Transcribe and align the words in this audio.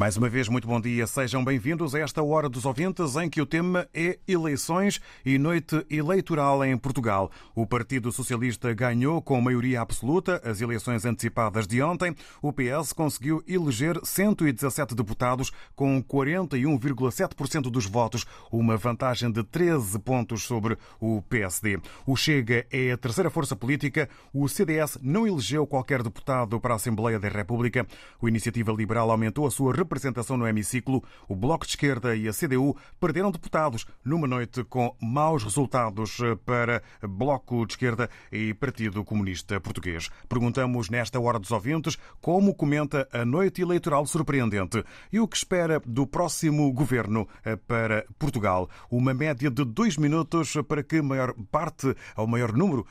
Mais 0.00 0.16
uma 0.16 0.30
vez, 0.30 0.48
muito 0.48 0.66
bom 0.66 0.80
dia. 0.80 1.06
Sejam 1.06 1.44
bem-vindos 1.44 1.94
a 1.94 1.98
esta 1.98 2.22
Hora 2.22 2.48
dos 2.48 2.64
Ouvintes, 2.64 3.16
em 3.16 3.28
que 3.28 3.42
o 3.42 3.44
tema 3.44 3.86
é 3.92 4.18
eleições 4.26 4.98
e 5.26 5.36
noite 5.36 5.84
eleitoral 5.90 6.64
em 6.64 6.74
Portugal. 6.78 7.30
O 7.54 7.66
Partido 7.66 8.10
Socialista 8.10 8.72
ganhou 8.72 9.20
com 9.20 9.38
maioria 9.42 9.82
absoluta 9.82 10.40
as 10.42 10.62
eleições 10.62 11.04
antecipadas 11.04 11.66
de 11.66 11.82
ontem. 11.82 12.16
O 12.40 12.50
PS 12.50 12.94
conseguiu 12.94 13.44
eleger 13.46 14.00
117 14.02 14.94
deputados 14.94 15.52
com 15.76 16.02
41,7% 16.02 17.70
dos 17.70 17.84
votos, 17.84 18.24
uma 18.50 18.78
vantagem 18.78 19.30
de 19.30 19.44
13 19.44 19.98
pontos 19.98 20.44
sobre 20.44 20.78
o 20.98 21.20
PSD. 21.28 21.78
O 22.06 22.16
Chega 22.16 22.64
é 22.70 22.92
a 22.92 22.96
terceira 22.96 23.28
força 23.28 23.54
política. 23.54 24.08
O 24.32 24.48
CDS 24.48 24.96
não 25.02 25.26
elegeu 25.26 25.66
qualquer 25.66 26.02
deputado 26.02 26.58
para 26.58 26.72
a 26.72 26.76
Assembleia 26.76 27.20
da 27.20 27.28
República. 27.28 27.86
O 28.18 28.26
Iniciativa 28.26 28.72
Liberal 28.72 29.10
aumentou 29.10 29.46
a 29.46 29.50
sua 29.50 29.74
representação 29.74 29.89
no 30.36 30.46
hemiciclo, 30.46 31.02
o 31.28 31.34
Bloco 31.34 31.66
de 31.66 31.72
Esquerda 31.72 32.14
e 32.14 32.28
a 32.28 32.32
CDU 32.32 32.76
perderam 32.98 33.30
deputados 33.30 33.86
numa 34.04 34.26
noite 34.26 34.62
com 34.64 34.94
maus 35.00 35.42
resultados 35.42 36.18
para 36.44 36.82
Bloco 37.02 37.66
de 37.66 37.72
Esquerda 37.72 38.08
e 38.30 38.54
Partido 38.54 39.04
Comunista 39.04 39.60
Português. 39.60 40.08
Perguntamos 40.28 40.88
nesta 40.88 41.18
hora 41.18 41.38
dos 41.38 41.50
ouvintes 41.50 41.98
como 42.20 42.54
comenta 42.54 43.08
a 43.12 43.24
noite 43.24 43.62
eleitoral 43.62 44.06
surpreendente 44.06 44.84
e 45.12 45.18
o 45.18 45.26
que 45.26 45.36
espera 45.36 45.80
do 45.84 46.06
próximo 46.06 46.72
governo 46.72 47.28
para 47.66 48.06
Portugal. 48.18 48.68
Uma 48.90 49.12
média 49.12 49.50
de 49.50 49.64
dois 49.64 49.96
minutos 49.96 50.54
para 50.68 50.82
que 50.82 51.02
maior 51.02 51.34
parte, 51.50 51.94
ou 52.16 52.26
maior 52.26 52.52
número 52.52 52.86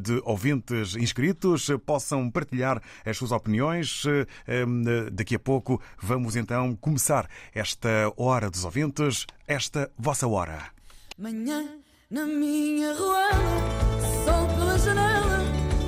de 0.00 0.22
ouvintes 0.24 0.94
inscritos 0.94 1.68
possam 1.84 2.30
partilhar 2.30 2.80
as 3.04 3.16
suas 3.16 3.32
opiniões. 3.32 4.04
Daqui 5.12 5.34
a 5.34 5.38
pouco 5.38 5.80
vamos 6.00 6.27
Vamos 6.28 6.36
então 6.36 6.76
começar 6.76 7.26
esta 7.54 7.88
hora 8.14 8.50
dos 8.50 8.62
ouvintes, 8.62 9.24
esta 9.46 9.90
vossa 9.98 10.28
hora. 10.28 10.60
Manhã 11.16 11.66
na 12.10 12.26
minha 12.26 12.92
rua, 12.92 13.30
sol 14.26 14.46
pela 14.54 14.78
janela, 14.78 15.38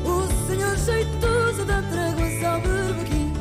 o 0.02 0.46
senhor 0.46 0.74
jeitoso 0.78 1.66
dá 1.66 1.82
tréguas 1.82 2.42
ao 2.42 2.58
berbequim. 2.62 3.34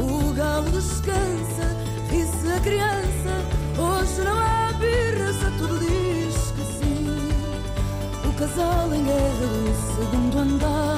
O 0.00 0.32
galo 0.32 0.70
descansa, 0.70 1.76
ri-se 2.08 2.52
a 2.52 2.60
criança, 2.60 3.32
hoje 3.76 4.22
não 4.22 4.38
há 4.38 4.72
birras, 4.74 5.42
a 5.42 5.50
tudo 5.58 5.80
diz 5.80 6.52
que 6.52 6.64
sim. 6.78 8.28
O 8.28 8.32
casal 8.38 8.94
em 8.94 9.02
guerra 9.02 9.46
do 9.48 9.74
segundo 9.96 10.38
andar, 10.38 10.93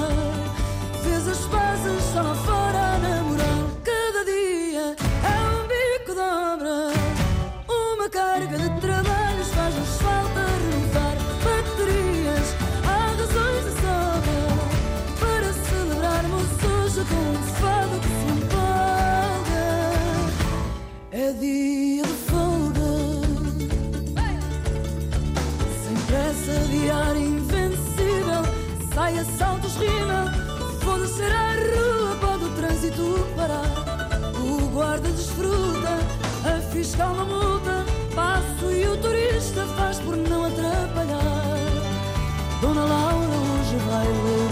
guarda 34.97 35.11
desfruta, 35.11 35.99
a 36.45 36.61
fiscal 36.73 37.15
não 37.15 37.27
multa, 37.27 37.85
passo 38.15 38.73
e 38.73 38.89
o 38.89 38.97
turista 38.97 39.67
faz 39.77 39.99
por 39.99 40.17
não 40.17 40.47
atrapalhar. 40.47 41.23
Dona 42.63 42.85
Laura 42.85 43.27
hoje 43.27 43.77
vai 43.89 44.07
ler 44.07 44.46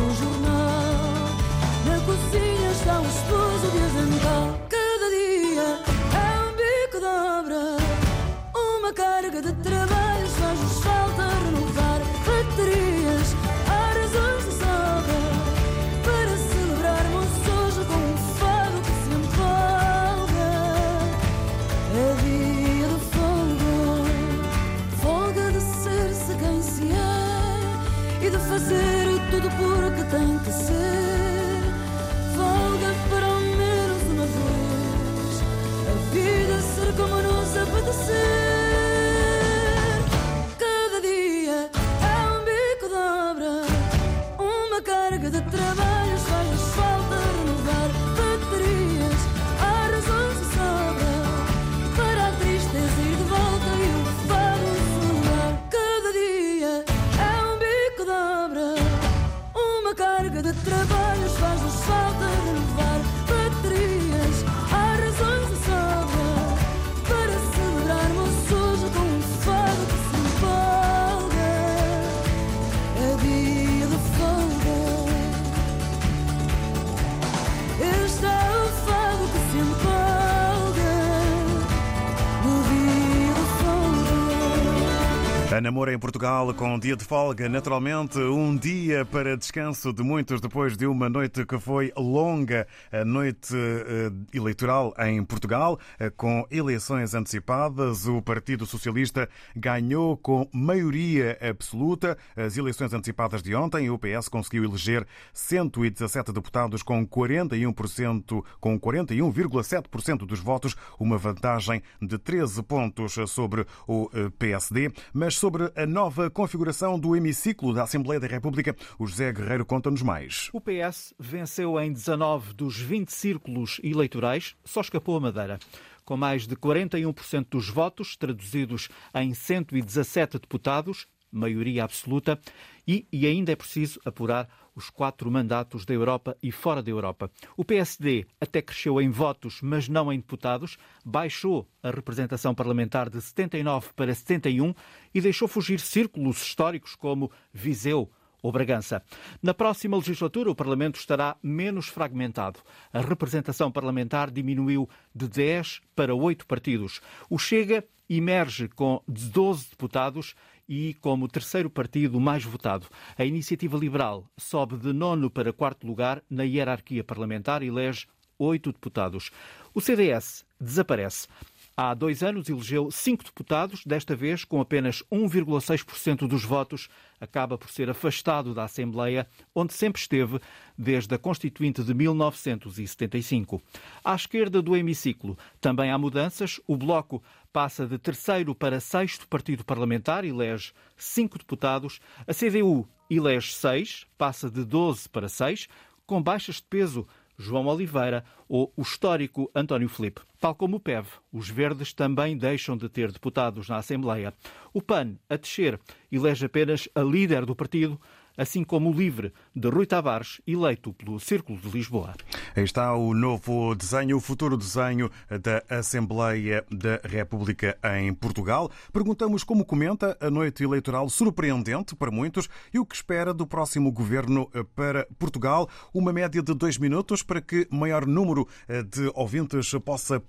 folga. 85.85 85.91
A 85.91 85.91
namoro 85.91 85.93
em 85.93 85.99
Portugal 85.99 86.55
com 86.55 86.79
dia 86.79 86.97
de 86.97 87.05
folga, 87.05 87.49
naturalmente, 87.49 88.19
um 88.19 88.57
dia 88.57 89.05
para 89.05 89.37
descanso 89.37 89.93
de 89.93 90.03
muitos 90.03 90.41
depois 90.41 90.77
de 90.77 90.87
uma 90.87 91.09
noite 91.09 91.45
que 91.45 91.59
foi 91.59 91.93
longa, 91.97 92.67
a 92.91 93.05
noite 93.05 93.55
eh, 93.55 94.11
eleitoral 94.33 94.95
em 94.99 95.23
Portugal, 95.25 95.79
eh, 95.99 96.11
com 96.11 96.47
eleições 96.51 97.15
antecipadas. 97.15 98.07
O 98.07 98.23
Partido 98.23 98.67
Socialista 98.67 99.29
ganhou 99.55 100.17
com 100.17 100.49
maioria 100.53 101.39
absoluta 101.41 102.17
as 102.37 102.57
eleições 102.57 102.93
antecipadas 102.93 103.43
de 103.43 103.55
ontem. 103.55 103.91
O 103.91 103.99
PS 103.99 104.29
conseguiu 104.29 104.65
eleger 104.65 105.07
117 105.33 106.33
deputados 106.33 106.83
com 106.83 107.07
41%, 107.07 108.45
com 108.61 108.79
41,7% 108.79 110.27
dos 110.27 110.41
votos, 110.41 110.77
uma 110.99 111.19
vantagem 111.19 111.83
de 112.01 112.17
13 112.19 112.63
pontos 112.63 113.17
sobre 113.29 113.67
o 113.87 114.09
eh, 114.15 114.31
PSD, 114.39 114.91
mas 115.13 115.37
sobre 115.37 115.74
a 115.77 115.87
nova 115.87 116.31
configuração 116.31 116.99
do 116.99 117.17
hemiciclo 117.17 117.73
da 117.73 117.83
Assembleia 117.83 118.21
da 118.21 118.27
República. 118.27 118.75
O 118.99 119.07
José 119.07 119.33
Guerreiro 119.33 119.67
conta-nos 119.67 120.03
mais. 120.03 120.49
O 120.53 120.61
PS 120.61 121.15
venceu 121.19 121.79
em 121.81 121.93
19 121.93 122.53
dos 122.53 122.79
20 122.79 123.11
círculos 123.11 123.81
eleitorais, 123.83 124.55
só 124.65 124.81
escapou 124.81 125.17
a 125.17 125.21
Madeira 125.21 125.59
com 126.05 126.17
mais 126.17 126.47
de 126.47 126.55
41% 126.55 127.47
dos 127.51 127.69
votos, 127.69 128.17
traduzidos 128.17 128.89
em 129.15 129.33
117 129.33 130.39
deputados, 130.39 131.07
maioria 131.33 131.83
absoluta, 131.83 132.39
e, 132.87 133.07
e 133.11 133.27
ainda 133.27 133.53
é 133.53 133.57
preciso 133.57 133.99
apurar 134.05 134.49
os 134.75 134.91
quatro 134.91 135.31
mandatos 135.31 135.85
da 135.85 135.95
Europa 135.95 136.37
e 136.43 136.51
fora 136.51 136.83
da 136.83 136.91
Europa. 136.91 137.31
O 137.57 137.65
PSD 137.65 138.27
até 138.41 138.61
cresceu 138.61 139.01
em 139.01 139.11
votos, 139.11 139.61
mas 139.63 139.89
não 139.89 140.13
em 140.13 140.19
deputados, 140.19 140.77
baixou 141.05 141.69
a 141.83 141.91
representação 141.91 142.55
parlamentar 142.55 143.09
de 143.09 143.21
79 143.21 143.89
para 143.95 144.15
71 144.15 144.75
e 145.15 145.21
deixou 145.21 145.47
fugir 145.47 145.81
círculos 145.81 146.43
históricos 146.43 146.95
como 146.95 147.31
Viseu, 147.53 148.11
ou 148.45 148.53
Bragança. 148.53 149.03
Na 149.43 149.55
próxima 149.55 149.97
legislatura, 149.97 150.51
o 150.51 150.55
Parlamento 150.55 150.97
estará 150.97 151.35
menos 151.43 151.89
fragmentado. 151.89 152.61
A 152.93 153.01
representação 153.01 153.73
parlamentar 153.73 154.31
diminuiu 154.31 154.87
de 155.15 155.27
10 155.27 155.81
para 155.97 156.15
8 156.15 156.47
partidos. 156.47 157.01
O 157.31 157.39
Chega 157.39 157.83
emerge 158.07 158.69
com 158.69 159.03
12 159.09 159.71
deputados 159.71 160.35
e 160.69 160.95
como 160.95 161.29
terceiro 161.29 161.71
partido 161.71 162.21
mais 162.21 162.45
votado. 162.45 162.87
A 163.17 163.25
Iniciativa 163.25 163.77
Liberal 163.79 164.29
sobe 164.37 164.77
de 164.77 164.93
nono 164.93 165.31
para 165.31 165.53
quarto 165.53 165.87
lugar 165.87 166.23
na 166.29 166.45
hierarquia 166.45 167.05
parlamentar 167.05 167.63
e 167.63 167.69
elege 167.69 168.07
oito 168.39 168.73
deputados. 168.73 169.31
O 169.73 169.81
CDS 169.81 170.45
desaparece. 170.61 171.29
Há 171.77 171.93
dois 171.93 172.23
anos 172.23 172.49
elegeu 172.49 172.89
cinco 172.93 173.25
deputados, 173.25 173.85
desta 173.85 174.15
vez 174.15 174.45
com 174.45 174.61
apenas 174.61 175.03
1,6% 175.11 176.29
dos 176.29 176.45
votos, 176.45 176.89
acaba 177.21 177.59
por 177.59 177.69
ser 177.69 177.91
afastado 177.91 178.55
da 178.55 178.63
Assembleia, 178.63 179.27
onde 179.53 179.75
sempre 179.75 180.01
esteve 180.01 180.39
desde 180.79 181.13
a 181.17 181.19
Constituinte 181.19 181.83
de 181.83 181.93
1975. 181.93 183.61
À 184.05 184.15
esquerda 184.15 184.63
do 184.63 184.77
hemiciclo 184.77 185.37
também 185.61 185.91
há 185.91 185.99
mudanças. 185.99 186.61
O 186.65 186.77
Bloco 186.77 187.21
passa 187.53 187.89
de 187.89 187.99
terceiro 187.99 188.55
para 188.55 188.79
sexto 188.79 189.27
partido 189.27 189.65
parlamentar, 189.65 190.25
elege 190.25 190.73
cinco 190.97 191.39
deputados. 191.39 191.99
A 192.25 192.33
CDU 192.33 192.89
elege 193.11 193.53
seis, 193.53 194.07
passa 194.17 194.49
de 194.49 194.65
12 194.65 195.09
para 195.09 195.29
seis, 195.29 195.67
com 196.07 196.23
baixas 196.23 196.57
de 196.57 196.65
peso 196.71 197.05
João 197.39 197.67
Oliveira 197.67 198.25
ou 198.49 198.73
o 198.77 198.83
histórico 198.83 199.51
António 199.55 199.89
Filipe. 199.89 200.21
Tal 200.41 200.55
como 200.55 200.77
o 200.77 200.81
PEV, 200.81 201.07
os 201.33 201.49
verdes 201.49 201.93
também 201.93 202.37
deixam 202.37 202.77
de 202.77 202.89
ter 202.89 203.11
deputados 203.11 203.69
na 203.69 203.77
Assembleia. 203.77 204.33
O 204.73 204.83
PAN, 204.83 205.17
a 205.29 205.37
descer, 205.37 205.81
elege 206.11 206.47
apenas 206.47 206.89
a 206.95 207.01
líder 207.01 207.47
do 207.47 207.57
partido, 207.57 208.01
assim 208.37 208.65
como 208.65 208.91
o 208.91 208.93
LIVRE 208.93 209.33
de 209.55 209.69
Rui 209.69 209.87
Tavares, 209.87 210.41
eleito 210.47 210.93
pelo 210.93 211.21
Círculo 211.21 211.59
de 211.59 211.69
Lisboa. 211.69 212.15
Aí 212.57 212.65
está 212.65 212.95
o 212.95 213.15
novo 213.15 213.75
desenho, 213.75 214.17
o 214.17 214.21
futuro 214.21 214.57
desenho 214.57 215.11
da 215.29 215.63
Assembleia 215.69 216.65
da 216.71 217.01
República 217.05 217.79
em 217.97 218.13
Portugal. 218.13 218.71
Perguntamos 218.93 219.45
como 219.45 219.65
comenta 219.65 220.17
a 220.21 220.31
noite 220.31 220.65
eleitoral 220.65 221.09
surpreendente 221.09 221.95
para 221.95 222.11
muitos 222.11 222.49
e 222.73 222.79
o 222.79 222.87
que 222.87 222.95
espera 222.95 223.33
do 223.33 223.47
próximo 223.47 223.93
governo 223.93 224.51
para 224.75 225.07
Portugal. 225.19 225.69
Uma 225.93 226.13
média 226.13 226.43
de 226.43 226.55
dois 226.55 226.79
minutos 226.79 227.23
para 227.23 227.41
que 227.41 227.69
maior 227.71 228.07
número 228.07 228.49
de 228.69 229.11
ouvintes 229.15 229.73
possa 229.85 230.21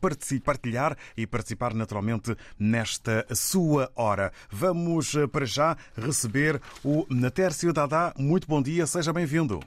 partilhar 0.43 0.97
e 1.17 1.25
participar 1.25 1.73
naturalmente 1.73 2.35
nesta 2.59 3.25
sua 3.33 3.91
hora. 3.95 4.31
Vamos 4.49 5.13
para 5.31 5.45
já 5.45 5.77
receber 5.95 6.61
o 6.83 7.05
Natércio 7.09 7.73
Dada 7.73 7.94
muito 8.17 8.47
bom 8.47 8.61
dia, 8.61 8.85
seja 8.85 9.13
bem-vindo. 9.13 9.59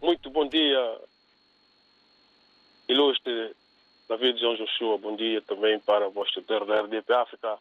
Muito 0.00 0.30
bom 0.30 0.46
dia, 0.46 1.00
ilustre 2.88 3.54
David 4.08 4.38
João 4.38 4.56
Joshua. 4.56 4.98
Bom 4.98 5.16
dia 5.16 5.40
também 5.42 5.78
para 5.80 6.08
o 6.08 6.10
vosso 6.10 6.32
tutor 6.32 6.64
da 6.66 6.82
RDP 6.82 7.12
África 7.12 7.58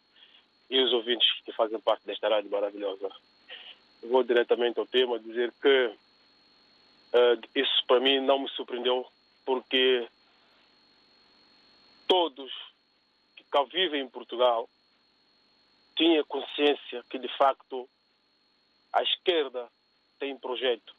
e 0.70 0.80
os 0.82 0.92
ouvintes 0.94 1.28
que 1.46 1.52
fazem 1.54 1.80
parte 1.80 2.06
desta 2.06 2.30
rádio 2.30 2.52
maravilhosa. 2.52 3.10
Eu 4.02 4.10
vou 4.10 4.24
diretamente 4.24 4.80
ao 4.80 4.86
tema 4.86 5.20
dizer 5.20 5.54
que 5.62 5.86
uh, 5.88 7.42
isso 7.56 7.86
para 7.88 8.00
mim 8.00 8.20
não 8.20 8.40
me 8.40 8.50
surpreendeu 8.50 9.06
porque 9.46 10.08
todos 12.08 12.52
que 13.36 13.44
cá 13.46 13.64
vivem 13.64 14.02
em 14.02 14.10
Portugal 14.10 14.68
tinham 15.96 16.24
consciência 16.26 17.04
que 17.10 17.18
de 17.18 17.30
facto 17.38 17.88
a 18.94 19.02
esquerda 19.02 19.68
tem 20.20 20.38
projeto, 20.38 20.96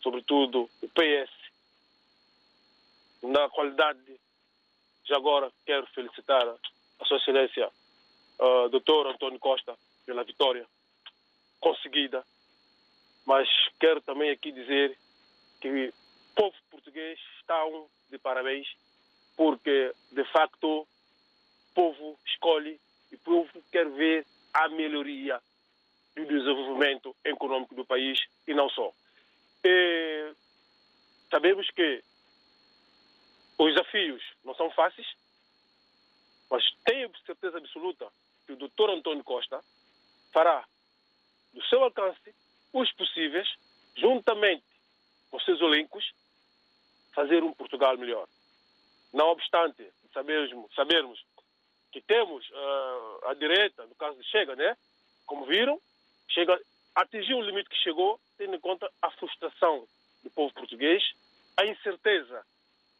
sobretudo 0.00 0.70
o 0.80 0.88
PS. 0.88 1.30
Na 3.22 3.48
qualidade, 3.50 4.20
já 5.04 5.16
agora 5.16 5.52
quero 5.66 5.86
felicitar 5.88 6.46
a 7.00 7.04
Sua 7.04 7.18
Excelência, 7.18 7.68
uh, 8.38 8.68
Dr. 8.68 9.08
Antônio 9.08 9.38
Costa, 9.38 9.76
pela 10.06 10.24
vitória 10.24 10.66
conseguida. 11.60 12.24
Mas 13.26 13.48
quero 13.78 14.00
também 14.00 14.30
aqui 14.30 14.50
dizer 14.52 14.96
que 15.60 15.88
o 15.88 15.92
povo 16.34 16.56
português 16.70 17.18
está 17.40 17.64
um 17.66 17.86
de 18.10 18.18
parabéns, 18.18 18.68
porque 19.36 19.92
de 20.10 20.24
facto 20.32 20.80
o 20.80 20.86
povo 21.74 22.18
escolhe 22.26 22.80
e 23.10 23.14
o 23.14 23.18
povo 23.18 23.62
quer 23.70 23.88
ver 23.90 24.26
a 24.52 24.68
melhoria 24.68 25.40
do 26.14 26.26
desenvolvimento 26.26 27.14
econômico 27.24 27.74
do 27.74 27.84
país 27.84 28.20
e 28.46 28.54
não 28.54 28.68
só. 28.68 28.92
E 29.64 30.32
sabemos 31.30 31.70
que 31.70 32.02
os 33.58 33.74
desafios 33.74 34.22
não 34.44 34.54
são 34.54 34.70
fáceis, 34.70 35.06
mas 36.50 36.64
tenho 36.84 37.10
certeza 37.24 37.58
absoluta 37.58 38.08
que 38.46 38.52
o 38.52 38.56
Dr. 38.56 38.90
Antônio 38.90 39.24
Costa 39.24 39.62
fará 40.32 40.64
do 41.52 41.64
seu 41.64 41.82
alcance 41.84 42.34
os 42.72 42.90
possíveis, 42.92 43.48
juntamente 43.96 44.64
com 45.30 45.38
seus 45.40 45.60
elencos, 45.60 46.12
fazer 47.14 47.42
um 47.42 47.52
Portugal 47.52 47.96
melhor. 47.96 48.26
Não 49.12 49.28
obstante 49.28 49.86
sabermos, 50.12 50.74
sabermos 50.74 51.24
que 51.90 52.00
temos 52.00 52.48
uh, 52.50 53.28
a 53.28 53.34
direita, 53.34 53.84
no 53.86 53.94
caso 53.94 54.18
de 54.18 54.24
Chega, 54.28 54.56
né? 54.56 54.76
como 55.26 55.46
viram, 55.46 55.80
chega, 56.28 56.58
atingiu 56.94 57.38
o 57.38 57.42
limite 57.42 57.68
que 57.68 57.76
chegou, 57.76 58.20
tendo 58.38 58.54
em 58.54 58.60
conta 58.60 58.90
a 59.00 59.10
frustração 59.12 59.86
do 60.22 60.30
povo 60.30 60.52
português, 60.54 61.02
a 61.56 61.66
incerteza 61.66 62.44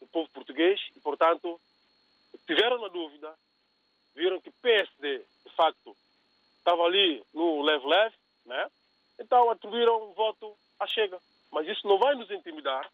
do 0.00 0.06
povo 0.06 0.28
português 0.30 0.80
e, 0.96 1.00
portanto, 1.00 1.60
tiveram 2.46 2.80
na 2.80 2.88
dúvida, 2.88 3.32
viram 4.14 4.40
que 4.40 4.50
PSD, 4.50 5.19
de 5.19 5.54
facto, 5.54 5.96
estava 6.58 6.82
ali 6.82 7.22
no 7.32 7.62
leve-leve, 7.62 8.14
né? 8.44 8.70
então 9.19 9.50
atribuíram 9.50 10.10
um 10.10 10.12
voto 10.12 10.56
à 10.79 10.86
Chega. 10.86 11.19
Mas 11.50 11.69
isso 11.69 11.86
não 11.86 11.98
vai 11.98 12.14
nos 12.14 12.31
intimidar 12.31 12.91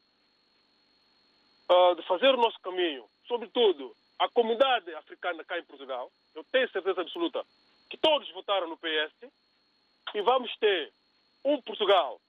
uh, 1.70 1.94
de 1.94 2.02
fazer 2.02 2.34
o 2.34 2.36
nosso 2.36 2.58
caminho, 2.60 3.04
sobretudo 3.26 3.94
a 4.18 4.28
comunidade 4.28 4.92
africana 4.94 5.44
cá 5.44 5.58
em 5.58 5.64
Portugal. 5.64 6.10
Eu 6.34 6.44
tenho 6.44 6.68
certeza 6.70 7.00
absoluta 7.00 7.44
que 7.88 7.96
todos 7.96 8.28
votaram 8.32 8.68
no 8.68 8.76
PS, 8.76 9.30
e 10.14 10.20
vamos 10.22 10.54
ter 10.58 10.92
um 11.44 11.60
Portugal 11.62 12.20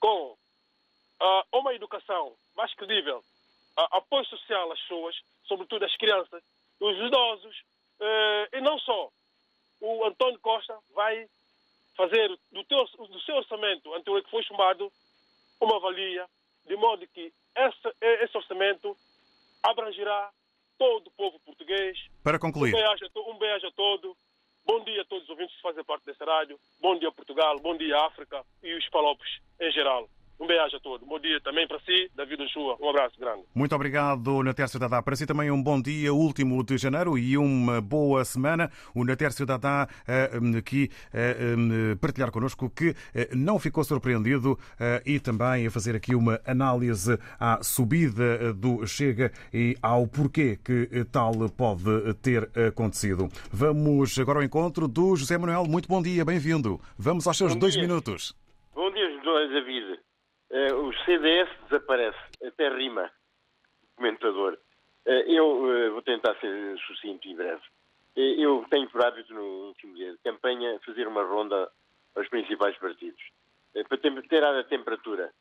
com 0.00 0.32
uh, 0.32 1.58
uma 1.58 1.74
educação 1.74 2.34
mais 2.56 2.74
credível, 2.74 3.18
uh, 3.18 3.96
apoio 3.96 4.24
social 4.26 4.70
às 4.72 4.80
pessoas, 4.80 5.16
sobretudo 5.44 5.84
às 5.84 5.96
crianças, 5.96 6.42
os 6.80 6.96
idosos, 6.98 7.56
uh, 8.00 8.56
e 8.56 8.60
não 8.60 8.78
só. 8.78 9.10
O 9.80 10.04
António 10.04 10.38
Costa 10.40 10.78
vai 10.94 11.28
fazer 11.96 12.28
do, 12.52 12.64
teu, 12.64 12.84
do 12.84 13.20
seu 13.20 13.36
orçamento 13.36 13.92
anterior 13.94 14.22
que 14.22 14.30
foi 14.30 14.42
chamado 14.42 14.90
uma 15.60 15.78
valia, 15.80 16.26
de 16.66 16.76
modo 16.76 17.06
que 17.08 17.32
esse, 17.56 17.94
esse 18.22 18.36
orçamento 18.36 18.96
abrangerá 19.62 20.30
todo 20.78 21.06
o 21.06 21.10
povo 21.12 21.38
português. 21.40 21.98
Para 22.22 22.38
concluir. 22.38 22.74
Um 22.74 22.78
beijo, 22.78 23.10
um 23.28 23.38
beijo 23.38 23.66
a 23.66 23.72
todo. 23.72 24.16
Bom 24.66 24.82
dia 24.84 25.04
todos 25.04 25.24
os 25.24 25.30
ouvintes 25.30 25.54
que 25.56 25.62
fazem 25.62 25.84
parte 25.84 26.06
dessa 26.06 26.24
rádio. 26.24 26.58
Bom 26.80 26.98
dia 26.98 27.12
Portugal, 27.12 27.58
bom 27.60 27.76
dia 27.76 27.98
África 28.06 28.44
e 28.62 28.74
os 28.74 28.88
palopes 28.88 29.40
em 29.60 29.70
geral. 29.72 30.08
Um 30.38 30.46
beijo 30.46 30.76
a 30.76 30.80
todos. 30.80 31.06
Bom 31.06 31.18
dia 31.20 31.40
também 31.40 31.66
para 31.66 31.78
si, 31.80 32.10
David 32.14 32.42
Ochoa. 32.42 32.76
Um 32.80 32.90
abraço 32.90 33.18
grande. 33.18 33.42
Muito 33.54 33.74
obrigado, 33.74 34.42
Natércio 34.42 34.80
Dadá. 34.80 35.00
Para 35.00 35.16
si 35.16 35.26
também 35.26 35.50
um 35.50 35.62
bom 35.62 35.80
dia, 35.80 36.12
último 36.12 36.62
de 36.64 36.76
janeiro 36.76 37.16
e 37.16 37.38
uma 37.38 37.80
boa 37.80 38.24
semana. 38.24 38.70
O 38.94 39.04
Natércio 39.04 39.46
Dadá 39.46 39.88
uh, 39.88 40.58
aqui 40.58 40.90
uh, 41.12 41.96
partilhar 41.98 42.30
connosco 42.30 42.68
que 42.68 42.94
não 43.34 43.58
ficou 43.58 43.84
surpreendido 43.84 44.58
e 45.06 45.20
também 45.20 45.66
a 45.66 45.70
fazer 45.70 45.94
aqui 45.94 46.14
uma 46.14 46.40
análise 46.46 47.16
à 47.38 47.62
subida 47.62 48.52
do 48.52 48.86
Chega 48.86 49.32
e 49.52 49.76
ao 49.80 50.06
porquê 50.06 50.58
que 50.62 51.04
tal 51.10 51.32
pode 51.56 52.14
ter 52.22 52.50
acontecido. 52.68 53.28
Vamos 53.52 54.18
agora 54.18 54.40
ao 54.40 54.44
encontro 54.44 54.88
do 54.88 55.14
José 55.16 55.38
Manuel. 55.38 55.64
Muito 55.64 55.88
bom 55.88 56.02
dia, 56.02 56.24
bem-vindo. 56.24 56.80
Vamos 56.98 57.26
aos 57.26 57.36
seus 57.36 57.54
bom 57.54 57.60
dois 57.60 57.74
dia. 57.74 57.82
minutos. 57.82 58.34
Bom 58.74 58.90
dia, 58.92 59.08
David. 59.48 59.93
Uh, 60.54 60.86
o 60.86 60.92
CDS 61.04 61.48
desaparece, 61.64 62.16
até 62.46 62.68
rima, 62.68 63.10
comentador. 63.96 64.56
Uh, 65.04 65.10
eu 65.26 65.46
uh, 65.48 65.92
vou 65.94 66.02
tentar 66.02 66.32
ser 66.36 66.78
sucinto 66.86 67.26
e 67.26 67.34
breve. 67.34 67.62
eu 68.14 68.64
tenho 68.70 68.88
por 68.88 69.04
hábito, 69.04 69.34
no 69.34 69.42
último 69.66 69.96
dia 69.96 70.12
de 70.12 70.18
campanha, 70.18 70.78
fazer 70.86 71.08
uma 71.08 71.24
ronda 71.24 71.68
aos 72.14 72.28
principais 72.28 72.78
partidos, 72.78 73.20
para 73.88 73.98
ter, 73.98 74.44
a 74.44 74.62
temperatura. 74.62 75.32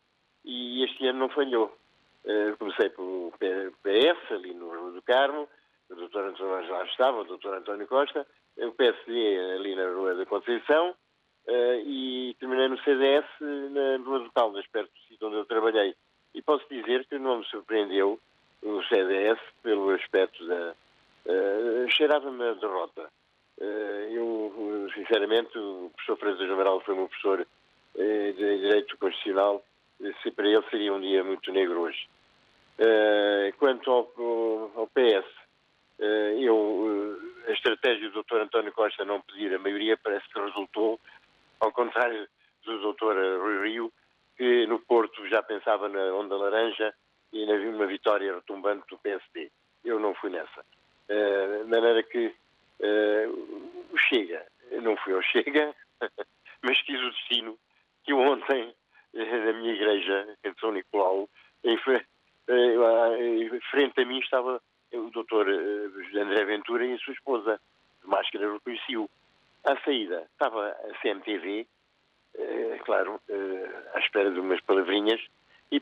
E 0.43 0.83
este 0.83 1.05
ano 1.05 1.19
não 1.19 1.29
falhou. 1.29 1.77
comecei 2.57 2.89
pelo 2.89 3.31
PS, 3.37 4.31
ali 4.31 4.55
no 4.55 4.75
Rua 4.75 4.93
do 4.93 5.01
Carmo, 5.03 5.47
o 5.91 5.95
doutor 5.95 6.23
António 6.23 6.67
já 6.67 6.83
estava, 6.85 7.21
o 7.21 7.25
doutor 7.25 7.53
António 7.53 7.85
Costa, 7.85 8.25
o 8.57 8.71
PSD 8.71 9.53
ali 9.53 9.75
na 9.75 9.89
Rua 9.89 10.15
da 10.15 10.25
Conceição, 10.25 10.95
e 11.85 12.35
CDS 12.83 13.25
na 13.39 13.97
Rua 14.03 14.19
do 14.19 14.31
Caldas, 14.31 14.65
perto 14.67 14.91
do 14.91 14.99
sítio 15.07 15.27
onde 15.27 15.37
eu 15.37 15.45
trabalhei. 15.45 15.95
E 16.33 16.41
posso 16.41 16.65
dizer 16.69 17.05
que 17.05 17.17
não 17.17 17.39
me 17.39 17.45
surpreendeu 17.45 18.19
o 18.61 18.83
CDS 18.83 19.39
pelo 19.61 19.89
aspecto 19.91 20.45
da. 20.47 20.75
Uh, 21.25 21.89
cheirava-me 21.89 22.43
a 22.43 22.53
derrota. 22.53 23.09
Uh, 23.59 23.63
eu, 24.11 24.89
sinceramente, 24.93 25.57
o 25.57 25.91
professor 25.95 26.17
Francisco 26.17 26.53
Amaral 26.53 26.81
foi 26.81 26.95
meu 26.95 27.07
professor 27.07 27.47
de 27.95 28.33
Direito 28.33 28.97
Constitucional, 28.97 29.63
se 30.23 30.31
para 30.31 30.47
ele 30.47 30.63
seria 30.71 30.91
um 30.91 30.99
dia 30.99 31.23
muito 31.23 31.51
negro 31.51 31.81
hoje. 31.81 32.09
quanto 33.59 33.91
ao, 33.91 34.71
ao 34.75 34.87
PS, 34.87 35.27
eu, 36.39 37.19
a 37.47 37.51
estratégia 37.51 38.09
do 38.09 38.23
Dr. 38.23 38.37
António 38.37 38.71
Costa 38.71 39.05
não 39.05 39.21
pedir 39.21 39.53
a 39.53 39.59
maioria 39.59 39.95
parece 39.95 40.27
que 40.27 40.39
resultou 40.39 40.99
ao 41.59 41.71
contrário 41.71 42.27
do 42.65 42.79
doutor 42.79 43.15
Rui 43.15 43.69
Rio, 43.69 43.93
que 44.35 44.65
no 44.65 44.79
Porto 44.79 45.27
já 45.27 45.42
pensava 45.53 45.87
na 45.87 46.13
onda 46.13 46.35
laranja 46.35 46.93
e 47.31 47.45
na 47.45 47.53
uma 47.53 47.85
vitória 47.85 48.33
retumbante 48.33 48.85
do 48.89 48.97
PSD. 48.97 49.51
Eu 49.85 49.99
não 49.99 50.13
fui 50.15 50.29
nessa. 50.29 50.65
Uh, 51.09 51.63
de 51.65 51.69
maneira 51.69 52.01
que 52.03 52.27
uh, 52.27 53.89
o 53.91 53.97
Chega, 53.97 54.45
não 54.81 54.95
fui 54.97 55.13
ao 55.13 55.21
Chega, 55.21 55.75
mas 56.61 56.81
quis 56.81 56.99
o 56.99 57.11
destino 57.11 57.57
que 58.03 58.13
ontem, 58.13 58.73
na 59.13 59.53
minha 59.53 59.73
igreja, 59.73 60.37
em 60.43 60.53
São 60.59 60.71
Nicolau, 60.71 61.29
em, 61.63 61.75
uh, 61.75 63.61
frente 63.71 64.01
a 64.01 64.05
mim 64.05 64.19
estava 64.19 64.61
o 64.93 65.09
doutor 65.09 65.47
André 65.49 66.45
Ventura 66.45 66.85
e 66.85 66.93
a 66.93 66.97
sua 66.97 67.13
esposa. 67.13 67.59
De 68.01 68.09
máscara 68.09 68.51
reconheci-o. 68.51 69.09
À 69.63 69.77
saída 69.83 70.27
estava 70.33 70.69
a 70.69 71.01
CMTV, 71.01 71.65
eh, 72.35 72.79
claro, 72.83 73.21
eh, 73.29 73.69
à 73.93 73.99
espera 73.99 74.31
de 74.31 74.39
umas 74.39 74.59
palavrinhas, 74.61 75.21
e 75.71 75.79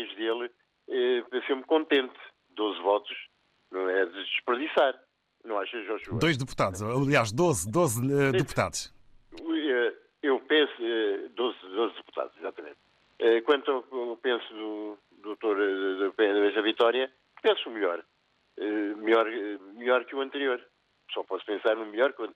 faces 0.00 0.16
dele 0.16 0.50
eh, 0.88 1.22
pareceu-me 1.30 1.64
contente. 1.64 2.14
12 2.50 2.82
votos 2.82 3.16
não 3.70 3.88
é 3.88 4.04
de 4.04 4.24
desperdiçar. 4.24 4.94
Não 5.44 5.58
achas, 5.58 5.86
Joshua? 5.86 6.18
Dois 6.18 6.36
deputados, 6.36 6.82
aliás, 6.82 7.32
12, 7.32 7.70
12 7.70 8.00
uh, 8.00 8.32
deputados. 8.32 8.92
Eu 10.22 10.38
penso, 10.40 10.74
12, 11.34 11.58
12 11.62 11.94
deputados, 11.94 12.36
exatamente. 12.36 12.76
Quanto 13.46 13.70
ao 13.70 14.16
penso 14.18 14.52
do 14.52 14.98
doutor 15.22 15.56
da 15.56 16.60
Vitória, 16.60 17.10
penso 17.42 17.70
melhor. 17.70 18.04
Melhor, 18.98 19.26
melhor 19.76 20.04
que 20.04 20.14
o 20.14 20.20
anterior. 20.20 20.60
Só 21.14 21.24
posso 21.24 21.46
pensar 21.46 21.74
no 21.74 21.86
melhor 21.86 22.12
que 22.12 22.22
o 22.22 22.34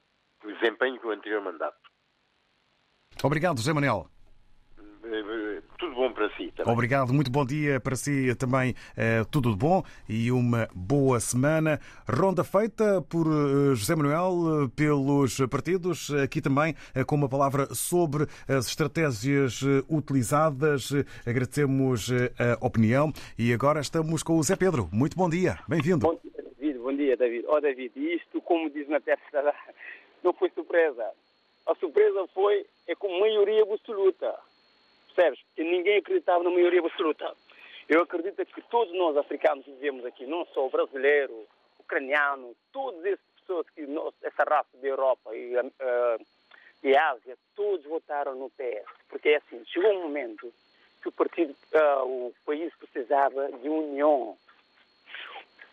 desempenho 0.54 0.99
que 0.99 1.06
o 1.06 1.11
anterior 1.11 1.42
mandato. 1.42 1.76
Obrigado, 3.23 3.59
José 3.59 3.75
Manuel. 3.75 4.09
Tudo 5.78 5.94
bom 5.94 6.12
para 6.12 6.28
si 6.37 6.52
também. 6.56 6.73
Obrigado, 6.73 7.12
muito 7.12 7.30
bom 7.30 7.44
dia 7.44 7.80
para 7.80 7.97
si 7.97 8.35
também. 8.37 8.75
tudo 9.30 9.50
de 9.50 9.56
bom 9.56 9.83
e 10.09 10.30
uma 10.30 10.68
boa 10.75 11.21
semana. 11.21 11.80
Ronda 12.09 12.42
feita 12.42 13.02
por 13.02 13.26
José 13.75 13.94
Manuel 13.94 14.68
pelos 14.75 15.38
partidos, 15.50 16.11
aqui 16.11 16.40
também 16.40 16.75
com 17.06 17.14
uma 17.14 17.28
palavra 17.28 17.66
sobre 17.75 18.26
as 18.49 18.66
estratégias 18.66 19.61
utilizadas. 19.88 20.90
Agradecemos 21.26 22.11
a 22.38 22.64
opinião 22.64 23.12
e 23.38 23.52
agora 23.52 23.80
estamos 23.80 24.23
com 24.23 24.38
o 24.38 24.42
Zé 24.42 24.56
Pedro. 24.56 24.88
Muito 24.92 25.16
bom 25.16 25.28
dia, 25.28 25.59
bem-vindo. 25.68 26.06
Bom 26.06 26.18
dia, 26.23 26.42
David. 26.42 26.78
Bom 26.78 26.97
dia, 26.97 27.16
David. 27.16 27.44
Ó, 27.49 27.56
oh, 27.56 27.61
David, 27.61 27.92
isto, 27.97 28.40
como 28.40 28.71
diz 28.71 28.88
na 28.88 29.00
terça 29.00 29.54
não 30.23 30.33
foi 30.33 30.50
surpresa. 30.50 31.04
A 31.66 31.75
surpresa 31.76 32.26
foi 32.33 32.66
é 32.87 32.94
com 32.94 33.21
maioria 33.21 33.62
absoluta. 33.62 34.35
Percebes? 35.14 35.40
Que 35.54 35.62
ninguém 35.62 35.99
acreditava 35.99 36.42
na 36.42 36.50
maioria 36.50 36.80
absoluta. 36.80 37.35
Eu 37.88 38.02
acredito 38.02 38.44
que 38.47 38.62
todos 38.62 38.94
nós 38.94 39.16
africanos 39.16 39.64
vivemos 39.66 40.04
aqui, 40.04 40.26
não 40.26 40.47
só 40.47 40.66
o 40.66 40.71
brasileiro, 40.71 41.47
ucraniano, 41.78 42.54
todas 42.73 43.04
essas 43.04 43.26
pessoas, 43.40 43.66
que 43.71 43.87
nós, 43.87 44.14
essa 44.23 44.42
raça 44.44 44.76
da 44.78 44.88
Europa 44.88 45.35
e, 45.37 45.56
uh, 45.56 46.26
e 46.83 46.97
Ásia, 46.97 47.37
todos 47.54 47.85
votaram 47.85 48.35
no 48.35 48.50
PS. 48.50 48.88
Porque 49.09 49.30
é 49.30 49.37
assim, 49.37 49.62
chegou 49.66 49.90
um 49.92 50.02
momento 50.02 50.52
que 51.02 51.09
o 51.09 51.12
partido, 51.12 51.54
uh, 51.75 52.28
o 52.28 52.35
país 52.47 52.73
precisava 52.76 53.52
de 53.52 53.68
união. 53.68 54.37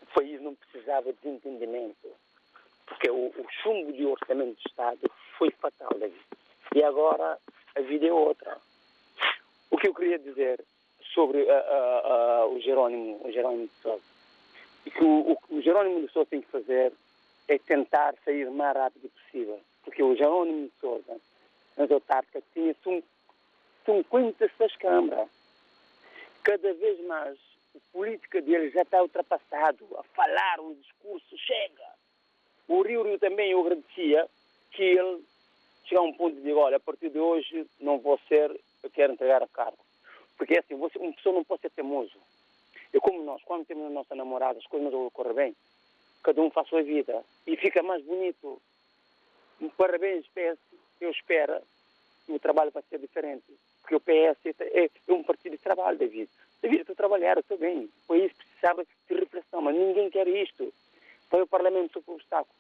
O 0.02 0.06
país 0.14 0.42
não 0.42 0.54
precisava 0.56 1.14
de 1.14 1.30
entendimento 1.30 2.12
porque 2.92 3.10
o, 3.10 3.28
o 3.28 3.46
chumbo 3.64 3.94
de 3.94 4.06
orçamento 4.06 4.56
de 4.56 4.70
Estado 4.70 5.12
foi 5.38 5.50
fatal, 5.52 5.90
David. 5.98 6.20
E 6.76 6.84
agora 6.84 7.38
a 7.76 7.82
vida 7.82 8.08
é 8.08 8.14
outra. 8.14 8.58
O 9.72 9.78
que 9.78 9.88
eu 9.88 9.94
queria 9.94 10.20
dizer 10.20 10.64
sobre 11.14 11.42
uh, 11.42 11.46
uh, 11.46 12.46
uh, 12.46 12.56
o 12.56 12.60
Jerónimo, 12.60 13.20
o 13.24 13.32
Jerónimo 13.32 13.68
de 13.68 13.74
Sousa, 13.82 14.04
e 14.86 14.92
que 14.92 15.04
o, 15.04 15.32
o, 15.32 15.58
o 15.58 15.62
Jerónimo 15.62 16.06
de 16.06 16.12
Sousa 16.12 16.30
tem 16.30 16.42
que 16.42 16.52
fazer 16.52 16.94
é 17.48 17.58
tentar 17.58 18.16
sair 18.24 18.48
o 18.48 18.54
mais 18.54 18.76
rápido 18.76 19.10
possível, 19.10 19.60
porque 19.84 20.04
o 20.04 20.16
Jerónimo 20.16 20.68
de 20.68 20.74
Sousa, 20.80 21.18
nas 21.78 21.90
autárquicas, 21.90 22.44
tinha 22.54 22.76
56 23.86 24.76
câmaras. 24.78 25.30
Cada 26.44 26.74
vez 26.74 27.00
mais 27.06 27.38
a 27.76 27.80
política 27.94 28.42
dele 28.42 28.70
já 28.70 28.82
está 28.82 29.02
ultrapassado, 29.02 29.86
a 29.98 30.04
falar 30.04 30.60
um 30.60 30.74
discurso, 30.76 31.38
chega, 31.38 31.92
o 32.68 32.82
Rio 32.82 33.04
Rio 33.04 33.20
também 33.20 33.52
eu 33.52 33.62
agradecia 33.62 34.28
que 34.72 34.84
ele 34.84 35.24
chegou 35.86 36.06
a 36.06 36.08
um 36.08 36.14
ponto 36.14 36.36
de 36.36 36.42
dizer, 36.42 36.54
olha, 36.54 36.78
a 36.78 36.80
partir 36.80 37.10
de 37.10 37.20
hoje 37.20 37.66
não 37.80 38.00
vou 38.00 38.20
ser, 38.28 38.50
quero 39.02 39.14
entregar 39.14 39.42
a 39.42 39.48
cargo. 39.48 39.80
Porque 40.38 40.54
é 40.54 40.60
assim, 40.60 40.76
você, 40.76 41.00
uma 41.00 41.12
pessoa 41.14 41.34
não 41.34 41.44
pode 41.44 41.62
ser 41.62 41.72
teimoso. 41.72 42.18
É 42.94 43.00
como 43.00 43.24
nós, 43.24 43.42
quando 43.44 43.66
temos 43.66 43.88
a 43.88 43.90
nossa 43.90 44.16
namorada, 44.16 44.60
as 44.60 44.68
coisas 44.68 44.92
não 44.92 45.10
correr 45.10 45.34
bem, 45.34 45.56
cada 46.24 46.40
um 46.42 46.52
faz 46.52 46.68
a 46.68 46.70
sua 46.70 46.84
vida 46.84 47.24
e 47.48 47.58
fica 47.58 47.82
mais 47.82 48.04
bonito. 48.04 48.62
Parabéns, 49.78 50.26
PS, 50.28 50.60
eu 51.00 51.10
espero 51.10 51.62
que 52.26 52.32
o 52.32 52.40
trabalho 52.40 52.70
vai 52.72 52.84
ser 52.90 53.00
diferente. 53.00 53.46
Porque 53.82 53.96
o 53.96 54.00
PS 54.00 54.40
é, 54.60 54.86
é 54.86 55.14
um 55.14 55.24
partido 55.24 55.54
de 55.54 55.58
trabalho, 55.58 55.98
David. 55.98 56.30
David, 56.62 56.82
estou 56.82 56.94
a 56.94 56.98
trabalhar, 56.98 57.38
estou 57.38 57.58
bem. 57.58 57.86
O 58.04 58.08
país 58.08 58.32
precisava 58.34 58.84
de 58.84 59.16
repressão, 59.16 59.62
mas 59.62 59.76
ninguém 59.76 60.12
quer 60.12 60.28
isto. 60.28 60.72
Foi 61.30 61.42
o 61.42 61.48
Parlamento 61.48 61.94
sobre 61.94 62.12
o 62.12 62.16
obstáculo. 62.16 62.54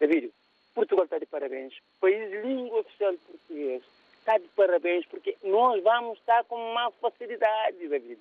David, 0.00 0.32
Portugal 0.74 1.04
está 1.04 1.18
de 1.18 1.26
parabéns. 1.26 1.74
País 2.00 2.32
língua 2.44 2.80
oficial 2.80 3.14
português 3.14 3.82
está 4.24 4.38
de 4.38 4.48
parabéns 4.56 5.04
porque 5.06 5.36
nós 5.44 5.82
vamos 5.82 6.18
estar 6.18 6.42
com 6.44 6.56
uma 6.56 6.90
facilidade, 6.92 7.86
David. 7.86 8.18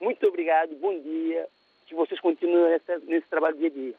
Muito 0.00 0.26
obrigado, 0.28 0.74
bom 0.76 0.96
dia. 1.00 1.46
Que 1.86 1.94
vocês 1.94 2.20
continuem 2.20 2.80
nesse 3.06 3.26
trabalho 3.28 3.56
dia 3.58 3.66
a 3.66 3.70
dia. 3.70 3.94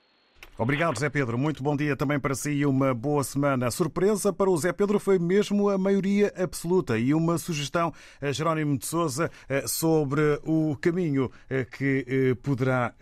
Obrigado, 0.58 0.98
Zé 0.98 1.10
Pedro. 1.10 1.38
Muito 1.38 1.62
bom 1.62 1.76
dia 1.76 1.98
também 1.98 2.18
para 2.18 2.34
si 2.34 2.52
e 2.52 2.66
uma 2.66 2.94
boa 2.94 3.24
semana. 3.24 3.68
A 3.68 3.72
surpresa 3.72 4.32
para 4.32 4.50
o 4.50 4.58
Zé 4.58 4.72
Pedro 4.72 5.00
foi 5.00 5.20
mesmo 5.20 5.70
a 5.70 5.78
maioria 5.78 6.34
absoluta 6.38 6.98
e 6.98 7.14
uma 7.14 7.38
sugestão 7.38 7.94
a 8.22 8.32
Jerónimo 8.32 8.78
de 8.78 8.86
Souza 8.86 9.30
eh, 9.50 9.68
sobre 9.68 10.40
o 10.44 10.78
caminho 10.80 11.30
eh, 11.50 11.66
que 11.66 12.06
eh, 12.08 12.36
poderá 12.42 12.94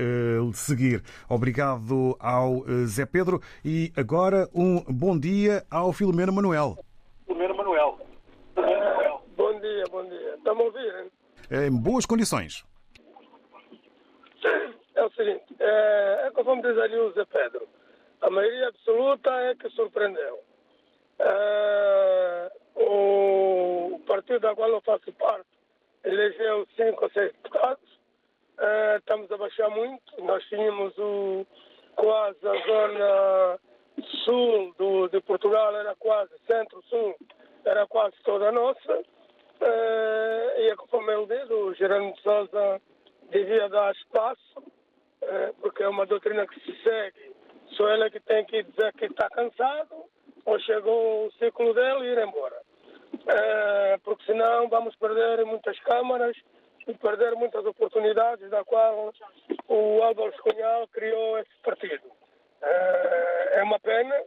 seguir. 0.53 1.03
Obrigado 1.29 2.17
ao 2.19 2.65
Zé 2.87 3.05
Pedro 3.05 3.39
e 3.63 3.93
agora 3.95 4.49
um 4.53 4.79
bom 4.87 5.17
dia 5.17 5.63
ao 5.69 5.93
Filomeno 5.93 6.33
Manuel. 6.33 6.77
Estão 10.53 10.59
a 10.59 10.63
ouvir? 10.63 11.11
em 11.51 11.81
boas 11.81 12.05
condições. 12.05 12.63
É 14.95 15.03
o 15.03 15.11
seguinte, 15.11 15.55
é, 15.59 16.27
é 16.27 16.31
conforme 16.31 16.61
diz 16.61 16.77
ali 16.77 16.95
o 16.95 17.11
Zé 17.13 17.25
Pedro, 17.25 17.67
a 18.21 18.29
maioria 18.29 18.67
absoluta 18.67 19.29
é 19.31 19.55
que 19.55 19.69
surpreendeu. 19.71 20.39
É, 21.19 22.51
o 22.75 23.99
partido 24.05 24.39
da 24.41 24.55
qual 24.55 24.69
eu 24.69 24.81
faço 24.81 25.11
parte 25.13 25.47
elegeu 26.03 26.67
cinco 26.75 27.05
ou 27.05 27.11
seis 27.11 27.31
deputados, 27.33 27.99
é, 28.59 28.97
estamos 28.97 29.31
a 29.31 29.37
baixar 29.37 29.69
muito, 29.69 30.23
nós 30.23 30.43
tínhamos 30.45 30.95
o, 30.97 31.45
quase 31.95 32.47
a 32.47 32.67
zona 32.67 33.59
sul 34.23 34.73
do, 34.77 35.07
de 35.07 35.19
Portugal, 35.21 35.75
era 35.75 35.95
quase 35.95 36.31
centro-sul, 36.45 37.15
era 37.65 37.87
quase 37.87 38.15
toda 38.23 38.51
nossa, 38.51 39.03
é, 39.65 40.67
e 40.67 40.75
conforme 40.75 41.13
ele 41.13 41.25
diz, 41.25 41.49
o 41.49 41.73
Gerando 41.73 42.17
Sousa 42.19 42.81
devia 43.29 43.69
dar 43.69 43.93
espaço, 43.93 44.63
é, 45.21 45.51
porque 45.61 45.83
é 45.83 45.87
uma 45.87 46.05
doutrina 46.05 46.45
que 46.45 46.59
se 46.59 46.83
segue. 46.83 47.33
Só 47.77 47.89
ele 47.89 48.03
é 48.03 48.09
que 48.09 48.19
tem 48.19 48.45
que 48.45 48.63
dizer 48.63 48.93
que 48.93 49.05
está 49.05 49.29
cansado 49.29 50.05
ou 50.45 50.59
chegou 50.59 51.27
o 51.27 51.31
ciclo 51.33 51.73
dele 51.73 52.05
e 52.05 52.11
ir 52.11 52.17
embora. 52.19 52.61
É, 53.27 53.97
porque 54.03 54.25
senão 54.25 54.67
vamos 54.67 54.95
perder 54.97 55.45
muitas 55.45 55.79
câmaras 55.79 56.35
e 56.87 56.93
perder 56.93 57.33
muitas 57.35 57.65
oportunidades 57.65 58.49
da 58.49 58.63
qual 58.63 59.13
o 59.67 60.03
Álvaro 60.03 60.33
Cunhal 60.41 60.87
criou 60.89 61.39
esse 61.39 61.55
partido. 61.63 62.11
É, 62.61 63.59
é 63.59 63.63
uma 63.63 63.79
pena, 63.79 64.21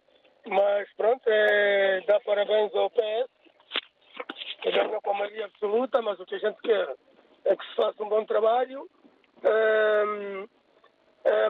mas 0.46 0.88
pronto, 0.96 1.22
é, 1.26 2.00
dá 2.06 2.18
parabéns 2.20 2.74
ao 2.74 2.90
PS, 2.90 3.35
que 4.66 4.72
ganhou 4.72 5.00
com 5.00 5.10
a 5.10 5.14
maioria 5.14 5.44
absoluta, 5.44 6.02
mas 6.02 6.18
o 6.18 6.26
que 6.26 6.34
a 6.34 6.38
gente 6.38 6.60
quer 6.60 6.92
é 7.44 7.54
que 7.54 7.64
se 7.66 7.76
faça 7.76 8.02
um 8.02 8.08
bom 8.08 8.24
trabalho 8.24 8.88
é, 9.44 10.44
é, 11.24 11.46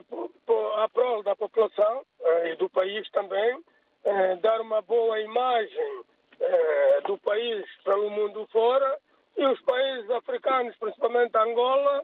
à 0.76 0.88
prol 0.90 1.22
da 1.22 1.34
população 1.34 2.04
é, 2.20 2.52
e 2.52 2.56
do 2.56 2.68
país 2.68 3.08
também, 3.12 3.58
é, 4.04 4.36
dar 4.36 4.60
uma 4.60 4.82
boa 4.82 5.18
imagem 5.20 6.04
do 7.06 7.16
país 7.16 7.64
para 7.82 7.98
o 7.98 8.10
mundo 8.10 8.46
fora 8.52 8.98
e 9.38 9.46
os 9.46 9.58
países 9.62 10.10
africanos, 10.10 10.76
principalmente 10.76 11.34
Angola, 11.34 12.02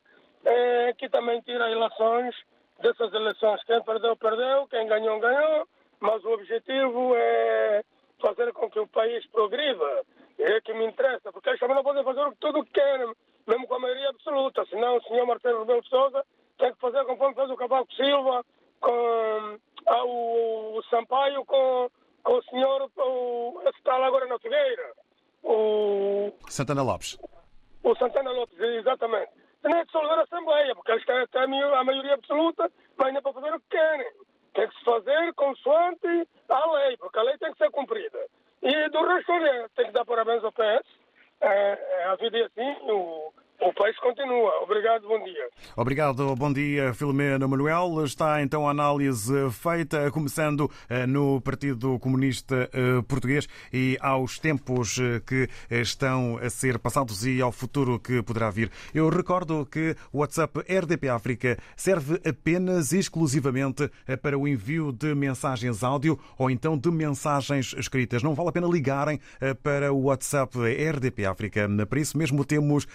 que 0.97 1.07
também 1.11 1.39
tira 1.43 1.71
eleições 1.71 2.35
dessas 2.81 3.13
eleições. 3.13 3.63
Quem 3.65 3.83
perdeu, 3.83 4.17
perdeu, 4.17 4.67
quem 4.69 4.87
ganhou, 4.87 5.21
ganhou, 5.21 5.69
mas 6.01 6.25
o 6.25 6.31
objetivo 6.31 7.15
é 7.15 7.85
fazer 8.23 8.55
com 8.55 8.71
que 8.71 8.81
o 8.81 8.89
país 8.89 9.27
progrida. 9.27 10.03
É 10.39 10.61
que 10.61 10.73
me 10.75 10.87
interessa, 10.87 11.33
porque 11.33 11.49
eles 11.49 11.61
também 11.61 11.77
não 11.77 11.85
podem 11.85 12.05
fazer 12.05 12.25
tudo 12.41 12.61
o 12.61 12.65
que 12.65 12.73
querem, 12.73 13.13
mesmo 13.47 13.67
com 13.67 13.75
a 13.75 13.81
maioria 13.81 14.09
absoluta, 14.11 14.65
senão 14.67 14.97
o 14.97 15.03
senhor 15.03 15.27
Marcelo 15.27 15.61
Rebelo 15.61 15.83
de 15.83 15.89
Sousa 15.89 16.25
tem 16.59 16.73
que 16.73 16.81
fazer 16.81 17.05
conforme 17.05 17.35
fez 17.35 17.51
o 17.51 17.57
Cavaco 17.57 17.93
Silva, 17.95 18.45
com 18.81 19.59
ah, 19.87 20.05
o, 20.05 20.79
o 20.79 20.83
Sampaio, 20.85 21.45
com, 21.45 21.91
com 22.23 22.33
o 22.33 22.43
senhor, 22.45 22.91
o, 22.97 23.61
esse 23.67 23.79
está 23.79 23.97
lá 23.97 24.07
agora 24.07 24.27
na 24.27 24.39
Figueira. 24.39 24.93
O, 25.43 26.33
Santana 26.49 26.83
Lopes. 26.83 27.19
o 27.83 27.95
Santana 27.97 28.31
Lopes, 28.31 28.59
exatamente. 28.59 29.33
Tem 29.63 29.73
que 29.73 29.87
dissolver 29.87 30.19
a 30.19 30.23
Assembleia, 30.23 30.75
porque 30.75 30.93
eles 30.93 31.05
têm, 31.05 31.27
têm 31.29 31.63
a 31.63 31.85
maioria 31.85 32.15
absoluta, 32.15 32.71
mas 32.97 33.09
ainda 33.09 33.23
para 33.23 33.33
fazer 33.33 33.55
o 33.55 33.61
que 33.61 33.69
querem. 33.71 34.13
Tem 34.55 34.69
que 34.69 34.79
se 34.79 34.85
fazer 34.85 35.35
consoante 35.35 36.29
a 36.49 36.73
lei, 36.73 36.97
porque 36.97 37.19
a 37.19 37.23
lei 37.23 37.39
tem 37.39 37.53
que 37.53 37.59
ser 37.59 37.71
cumprida. 37.71 38.19
E 38.63 38.89
do 38.91 39.05
resto, 39.07 39.33
olha, 39.33 39.69
tem 39.75 39.87
que 39.87 39.93
dar 39.93 40.05
parabéns 40.05 40.45
ao 40.45 40.53
PS. 40.53 40.87
É, 41.41 41.49
é, 41.49 42.05
a 42.05 42.15
vida 42.15 42.39
é 42.39 42.45
assim, 42.45 42.77
o, 42.83 43.33
o 43.63 43.73
país 43.73 43.97
continua. 43.99 44.51
Obrigado, 44.63 45.07
bom 45.07 45.23
dia. 45.23 45.49
Obrigado, 45.77 46.35
bom 46.35 46.53
dia, 46.53 46.93
Filomena 46.95 47.47
Manuel. 47.47 48.05
Está 48.05 48.43
então 48.43 48.67
a 48.67 48.73
análise 48.73 49.33
feita, 49.51 50.11
começando 50.11 50.71
eh, 50.89 51.07
no 51.07 51.41
Partido 51.41 51.99
Comunista 52.01 52.69
eh, 52.73 53.03
Português 53.07 53.49
e 53.73 53.97
aos 54.01 54.39
tempos 54.39 54.99
eh, 54.99 55.21
que 55.25 55.49
estão 55.71 56.39
a 56.39 56.51
ser 56.51 56.79
passados 56.79 57.25
e 57.25 57.41
ao 57.41 57.53
futuro 57.53 58.01
que 58.01 58.21
poderá 58.23 58.51
vir. 58.51 58.71
Eu 58.93 59.09
recordo 59.09 59.65
que 59.65 59.95
o 60.13 60.19
WhatsApp 60.19 60.61
RDP 60.61 61.09
África 61.09 61.57
serve 61.77 62.21
apenas 62.29 62.93
e 62.93 62.99
exclusivamente 62.99 63.89
para 64.23 64.37
o 64.37 64.49
envio 64.49 64.93
de 64.93 65.15
mensagens 65.15 65.85
áudio 65.85 66.19
ou 66.37 66.51
então 66.51 66.77
de 66.77 66.91
mensagens 66.91 67.75
escritas. 67.79 68.23
Não 68.23 68.35
vale 68.35 68.49
a 68.49 68.53
pena 68.53 68.67
ligarem 68.67 69.21
para 69.63 69.93
o 69.93 70.05
WhatsApp 70.05 70.59
RDP 70.59 71.27
África. 71.27 71.69
Para 71.89 72.01
isso 72.01 72.19
mesmo 72.19 72.45
temos 72.45 72.87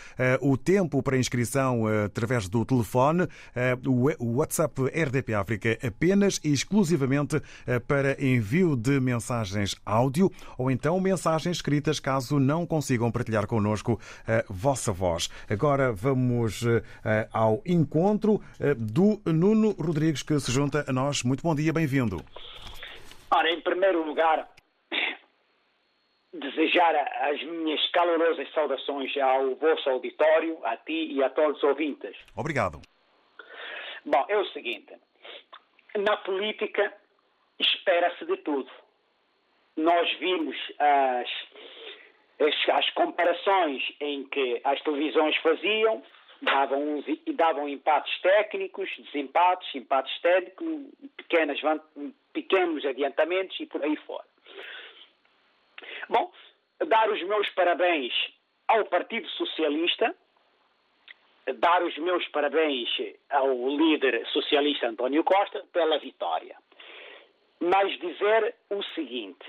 o 0.41 0.56
tempo 0.57 1.01
para 1.01 1.17
inscrição 1.17 1.87
eh, 1.89 2.05
através 2.05 2.49
do 2.49 2.65
telefone, 2.65 3.27
eh, 3.55 3.77
o 3.85 4.37
WhatsApp 4.37 4.81
RDP 4.83 5.33
África 5.33 5.77
apenas 5.85 6.39
e 6.43 6.51
exclusivamente 6.51 7.41
eh, 7.65 7.79
para 7.79 8.21
envio 8.23 8.75
de 8.75 8.99
mensagens 8.99 9.75
áudio 9.85 10.31
ou 10.57 10.69
então 10.71 10.99
mensagens 10.99 11.57
escritas 11.57 11.99
caso 11.99 12.39
não 12.39 12.65
consigam 12.65 13.11
partilhar 13.11 13.47
connosco 13.47 13.99
a 14.27 14.43
vossa 14.49 14.91
voz. 14.91 15.29
Agora 15.49 15.91
vamos 15.91 16.63
ao 17.31 17.61
encontro 17.65 18.41
do 18.77 19.21
Nuno 19.25 19.71
Rodrigues 19.71 20.23
que 20.23 20.39
se 20.39 20.51
junta 20.51 20.83
a 20.87 20.93
nós. 20.93 21.23
Muito 21.23 21.43
bom 21.43 21.55
dia, 21.55 21.71
bem-vindo. 21.71 22.23
Ora, 23.31 23.49
em 23.51 23.61
primeiro 23.61 24.05
lugar, 24.05 24.47
desejar 26.39 26.95
as 27.29 27.41
minhas 27.43 27.85
calorosas 27.91 28.51
saudações 28.53 29.15
ao 29.17 29.55
vosso 29.55 29.89
auditório, 29.89 30.59
a 30.63 30.77
ti 30.77 31.13
e 31.13 31.23
a 31.23 31.29
todos 31.29 31.57
os 31.57 31.63
ouvintes. 31.63 32.15
Obrigado. 32.35 32.81
Bom, 34.05 34.25
é 34.29 34.37
o 34.37 34.45
seguinte: 34.47 34.93
na 35.97 36.17
política 36.17 36.93
espera-se 37.59 38.25
de 38.25 38.37
tudo. 38.37 38.69
Nós 39.75 40.11
vimos 40.17 40.55
as, 40.79 41.29
as, 42.39 42.69
as, 42.77 42.89
comparações 42.91 43.83
em 43.99 44.23
que 44.25 44.59
as 44.63 44.81
televisões 44.81 45.35
faziam, 45.37 46.01
davam, 46.41 46.97
uns, 46.97 47.05
davam 47.35 47.69
empates 47.69 48.19
técnicos, 48.21 48.89
desempates, 48.97 49.75
empates 49.75 50.19
técnicos, 50.21 50.67
pequenas, 51.15 51.59
pequenos 52.33 52.85
adiantamentos 52.85 53.59
e 53.59 53.65
por 53.65 53.83
aí 53.83 53.95
fora. 53.97 54.25
Bom, 56.09 56.31
dar 56.85 57.09
os 57.09 57.21
meus 57.23 57.49
parabéns 57.49 58.13
ao 58.67 58.85
Partido 58.85 59.27
Socialista, 59.29 60.15
dar 61.55 61.83
os 61.83 61.97
meus 61.97 62.27
parabéns 62.29 62.89
ao 63.29 63.69
líder 63.69 64.25
socialista 64.27 64.87
António 64.87 65.23
Costa 65.23 65.63
pela 65.71 65.97
vitória. 65.99 66.55
Mas 67.59 67.97
dizer 67.99 68.55
o 68.69 68.83
seguinte: 68.93 69.45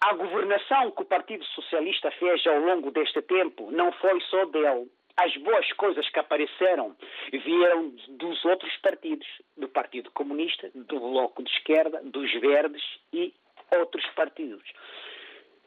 a 0.00 0.14
governação 0.14 0.90
que 0.90 1.02
o 1.02 1.06
Partido 1.06 1.44
Socialista 1.44 2.10
fez 2.12 2.44
ao 2.46 2.58
longo 2.58 2.90
deste 2.90 3.22
tempo 3.22 3.70
não 3.70 3.92
foi 3.92 4.20
só 4.22 4.44
dele. 4.46 4.90
As 5.16 5.36
boas 5.36 5.70
coisas 5.74 6.08
que 6.08 6.18
apareceram 6.18 6.96
vieram 7.30 7.94
dos 8.08 8.44
outros 8.46 8.74
partidos, 8.78 9.28
do 9.56 9.68
Partido 9.68 10.10
Comunista, 10.10 10.70
do 10.74 10.98
Bloco 10.98 11.42
de 11.42 11.50
Esquerda, 11.50 12.00
dos 12.02 12.32
Verdes 12.40 12.82
e 13.12 13.32
outros 13.78 14.04
partidos. 14.14 14.62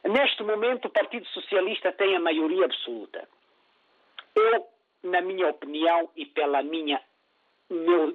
Neste 0.04 0.42
momento, 0.42 0.86
o 0.86 0.90
Partido 0.90 1.26
Socialista 1.28 1.92
tem 1.92 2.16
a 2.16 2.20
maioria 2.20 2.64
absoluta. 2.64 3.28
Eu, 4.34 4.66
na 5.02 5.20
minha 5.20 5.48
opinião 5.48 6.10
e 6.16 6.26
pela 6.26 6.62
minha 6.62 7.00
meu, 7.70 8.12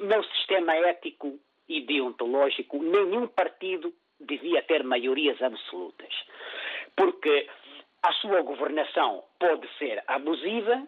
meu 0.00 0.24
sistema 0.24 0.74
ético 0.74 1.38
e 1.68 1.80
deontológico, 1.82 2.82
nenhum 2.82 3.26
partido 3.26 3.92
devia 4.20 4.62
ter 4.62 4.82
maiorias 4.84 5.40
absolutas. 5.40 6.12
Porque 6.96 7.48
a 8.02 8.12
sua 8.14 8.42
governação 8.42 9.24
pode 9.38 9.68
ser 9.78 10.02
abusiva 10.06 10.86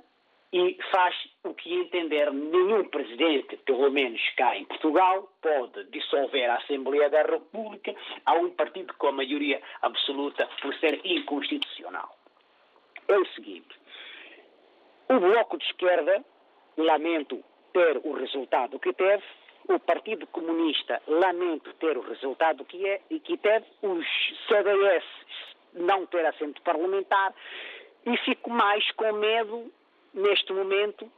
e 0.52 0.76
faz 0.90 1.14
o 1.44 1.54
que 1.54 1.72
entender 1.72 2.32
nenhum 2.32 2.84
presidente, 2.88 3.56
pelo 3.58 3.90
menos 3.90 4.20
cá 4.36 4.56
em 4.56 4.64
Portugal, 4.64 5.30
pode 5.40 5.84
dissolver 5.90 6.50
a 6.50 6.56
Assembleia 6.56 7.08
da 7.08 7.22
República 7.22 7.94
a 8.26 8.34
um 8.34 8.50
partido 8.50 8.92
com 8.94 9.08
a 9.08 9.12
maioria 9.12 9.62
absoluta 9.82 10.48
por 10.60 10.74
ser 10.76 11.00
inconstitucional. 11.04 12.16
É 13.06 13.16
o 13.16 13.26
seguinte: 13.26 13.78
o 15.08 15.20
Bloco 15.20 15.56
de 15.56 15.64
Esquerda, 15.66 16.24
lamento 16.76 17.42
ter 17.72 18.00
o 18.02 18.12
resultado 18.12 18.78
que 18.80 18.92
teve, 18.92 19.22
o 19.68 19.78
Partido 19.78 20.26
Comunista, 20.26 21.00
lamento 21.06 21.72
ter 21.74 21.96
o 21.96 22.00
resultado 22.00 22.64
que, 22.64 22.84
é, 22.88 23.00
que 23.22 23.36
teve, 23.36 23.66
os 23.82 24.06
CDS 24.48 25.04
não 25.74 26.06
ter 26.06 26.26
assento 26.26 26.60
parlamentar 26.62 27.32
e 28.04 28.16
fico 28.18 28.50
mais 28.50 28.90
com 28.92 29.12
medo 29.12 29.72
neste 30.14 30.52
momento, 30.52 31.10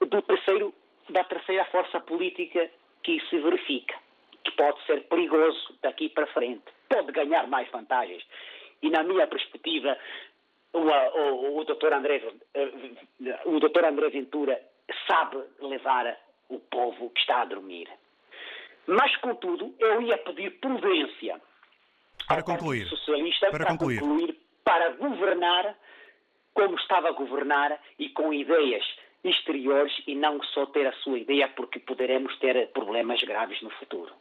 do 0.00 0.22
terceiro, 0.22 0.74
da 1.08 1.24
terceira 1.24 1.64
força 1.66 2.00
política 2.00 2.70
que 3.02 3.20
se 3.28 3.38
verifica, 3.38 3.94
que 4.44 4.50
pode 4.52 4.84
ser 4.86 5.02
perigoso 5.08 5.78
daqui 5.82 6.08
para 6.08 6.26
frente, 6.28 6.64
pode 6.88 7.12
ganhar 7.12 7.46
mais 7.46 7.70
vantagens. 7.70 8.24
E, 8.82 8.90
na 8.90 9.02
minha 9.02 9.26
perspectiva, 9.26 9.96
o, 10.72 10.78
o, 10.78 11.58
o 11.58 11.64
doutor 11.64 11.92
André, 11.92 12.22
o 13.44 13.60
doutor 13.60 13.84
André 13.84 14.10
Ventura 14.10 14.60
sabe 15.08 15.42
levar 15.60 16.16
o 16.48 16.58
povo 16.58 17.10
que 17.10 17.20
está 17.20 17.42
a 17.42 17.44
dormir. 17.44 17.88
Mas, 18.86 19.16
contudo, 19.18 19.74
eu 19.78 20.02
ia 20.02 20.18
pedir 20.18 20.58
prudência 20.58 21.40
para 22.26 22.42
concluir. 22.42 22.86
socialista 22.86 23.50
para, 23.50 23.64
para 23.64 23.72
concluir. 23.72 24.00
concluir, 24.00 24.40
para 24.64 24.90
governar 24.90 25.76
como 26.54 26.76
estava 26.76 27.08
a 27.08 27.12
governar 27.12 27.78
e 27.98 28.08
com 28.10 28.32
ideias 28.32 28.84
exteriores 29.24 29.92
e 30.06 30.14
não 30.14 30.42
só 30.42 30.66
ter 30.66 30.86
a 30.86 30.92
sua 30.94 31.18
ideia 31.18 31.48
porque 31.48 31.78
poderemos 31.78 32.36
ter 32.38 32.68
problemas 32.72 33.22
graves 33.22 33.60
no 33.62 33.70
futuro. 33.70 34.12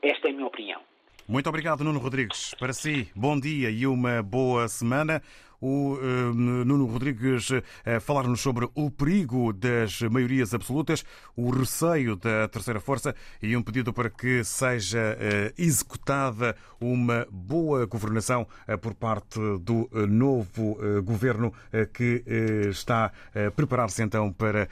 Esta 0.00 0.28
é 0.28 0.30
a 0.30 0.34
minha 0.34 0.46
opinião. 0.46 0.80
Muito 1.28 1.48
obrigado, 1.48 1.82
Nuno 1.82 1.98
Rodrigues. 1.98 2.54
Para 2.54 2.72
si, 2.72 3.10
bom 3.14 3.38
dia 3.38 3.68
e 3.68 3.86
uma 3.86 4.22
boa 4.22 4.68
semana 4.68 5.20
o 5.66 5.94
uh, 5.94 6.34
Nuno 6.34 6.86
Rodrigues 6.86 7.50
uh, 7.50 7.60
falar-nos 8.00 8.40
sobre 8.40 8.68
o 8.72 8.88
perigo 8.88 9.52
das 9.52 10.00
maiorias 10.02 10.54
absolutas, 10.54 11.04
o 11.36 11.50
receio 11.50 12.14
da 12.14 12.46
terceira 12.46 12.78
força 12.78 13.14
e 13.42 13.56
um 13.56 13.62
pedido 13.62 13.92
para 13.92 14.08
que 14.08 14.44
seja 14.44 15.18
uh, 15.18 15.52
executada 15.60 16.54
uma 16.80 17.26
boa 17.30 17.84
governação 17.86 18.46
por 18.82 18.94
parte 18.94 19.40
do 19.60 19.88
novo 20.06 20.76
governo 21.02 21.52
que 21.94 22.22
está 22.68 23.10
a 23.34 23.50
preparar-se 23.50 24.02
então 24.02 24.30
para, 24.30 24.68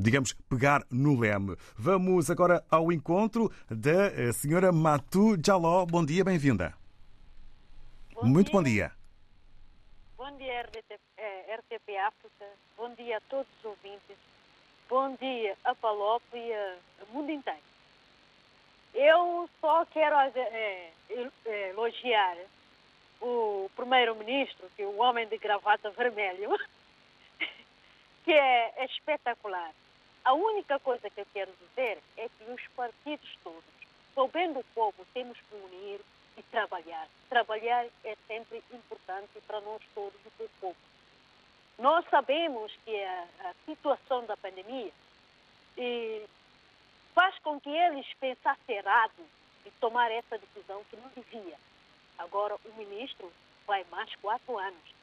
digamos, 0.00 0.34
pegar 0.48 0.84
no 0.90 1.18
leme. 1.18 1.56
Vamos 1.76 2.30
agora 2.30 2.62
ao 2.70 2.92
encontro 2.92 3.50
da 3.70 4.32
senhora 4.34 4.70
Matu 4.70 5.38
Jaló. 5.42 5.86
Bom 5.86 6.04
dia, 6.04 6.22
bem-vinda. 6.22 6.74
Muito 8.22 8.52
bom 8.52 8.62
dia. 8.62 8.97
Bom 10.30 10.36
dia, 10.36 10.60
RTP, 10.60 11.00
RTP 11.56 11.96
África. 11.96 12.44
Bom 12.76 12.94
dia 12.96 13.16
a 13.16 13.20
todos 13.30 13.46
os 13.58 13.64
ouvintes. 13.64 14.18
Bom 14.86 15.14
dia 15.14 15.56
a 15.64 15.74
Palop 15.74 16.22
e 16.34 16.52
ao 17.00 17.06
mundo 17.14 17.32
inteiro. 17.32 17.62
Eu 18.92 19.48
só 19.58 19.86
quero 19.86 20.14
é, 20.16 20.90
é, 21.46 21.70
elogiar 21.70 22.36
o 23.22 23.70
primeiro-ministro, 23.74 24.70
que 24.76 24.82
é 24.82 24.86
o 24.86 24.98
homem 24.98 25.26
de 25.26 25.38
gravata 25.38 25.88
vermelho, 25.92 26.50
que 28.22 28.32
é, 28.34 28.74
é 28.76 28.84
espetacular. 28.84 29.72
A 30.26 30.34
única 30.34 30.78
coisa 30.78 31.08
que 31.08 31.22
eu 31.22 31.26
quero 31.32 31.52
dizer 31.52 32.02
é 32.18 32.28
que 32.28 32.50
os 32.50 32.68
partidos 32.76 33.30
todos, 33.42 33.64
soubendo 34.14 34.60
o 34.60 34.64
povo, 34.74 35.06
temos 35.14 35.38
que 35.40 35.54
unir 35.54 36.00
e 36.38 36.42
trabalhar. 36.44 37.08
Trabalhar 37.28 37.86
é 38.04 38.16
sempre 38.26 38.62
importante 38.72 39.40
para 39.46 39.60
nós 39.60 39.82
todos 39.94 40.20
o 40.38 40.48
povo. 40.60 40.76
Nós 41.78 42.04
sabemos 42.10 42.72
que 42.84 43.04
a, 43.04 43.26
a 43.44 43.54
situação 43.66 44.24
da 44.26 44.36
pandemia 44.36 44.92
faz 47.14 47.38
com 47.40 47.60
que 47.60 47.68
eles 47.68 48.06
pensassem 48.20 48.76
errado 48.76 49.22
e 49.66 49.70
tomar 49.80 50.10
essa 50.10 50.38
decisão 50.38 50.82
que 50.84 50.96
não 50.96 51.08
devia. 51.10 51.56
Agora, 52.18 52.56
o 52.64 52.72
ministro 52.74 53.32
vai 53.66 53.84
mais 53.90 54.12
quatro 54.16 54.58
anos. 54.58 54.94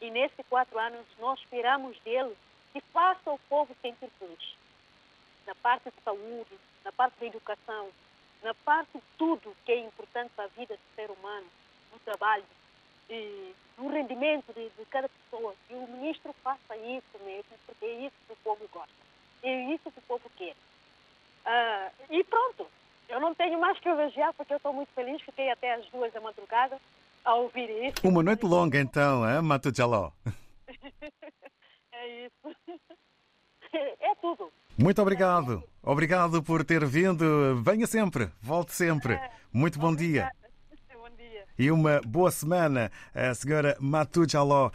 E 0.00 0.10
nesses 0.10 0.46
quatro 0.48 0.78
anos, 0.78 1.06
nós 1.18 1.38
esperamos 1.40 1.98
dele 2.00 2.36
que 2.72 2.80
faça 2.92 3.30
o 3.30 3.38
povo 3.48 3.74
sentir 3.80 4.10
feliz. 4.18 4.56
Na 5.46 5.54
parte 5.56 5.90
de 5.90 6.02
saúde, 6.02 6.58
na 6.84 6.92
parte 6.92 7.18
da 7.18 7.26
educação, 7.26 7.90
na 8.42 8.54
parte 8.54 8.92
de 8.94 9.02
tudo 9.16 9.56
que 9.64 9.72
é 9.72 9.78
importante 9.78 10.30
para 10.34 10.44
a 10.44 10.48
vida 10.48 10.74
do 10.76 10.94
ser 10.94 11.10
humano, 11.10 11.46
no 11.92 11.98
trabalho, 12.00 12.44
e 13.10 13.54
no 13.76 13.88
rendimento 13.88 14.52
de, 14.52 14.68
de, 14.68 14.84
cada 14.90 15.08
pessoa. 15.08 15.54
E 15.70 15.74
o 15.74 15.86
ministro 15.88 16.34
faça 16.42 16.76
isso 16.76 17.24
mesmo, 17.24 17.50
porque 17.66 17.84
é 17.84 18.06
isso 18.06 18.16
que 18.26 18.32
o 18.32 18.36
povo 18.44 18.68
gosta. 18.72 18.92
É 19.42 19.74
isso 19.74 19.90
que 19.90 19.98
o 19.98 20.02
povo 20.02 20.30
quer. 20.36 20.54
Uh, 21.46 21.90
e 22.10 22.24
pronto, 22.24 22.66
eu 23.08 23.20
não 23.20 23.34
tenho 23.34 23.58
mais 23.58 23.78
que 23.78 23.88
elogiar, 23.88 24.32
porque 24.34 24.52
eu 24.52 24.58
estou 24.58 24.72
muito 24.72 24.92
feliz. 24.92 25.22
Fiquei 25.22 25.50
até 25.50 25.74
às 25.74 25.86
duas 25.86 26.12
da 26.12 26.20
madrugada 26.20 26.78
a 27.24 27.34
ouvir 27.34 27.70
isso. 27.86 28.06
Uma 28.06 28.22
noite 28.22 28.44
longa, 28.44 28.78
então, 28.78 29.28
hein, 29.28 29.42
Mato 29.42 29.74
Jaló? 29.74 30.10
é 31.92 32.26
isso. 32.26 32.56
É 34.00 34.14
tudo. 34.20 34.50
Muito 34.76 35.02
obrigado. 35.02 35.62
Obrigado 35.82 36.42
por 36.42 36.64
ter 36.64 36.84
vindo. 36.86 37.60
Venha 37.62 37.86
sempre, 37.86 38.30
volte 38.40 38.72
sempre. 38.72 39.18
Muito 39.52 39.78
bom 39.78 39.94
dia. 39.94 40.30
Bom 40.94 41.10
dia. 41.16 41.44
E 41.58 41.70
uma 41.70 42.00
boa 42.06 42.30
semana. 42.30 42.90
A 43.14 43.34
senhora 43.34 43.76
Matu 43.80 44.28
Jaló, 44.28 44.70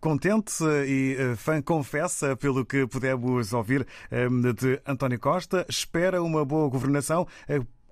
contente 0.00 0.62
e 0.86 1.34
fã 1.36 1.60
confessa 1.60 2.36
pelo 2.36 2.64
que 2.64 2.86
pudemos 2.86 3.52
ouvir 3.52 3.86
de 4.10 4.80
António 4.86 5.18
Costa. 5.18 5.66
Espera 5.68 6.22
uma 6.22 6.44
boa 6.44 6.68
governação 6.68 7.26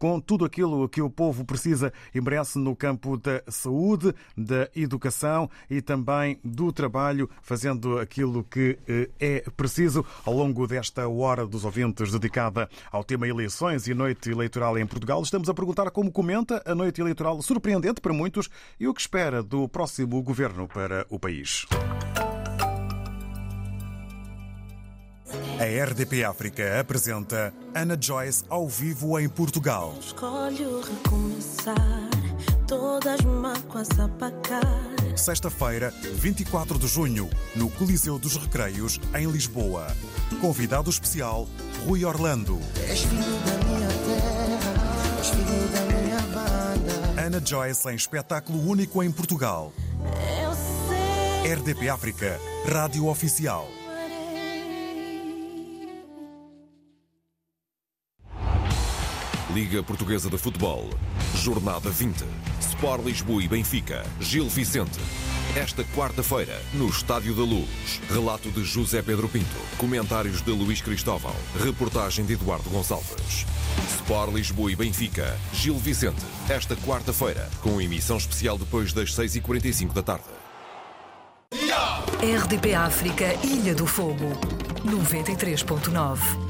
com 0.00 0.18
tudo 0.18 0.46
aquilo 0.46 0.88
que 0.88 1.02
o 1.02 1.10
povo 1.10 1.44
precisa 1.44 1.92
e 2.14 2.20
merece 2.20 2.58
no 2.58 2.74
campo 2.74 3.18
da 3.18 3.42
saúde, 3.46 4.14
da 4.34 4.68
educação 4.74 5.48
e 5.68 5.82
também 5.82 6.40
do 6.42 6.72
trabalho, 6.72 7.28
fazendo 7.42 7.98
aquilo 7.98 8.42
que 8.42 8.78
é 9.20 9.44
preciso 9.54 10.04
ao 10.24 10.32
longo 10.32 10.66
desta 10.66 11.06
hora 11.06 11.46
dos 11.46 11.66
ouvintes 11.66 12.10
dedicada 12.10 12.68
ao 12.90 13.04
tema 13.04 13.28
eleições 13.28 13.86
e 13.86 13.92
noite 13.92 14.30
eleitoral 14.30 14.78
em 14.78 14.86
Portugal. 14.86 15.22
Estamos 15.22 15.50
a 15.50 15.54
perguntar 15.54 15.90
como 15.90 16.10
comenta 16.10 16.62
a 16.64 16.74
noite 16.74 17.00
eleitoral 17.00 17.42
surpreendente 17.42 18.00
para 18.00 18.14
muitos 18.14 18.48
e 18.78 18.88
o 18.88 18.94
que 18.94 19.02
espera 19.02 19.42
do 19.42 19.68
próximo 19.68 20.22
governo 20.22 20.66
para 20.66 21.06
o 21.10 21.18
país. 21.18 21.66
A 25.58 25.84
RDP 25.84 26.24
África 26.24 26.80
apresenta 26.80 27.52
Ana 27.74 27.96
Joyce 28.00 28.44
ao 28.48 28.68
vivo 28.68 29.18
em 29.18 29.28
Portugal. 29.28 29.94
Escolho 30.00 30.80
recomeçar, 30.80 32.08
todas 32.66 33.20
mágoas 33.22 33.88
apagar. 33.98 34.90
Sexta-feira, 35.16 35.92
24 36.14 36.78
de 36.78 36.86
junho, 36.86 37.28
no 37.54 37.68
Coliseu 37.70 38.18
dos 38.18 38.36
Recreios, 38.36 39.00
em 39.14 39.30
Lisboa. 39.30 39.86
Convidado 40.40 40.88
especial, 40.88 41.46
Rui 41.84 42.04
Orlando. 42.04 42.58
És 42.88 43.00
filho 43.02 43.20
da 43.20 43.64
minha 43.66 43.88
terra, 43.88 45.18
és 45.18 45.28
filho 45.28 45.68
da 45.68 45.80
minha 45.92 46.20
banda. 46.32 47.20
Ana 47.20 47.42
Joyce 47.44 47.88
em 47.90 47.96
espetáculo 47.96 48.66
único 48.66 49.02
em 49.02 49.10
Portugal. 49.10 49.72
Eu 50.42 50.52
sei. 50.54 51.54
RDP 51.54 51.88
África, 51.88 52.38
Rádio 52.66 53.06
Oficial. 53.06 53.68
Liga 59.54 59.82
Portuguesa 59.82 60.30
de 60.30 60.38
Futebol. 60.38 60.88
Jornada 61.34 61.90
20. 61.90 62.24
Sport 62.60 63.04
Lisboa 63.04 63.42
e 63.42 63.48
Benfica. 63.48 64.04
Gil 64.20 64.48
Vicente. 64.48 65.00
Esta 65.56 65.82
quarta-feira, 65.96 66.56
no 66.72 66.88
Estádio 66.88 67.34
da 67.34 67.42
Luz. 67.42 68.00
Relato 68.08 68.48
de 68.50 68.62
José 68.62 69.02
Pedro 69.02 69.28
Pinto. 69.28 69.56
Comentários 69.76 70.40
de 70.40 70.52
Luís 70.52 70.80
Cristóvão. 70.80 71.34
Reportagem 71.64 72.24
de 72.24 72.34
Eduardo 72.34 72.70
Gonçalves. 72.70 73.44
Sport 73.88 74.32
Lisboa 74.32 74.70
e 74.70 74.76
Benfica. 74.76 75.36
Gil 75.52 75.76
Vicente. 75.78 76.24
Esta 76.48 76.76
quarta-feira, 76.76 77.50
com 77.60 77.80
emissão 77.80 78.18
especial 78.18 78.56
depois 78.56 78.92
das 78.92 79.12
6h45 79.12 79.92
da 79.92 80.02
tarde. 80.02 80.24
RDP 82.22 82.74
África, 82.74 83.34
Ilha 83.44 83.74
do 83.74 83.86
Fogo. 83.86 84.32
93.9. 84.86 86.49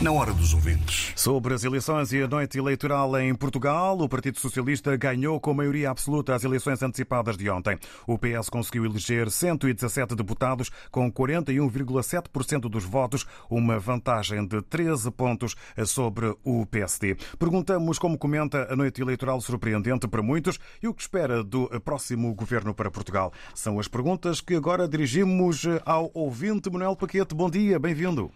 na 0.00 0.12
hora 0.12 0.32
dos 0.32 0.54
ouvintes. 0.54 1.12
Sobre 1.16 1.54
as 1.54 1.64
eleições 1.64 2.12
e 2.12 2.22
a 2.22 2.28
noite 2.28 2.56
eleitoral 2.56 3.18
em 3.18 3.34
Portugal, 3.34 3.98
o 3.98 4.08
Partido 4.08 4.38
Socialista 4.38 4.96
ganhou 4.96 5.40
com 5.40 5.52
maioria 5.52 5.90
absoluta 5.90 6.36
as 6.36 6.44
eleições 6.44 6.80
antecipadas 6.80 7.36
de 7.36 7.50
ontem. 7.50 7.76
O 8.06 8.16
PS 8.16 8.48
conseguiu 8.48 8.84
eleger 8.84 9.28
117 9.28 10.14
deputados 10.14 10.70
com 10.92 11.10
41,7% 11.10 12.68
dos 12.68 12.84
votos, 12.84 13.26
uma 13.50 13.76
vantagem 13.80 14.46
de 14.46 14.62
13 14.62 15.10
pontos 15.10 15.56
sobre 15.84 16.32
o 16.44 16.64
PSD. 16.66 17.16
Perguntamos 17.36 17.98
como 17.98 18.16
comenta 18.16 18.72
a 18.72 18.76
noite 18.76 19.02
eleitoral 19.02 19.40
surpreendente 19.40 20.06
para 20.06 20.22
muitos 20.22 20.60
e 20.80 20.86
o 20.86 20.94
que 20.94 21.02
espera 21.02 21.42
do 21.42 21.68
próximo 21.80 22.32
governo 22.34 22.72
para 22.72 22.90
Portugal. 22.90 23.32
São 23.52 23.80
as 23.80 23.88
perguntas 23.88 24.40
que 24.40 24.54
agora 24.54 24.86
dirigimos 24.86 25.64
ao 25.84 26.08
ouvinte 26.14 26.70
Manuel 26.70 26.94
Paquete. 26.94 27.34
Bom 27.34 27.50
dia, 27.50 27.80
bem-vindo. 27.80 28.30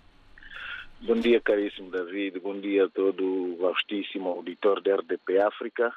Bom 1.04 1.16
dia, 1.16 1.40
caríssimo 1.40 1.90
David. 1.90 2.38
Bom 2.38 2.60
dia 2.60 2.84
a 2.84 2.88
todo 2.88 3.24
o 3.24 3.56
vastíssimo 3.56 4.28
auditor 4.28 4.80
da 4.80 4.94
RDP 4.94 5.40
África. 5.40 5.92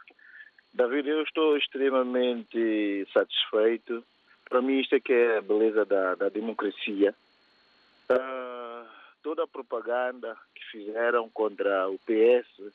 David, 0.73 1.07
eu 1.07 1.21
estou 1.21 1.55
extremamente 1.55 3.07
satisfeito 3.13 4.03
Para 4.49 4.63
mim, 4.63 4.79
isto 4.79 4.95
é 4.95 4.99
que 4.99 5.13
é 5.13 5.37
a 5.37 5.41
beleza 5.43 5.85
da, 5.85 6.15
da 6.15 6.29
democracia. 6.29 7.13
Uh, 8.09 8.89
toda 9.21 9.43
a 9.43 9.47
propaganda 9.47 10.35
que 10.55 10.65
fizeram 10.71 11.29
contra 11.29 11.87
o 11.87 11.99
PS, 11.99 12.73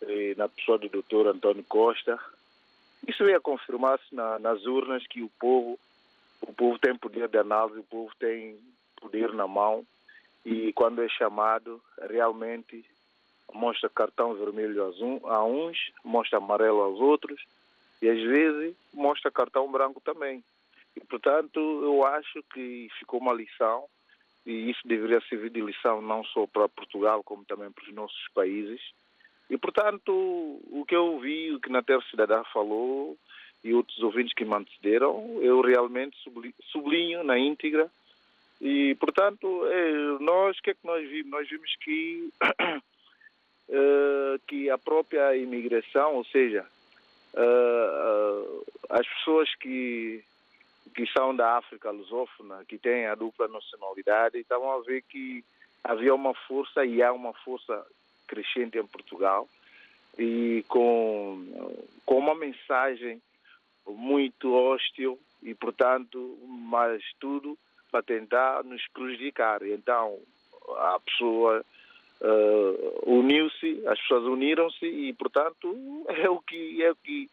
eh, 0.00 0.34
na 0.34 0.48
pessoa 0.48 0.78
do 0.78 0.88
doutor 0.88 1.26
António 1.26 1.64
Costa, 1.64 2.18
isso 3.06 3.22
veio 3.22 3.36
a 3.36 3.40
confirmar-se 3.40 4.14
na, 4.14 4.38
nas 4.38 4.64
urnas 4.64 5.06
que 5.06 5.22
o 5.22 5.30
povo, 5.38 5.78
o 6.40 6.54
povo 6.54 6.78
tem 6.78 6.96
poder 6.96 7.28
de 7.28 7.36
análise, 7.36 7.80
o 7.80 7.84
povo 7.84 8.10
tem 8.18 8.58
poder 8.98 9.34
na 9.34 9.46
mão 9.46 9.84
e 10.46 10.72
quando 10.74 11.02
é 11.02 11.08
chamado, 11.08 11.82
realmente 12.08 12.84
mostra 13.52 13.90
cartão 13.90 14.32
vermelho 14.34 14.84
a 15.24 15.44
uns, 15.44 15.76
mostra 16.04 16.38
amarelo 16.38 16.82
aos 16.82 17.00
outros 17.00 17.44
e 18.00 18.08
às 18.08 18.22
vezes 18.22 18.76
mostra 18.94 19.28
cartão 19.28 19.68
branco 19.72 20.00
também. 20.00 20.44
E, 20.94 21.00
portanto, 21.00 21.58
eu 21.58 22.06
acho 22.06 22.44
que 22.54 22.88
ficou 22.96 23.18
uma 23.18 23.32
lição 23.32 23.86
e 24.46 24.70
isso 24.70 24.86
deveria 24.86 25.20
servir 25.22 25.50
de 25.50 25.60
lição 25.60 26.00
não 26.00 26.22
só 26.22 26.46
para 26.46 26.68
Portugal, 26.68 27.24
como 27.24 27.44
também 27.44 27.72
para 27.72 27.82
os 27.82 27.92
nossos 27.92 28.28
países. 28.32 28.80
E, 29.50 29.58
portanto, 29.58 30.12
o 30.12 30.84
que 30.86 30.94
eu 30.94 31.18
vi, 31.18 31.52
o 31.52 31.60
que 31.60 31.70
na 31.70 31.82
Cidadã 32.08 32.44
falou 32.52 33.18
e 33.64 33.74
outros 33.74 33.98
ouvintes 33.98 34.32
que 34.32 34.44
me 34.44 34.54
antecederam, 34.54 35.42
eu 35.42 35.60
realmente 35.60 36.16
sublinho 36.70 37.24
na 37.24 37.36
íntegra. 37.36 37.90
E, 38.60 38.94
portanto, 38.96 39.66
é, 39.66 39.92
nós, 40.20 40.58
o 40.58 40.62
que 40.62 40.70
é 40.70 40.74
que 40.74 40.86
nós 40.86 41.08
vimos? 41.08 41.30
Nós 41.30 41.48
vimos 41.48 41.76
que, 41.76 42.30
uh, 43.68 44.38
que 44.48 44.70
a 44.70 44.78
própria 44.78 45.36
imigração, 45.36 46.14
ou 46.14 46.24
seja, 46.24 46.66
uh, 47.34 47.40
uh, 47.40 48.66
as 48.90 49.06
pessoas 49.06 49.54
que 49.56 50.24
que 50.94 51.06
são 51.12 51.36
da 51.36 51.58
África 51.58 51.90
lusófona, 51.90 52.64
que 52.66 52.78
têm 52.78 53.06
a 53.06 53.14
dupla 53.14 53.46
nacionalidade, 53.48 54.38
estavam 54.38 54.70
a 54.70 54.80
ver 54.80 55.02
que 55.02 55.44
havia 55.84 56.14
uma 56.14 56.32
força 56.32 56.86
e 56.86 57.02
há 57.02 57.12
uma 57.12 57.34
força 57.34 57.86
crescente 58.26 58.78
em 58.78 58.86
Portugal 58.86 59.46
e 60.18 60.64
com, 60.68 61.76
com 62.06 62.18
uma 62.18 62.34
mensagem 62.34 63.20
muito 63.86 64.52
hostil 64.54 65.18
e, 65.42 65.54
portanto, 65.54 66.38
mais 66.48 67.02
tudo 67.20 67.58
para 67.90 68.02
tentar 68.02 68.64
nos 68.64 68.86
prejudicar. 68.88 69.62
Então, 69.62 70.18
a 70.76 71.00
pessoa 71.00 71.64
uh, 72.20 73.10
uniu-se, 73.10 73.82
as 73.86 74.00
pessoas 74.00 74.24
uniram-se 74.24 74.86
e, 74.86 75.12
portanto, 75.12 76.04
é 76.08 76.28
o 76.28 76.40
que 76.40 76.82
é 76.82 76.90
o 76.90 76.96
que 76.96 77.30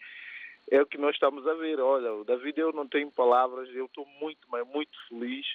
é 0.71 0.81
o 0.81 0.85
que 0.85 0.97
nós 0.97 1.15
estamos 1.15 1.45
a 1.47 1.53
ver. 1.53 1.79
Olha, 1.79 2.23
David, 2.23 2.59
eu 2.59 2.71
não 2.71 2.87
tenho 2.87 3.11
palavras, 3.11 3.69
eu 3.73 3.85
estou 3.85 4.07
muito, 4.19 4.39
mas 4.49 4.65
muito 4.67 4.97
feliz 5.07 5.45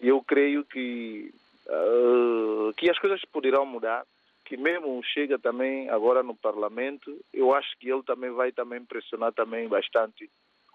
e 0.00 0.08
eu 0.08 0.22
creio 0.22 0.64
que, 0.64 1.32
uh, 1.66 2.72
que 2.74 2.90
as 2.90 2.98
coisas 2.98 3.24
poderão 3.24 3.64
mudar, 3.64 4.04
que 4.44 4.56
mesmo 4.56 5.02
chega 5.02 5.38
também 5.38 5.88
agora 5.90 6.22
no 6.22 6.34
Parlamento, 6.34 7.18
eu 7.32 7.54
acho 7.54 7.76
que 7.78 7.90
ele 7.90 8.02
também 8.02 8.30
vai 8.30 8.52
também 8.52 8.84
pressionar 8.84 9.32
também 9.32 9.68
bastante 9.68 10.30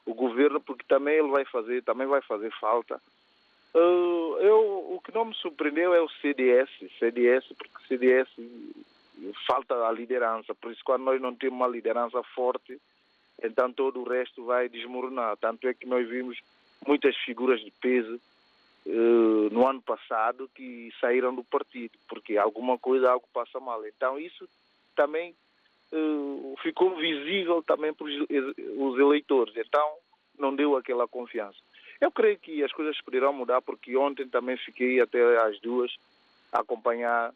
o 0.06 0.14
governo, 0.14 0.60
porque 0.60 0.84
também 0.88 1.16
ele 1.16 1.30
vai 1.30 1.46
fazer, 1.46 1.84
também 1.84 2.08
vai 2.08 2.22
fazer 2.22 2.52
falta. 2.60 3.00
Uh, 3.74 4.38
eu, 4.40 4.96
o 4.96 5.02
que 5.04 5.14
não 5.14 5.26
me 5.26 5.36
surpreendeu 5.36 5.94
é 5.94 6.02
o 6.02 6.10
CDS, 6.10 6.70
CDS, 7.00 7.46
porque 7.58 7.88
CDS 7.88 8.28
falta 9.48 9.88
a 9.88 9.92
liderança, 9.92 10.54
por 10.56 10.72
isso 10.72 10.82
quando 10.84 11.04
nós 11.04 11.22
não 11.22 11.34
temos 11.34 11.58
uma 11.58 11.68
liderança 11.68 12.22
forte, 12.36 12.80
então 13.42 13.72
todo 13.72 14.02
o 14.02 14.10
resto 14.10 14.44
vai 14.44 14.68
desmoronar. 14.68 15.38
Tanto 15.38 15.68
é 15.68 15.74
que 15.74 15.86
nós 15.86 16.08
vimos 16.08 16.38
muitas 16.86 17.16
figuras 17.18 17.62
de 17.62 17.72
peso 17.72 18.20
uh, 18.86 19.50
no 19.52 19.68
ano 19.68 19.82
passado 19.82 20.50
que 20.54 20.92
saíram 21.00 21.34
do 21.34 21.44
partido, 21.44 21.98
porque 22.08 22.38
alguma 22.38 22.78
coisa, 22.78 23.12
algo 23.12 23.28
passa 23.34 23.60
mal. 23.60 23.86
Então 23.86 24.20
isso 24.20 24.48
também 24.96 25.34
uh, 25.92 26.56
ficou 26.62 26.96
visível 26.96 27.64
também 27.64 27.94
para 27.94 28.06
os 28.06 29.00
eleitores. 29.00 29.56
Então 29.56 29.96
não 30.38 30.56
deu 30.56 30.76
aquela 30.76 31.08
confiança. 31.08 31.58
Eu 32.02 32.12
creio 32.12 32.38
que 32.38 32.64
as 32.64 32.74
coisas 32.74 33.00
poderão 33.02 33.32
mudar, 33.32 33.62
porque 33.62 33.96
ontem 33.96 34.28
também 34.28 34.58
fiquei 34.58 35.00
até 35.00 35.38
às 35.44 35.60
duas 35.62 35.96
a 36.52 36.60
acompanhar 36.60 37.32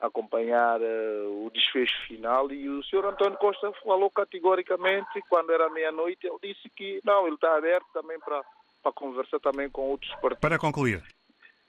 acompanhar 0.00 0.80
uh, 0.80 1.46
o 1.46 1.50
desfecho 1.52 2.00
final 2.06 2.52
e 2.52 2.68
o 2.68 2.82
senhor 2.84 3.04
António 3.04 3.36
Costa 3.38 3.72
falou 3.82 4.08
categoricamente 4.08 5.20
quando 5.28 5.50
era 5.50 5.68
meia-noite, 5.70 6.24
ele 6.24 6.38
disse 6.40 6.70
que 6.70 7.00
não, 7.04 7.26
ele 7.26 7.34
está 7.34 7.56
aberto 7.56 7.86
também 7.92 8.18
para, 8.20 8.44
para 8.80 8.92
conversar 8.92 9.40
também 9.40 9.68
com 9.68 9.90
outros 9.90 10.10
partidos. 10.12 10.38
Para 10.38 10.58
concluir. 10.58 11.02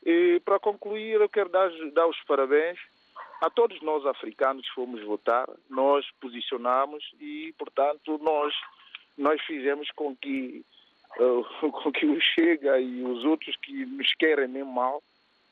E 0.06 0.39
para 0.45 0.60
concluir, 0.60 1.19
eu 1.19 1.28
quero 1.28 1.49
dar, 1.49 1.69
dar 1.93 2.08
os 2.08 2.21
parabéns 2.23 2.78
a 3.41 3.49
todos 3.49 3.82
nós 3.82 4.06
africanos 4.06 4.67
que 4.67 4.75
fomos 4.75 5.04
votar, 5.04 5.47
nós 5.69 6.06
posicionamos 6.19 7.04
e, 7.19 7.54
portanto, 7.58 8.19
nós, 8.21 8.54
nós 9.17 9.41
fizemos 9.41 9.89
com 9.91 10.15
que, 10.15 10.63
com 11.72 11.91
que 11.91 12.06
o 12.06 12.19
Chega 12.19 12.80
e 12.80 13.04
os 13.04 13.24
outros 13.26 13.56
que 13.58 13.86
nos 13.86 14.13
querem 14.15 14.48
mesmo 14.48 14.72
mal 14.72 15.02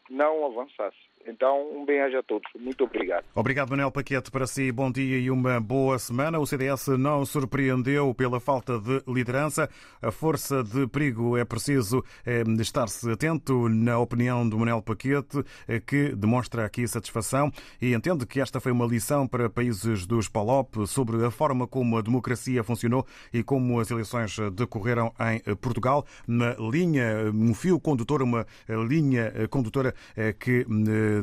não 0.09 0.45
avançassem. 0.45 1.06
Então, 1.27 1.69
um 1.75 1.85
bem-aja 1.85 2.19
a 2.19 2.23
todos. 2.23 2.49
Muito 2.57 2.85
obrigado. 2.85 3.25
Obrigado, 3.35 3.69
Manuel 3.69 3.91
Paquete. 3.91 4.31
Para 4.31 4.47
si, 4.47 4.71
bom 4.71 4.89
dia 4.89 5.19
e 5.19 5.29
uma 5.29 5.59
boa 5.59 5.99
semana. 5.99 6.39
O 6.39 6.45
CDS 6.45 6.87
não 6.97 7.25
surpreendeu 7.25 8.13
pela 8.13 8.39
falta 8.39 8.79
de 8.79 9.01
liderança. 9.05 9.69
A 10.01 10.09
força 10.09 10.63
de 10.63 10.87
perigo 10.87 11.35
é 11.35 11.43
preciso 11.43 12.01
é, 12.25 12.43
estar-se 12.61 13.11
atento, 13.11 13.67
na 13.67 13.99
opinião 13.99 14.47
do 14.47 14.57
Manuel 14.57 14.81
Paquete, 14.81 15.43
é, 15.67 15.81
que 15.81 16.15
demonstra 16.15 16.65
aqui 16.65 16.87
satisfação 16.87 17.51
e 17.81 17.93
entende 17.93 18.25
que 18.25 18.39
esta 18.39 18.61
foi 18.61 18.71
uma 18.71 18.85
lição 18.85 19.27
para 19.27 19.49
países 19.49 20.05
dos 20.05 20.29
PALOP 20.29 20.87
sobre 20.87 21.25
a 21.25 21.31
forma 21.31 21.67
como 21.67 21.97
a 21.97 22.01
democracia 22.01 22.63
funcionou 22.63 23.05
e 23.33 23.43
como 23.43 23.81
as 23.81 23.91
eleições 23.91 24.37
decorreram 24.53 25.13
em 25.19 25.55
Portugal. 25.55 26.05
Uma 26.25 26.55
linha, 26.71 27.29
um 27.33 27.53
fio 27.53 27.79
condutor, 27.79 28.21
uma 28.21 28.45
linha 28.87 29.33
condutora 29.49 29.93
é, 30.15 30.31
que 30.31 30.65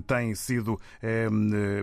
tem 0.00 0.34
sido 0.34 0.78
eh, 1.02 1.28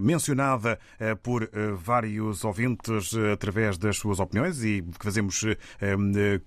mencionada 0.01 0.79
eh, 0.99 1.15
por 1.15 1.43
eh, 1.43 1.71
vários 1.75 2.43
ouvintes 2.43 3.13
através 3.31 3.77
das 3.77 3.97
suas 3.97 4.19
opiniões 4.19 4.63
e 4.63 4.81
que 4.81 5.03
fazemos 5.03 5.45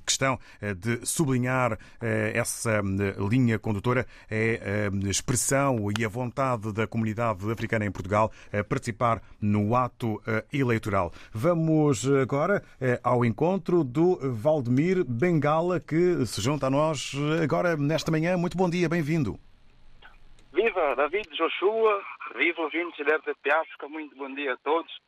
questão 0.05 0.39
de 0.77 1.01
sublinhar 1.05 1.79
essa 2.01 2.83
linha 3.31 3.59
condutora 3.59 4.07
é 4.31 4.89
a 4.91 5.09
expressão 5.09 5.89
e 5.97 6.05
a 6.05 6.09
vontade 6.09 6.73
da 6.73 6.87
comunidade 6.87 7.51
africana 7.51 7.85
em 7.85 7.91
Portugal 7.91 8.31
a 8.53 8.63
participar 8.63 9.23
no 9.41 9.75
ato 9.75 10.21
eleitoral. 10.53 11.13
Vamos 11.33 12.07
agora 12.23 12.63
ao 13.03 13.25
encontro 13.25 13.83
do 13.85 14.19
Valdemir 14.33 15.05
Bengala, 15.05 15.81
que 15.81 16.25
se 16.27 16.41
junta 16.41 16.67
a 16.67 16.71
nós 16.71 17.13
agora 17.43 17.77
nesta 17.77 18.11
manhã. 18.11 18.37
Muito 18.37 18.57
bom 18.57 18.69
dia, 18.69 18.89
bem-vindo. 18.89 19.39
Viva 20.55 20.95
David 20.95 21.35
Joshua, 21.35 22.01
viva 22.37 22.63
ouvintes 22.63 23.05
da 23.05 23.17
RTP 23.17 23.51
África, 23.51 23.89
muito 23.89 24.15
bom 24.15 24.33
dia 24.33 24.53
a 24.53 24.57
todos. 24.59 25.01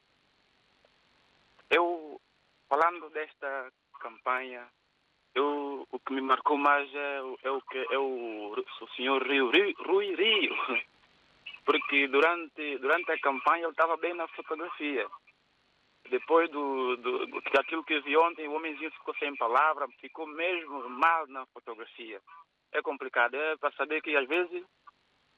Eu, 1.70 2.20
falando 2.68 3.09
desta 3.11 3.72
campanha, 4.00 4.66
eu, 5.37 5.87
o 5.88 6.00
que 6.00 6.14
me 6.14 6.20
marcou 6.20 6.59
mais 6.59 6.92
é, 6.92 7.18
é 7.44 7.50
o 7.52 7.61
que 7.61 7.78
é 7.78 7.96
o, 7.96 8.56
o 8.56 8.88
senhor 8.96 9.22
Rio, 9.22 9.52
Rui 9.87 10.16
Rio, 10.16 10.56
porque 11.64 12.09
durante, 12.09 12.78
durante 12.78 13.12
a 13.12 13.20
campanha 13.20 13.66
ele 13.66 13.70
estava 13.70 13.96
bem 13.98 14.14
na 14.14 14.26
fotografia. 14.26 15.06
Depois 16.11 16.50
do, 16.50 16.96
do, 16.96 17.40
daquilo 17.52 17.85
que 17.85 18.00
vi 18.00 18.16
ontem, 18.16 18.48
o 18.48 18.54
homenzinho 18.54 18.90
ficou 18.90 19.14
sem 19.14 19.37
palavra, 19.37 19.87
ficou 20.00 20.26
mesmo 20.26 20.88
mal 20.90 21.24
na 21.28 21.46
fotografia. 21.46 22.20
É 22.72 22.82
complicado, 22.82 23.37
é 23.37 23.56
para 23.56 23.70
saber 23.76 24.02
que 24.02 24.16
às 24.16 24.26
vezes 24.26 24.64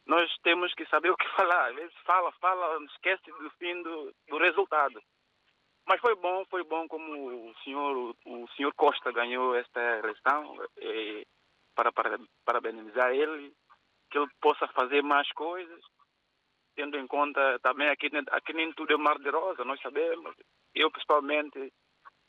nós 0.08 0.34
temos 0.42 0.72
que 0.74 0.86
saber 0.86 1.10
o 1.10 1.16
que 1.16 1.28
falar. 1.36 1.68
Às 1.68 1.76
vezes 1.76 1.94
fala, 2.04 2.32
fala, 2.40 2.84
esquece 2.86 3.30
do 3.30 3.50
fim 3.58 3.80
do, 3.82 4.12
do 4.28 4.38
resultado. 4.38 5.00
Mas 5.86 6.00
foi 6.00 6.14
bom, 6.16 6.44
foi 6.50 6.64
bom 6.64 6.88
como 6.88 7.50
o 7.50 7.54
senhor, 7.62 8.14
o 8.26 8.48
senhor 8.56 8.74
Costa 8.74 9.12
ganhou 9.12 9.54
esta 9.54 9.80
eleição, 9.98 10.56
e 10.76 11.26
para, 11.74 11.90
para 11.92 12.18
parabenizar 12.44 13.10
ele, 13.12 13.54
que 14.10 14.18
ele 14.18 14.28
possa 14.40 14.68
fazer 14.68 15.02
mais 15.02 15.30
coisas, 15.32 15.80
tendo 16.76 16.98
em 16.98 17.06
conta 17.06 17.58
também 17.60 17.88
aqui, 17.88 18.10
aqui 18.30 18.52
nem 18.52 18.70
tudo 18.72 18.92
é 18.92 18.96
mar 18.98 19.18
de 19.18 19.30
rosa, 19.30 19.64
nós 19.64 19.80
sabemos. 19.80 20.34
Eu, 20.74 20.90
principalmente, 20.90 21.72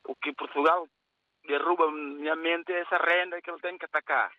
o 0.05 0.15
que 0.15 0.33
Portugal 0.33 0.87
derruba 1.45 1.91
minha 1.91 2.37
mente 2.37 2.71
é 2.71 2.79
essa 2.79 2.97
renda 2.97 3.41
que 3.41 3.49
ele 3.51 3.59
tem 3.59 3.77
que 3.77 3.85
atacar. 3.85 4.31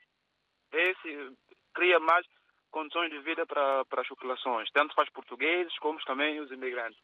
Esse 0.72 1.37
cria 1.74 2.00
mais 2.00 2.26
condições 2.70 3.11
de 3.11 3.18
vida 3.20 3.46
para, 3.46 3.85
para 3.85 4.02
as 4.02 4.09
populações, 4.09 4.70
tanto 4.72 4.94
para 4.94 5.04
os 5.04 5.11
portugueses 5.11 5.76
como 5.78 5.98
também 6.04 6.40
os 6.40 6.50
imigrantes. 6.50 7.00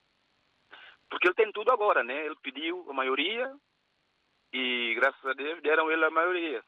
Porque 1.09 1.29
ele 1.29 1.35
tem 1.35 1.52
tudo 1.52 1.70
agora, 1.70 2.02
né? 2.02 2.26
Ele 2.26 2.37
pediu 2.42 2.85
a 2.88 2.92
maioria 2.92 3.55
e, 4.52 4.94
graças 4.94 5.24
a 5.24 5.33
Deus, 5.33 5.62
deram 5.62 5.90
ele 5.90 6.05
a 6.05 6.11
maioria. 6.11 6.62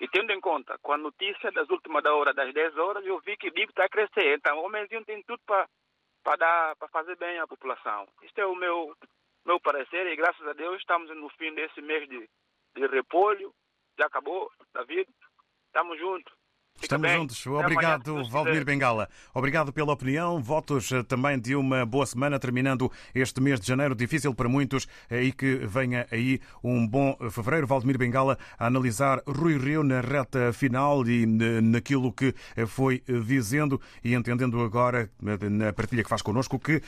E 0.00 0.06
tendo 0.08 0.32
em 0.32 0.40
conta, 0.40 0.78
com 0.78 0.92
a 0.92 0.98
notícia 0.98 1.50
das 1.50 1.68
últimas 1.70 2.02
da 2.02 2.14
hora, 2.14 2.32
das 2.32 2.52
10 2.54 2.76
horas, 2.76 3.04
eu 3.04 3.18
vi 3.20 3.36
que 3.36 3.48
o 3.48 3.52
PIB 3.52 3.70
está 3.70 3.84
a 3.84 3.88
crescer. 3.88 4.36
Então, 4.36 4.58
o 4.58 4.66
homenzinho 4.66 5.04
tem 5.04 5.22
tudo 5.24 5.40
para 5.46 6.36
dar 6.36 6.76
para 6.76 6.88
fazer 6.88 7.16
bem 7.16 7.38
à 7.40 7.46
população. 7.46 8.06
Este 8.22 8.40
é 8.40 8.46
o 8.46 8.54
meu, 8.54 8.96
meu 9.44 9.58
parecer 9.58 10.06
e 10.06 10.16
graças 10.16 10.46
a 10.46 10.52
Deus 10.52 10.78
estamos 10.78 11.10
no 11.16 11.28
fim 11.30 11.52
desse 11.52 11.80
mês 11.80 12.08
de, 12.08 12.28
de 12.76 12.86
repolho. 12.86 13.52
Já 13.98 14.06
acabou, 14.06 14.50
David. 14.72 15.08
Estamos 15.66 15.98
juntos. 15.98 16.32
Estamos 16.80 17.10
juntos. 17.10 17.46
Obrigado, 17.46 18.24
Valdemir 18.30 18.64
Bengala. 18.64 19.08
Obrigado 19.34 19.72
pela 19.72 19.92
opinião. 19.92 20.40
Votos 20.40 20.90
eh, 20.92 21.02
também 21.02 21.38
de 21.38 21.54
uma 21.54 21.84
boa 21.84 22.06
semana, 22.06 22.38
terminando 22.38 22.90
este 23.14 23.40
mês 23.40 23.60
de 23.60 23.66
janeiro, 23.66 23.94
difícil 23.94 24.32
para 24.32 24.48
muitos, 24.48 24.86
eh, 25.10 25.24
e 25.24 25.32
que 25.32 25.56
venha 25.66 26.06
aí 26.10 26.40
um 26.62 26.86
bom 26.86 27.16
fevereiro. 27.30 27.66
Valdemir 27.66 27.98
Bengala 27.98 28.38
a 28.58 28.66
analisar 28.66 29.20
Rui 29.26 29.58
Rio 29.58 29.82
na 29.82 30.00
reta 30.00 30.52
final 30.52 31.06
e 31.06 31.26
naquilo 31.26 32.12
que 32.12 32.34
eh, 32.56 32.64
foi 32.64 33.02
dizendo 33.26 33.80
e 34.02 34.14
entendendo 34.14 34.62
agora, 34.62 35.10
na 35.20 35.72
partilha 35.72 36.02
que 36.02 36.08
faz 36.08 36.22
connosco, 36.22 36.58
que 36.58 36.80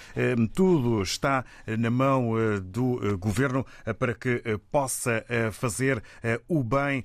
tudo 0.55 1.03
está 1.03 1.45
na 1.67 1.91
mão 1.91 2.33
do 2.63 3.19
governo 3.19 3.67
para 3.99 4.15
que 4.15 4.43
possa 4.71 5.25
fazer 5.53 6.03
o 6.49 6.63
bem 6.63 7.05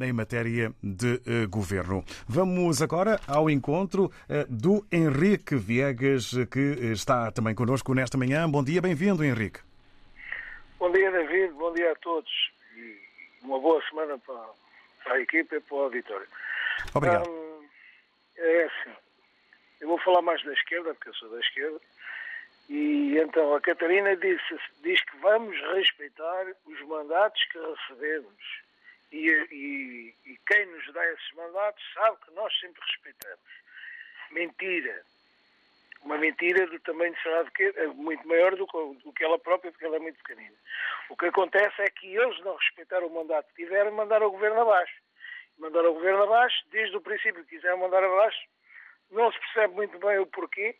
em 0.00 0.12
matéria 0.12 0.72
de 0.82 1.20
governo. 1.48 2.04
Vamos 2.26 2.82
agora 2.82 3.20
ao 3.26 3.50
encontro 3.50 4.10
eh, 4.28 4.46
do 4.48 4.86
Henrique 4.90 5.56
Viegas, 5.56 6.32
que 6.50 6.92
está 6.92 7.30
também 7.30 7.54
connosco 7.54 7.94
nesta 7.94 8.16
manhã. 8.16 8.48
Bom 8.48 8.64
dia, 8.64 8.80
bem-vindo, 8.80 9.22
Henrique. 9.24 9.60
Bom 10.78 10.92
dia, 10.92 11.10
David, 11.10 11.52
bom 11.54 11.72
dia 11.74 11.92
a 11.92 11.96
todos 11.96 12.30
e 12.76 12.96
uma 13.42 13.58
boa 13.58 13.82
semana 13.88 14.18
para, 14.18 15.14
a 15.14 15.20
equipa 15.20 15.56
e 15.56 15.60
para 15.60 15.76
o 15.76 15.82
auditório. 15.82 16.28
Obrigado. 16.94 17.28
Um, 17.28 17.64
é 18.36 18.64
assim, 18.64 18.96
eu 19.80 19.88
vou 19.88 19.98
falar 19.98 20.22
mais 20.22 20.42
da 20.44 20.52
esquerda, 20.52 20.94
porque 20.94 21.08
eu 21.08 21.14
sou 21.14 21.30
da 21.30 21.40
esquerda, 21.40 21.80
e 22.68 23.18
então 23.18 23.54
a 23.54 23.60
Catarina 23.60 24.14
disse, 24.16 24.58
diz 24.82 25.02
que 25.02 25.16
vamos 25.18 25.56
respeitar 25.74 26.46
os 26.66 26.80
mandatos 26.86 27.42
que 27.50 27.58
recebemos 27.58 28.34
e, 29.10 29.28
e, 29.50 30.14
e, 30.26 30.38
quem 30.46 30.66
nos 30.66 30.92
dá 30.92 31.04
esses 31.12 31.32
mandatos 31.32 31.82
sabe 31.94 32.16
que 32.24 32.30
nós 32.32 32.52
sempre 32.60 32.82
respeitamos. 32.82 33.50
Mentira. 34.30 35.02
Uma 36.02 36.18
mentira 36.18 36.66
do 36.66 36.78
tamanho 36.80 37.14
de 37.14 37.50
que 37.52 37.64
é 37.64 37.86
muito 37.88 38.26
maior 38.28 38.54
do 38.54 38.66
que, 38.66 39.02
do 39.02 39.12
que 39.12 39.24
ela 39.24 39.38
própria, 39.38 39.72
porque 39.72 39.84
ela 39.84 39.96
é 39.96 39.98
muito 39.98 40.22
pequenina. 40.22 40.54
O 41.08 41.16
que 41.16 41.26
acontece 41.26 41.82
é 41.82 41.90
que 41.90 42.14
eles 42.14 42.38
não 42.44 42.54
respeitaram 42.54 43.08
o 43.08 43.14
mandato 43.14 43.48
que 43.48 43.64
tiveram 43.64 43.90
e 43.90 43.94
mandaram 43.94 44.28
o 44.28 44.30
governo 44.30 44.60
abaixo. 44.60 44.94
Mandaram 45.58 45.90
o 45.90 45.94
governo 45.94 46.22
abaixo, 46.22 46.56
desde 46.70 46.96
o 46.96 47.00
princípio 47.00 47.42
que 47.44 47.56
quiseram 47.56 47.78
mandar 47.78 48.04
abaixo, 48.04 48.38
não 49.10 49.32
se 49.32 49.38
percebe 49.40 49.74
muito 49.74 49.98
bem 49.98 50.18
o 50.18 50.26
porquê. 50.26 50.76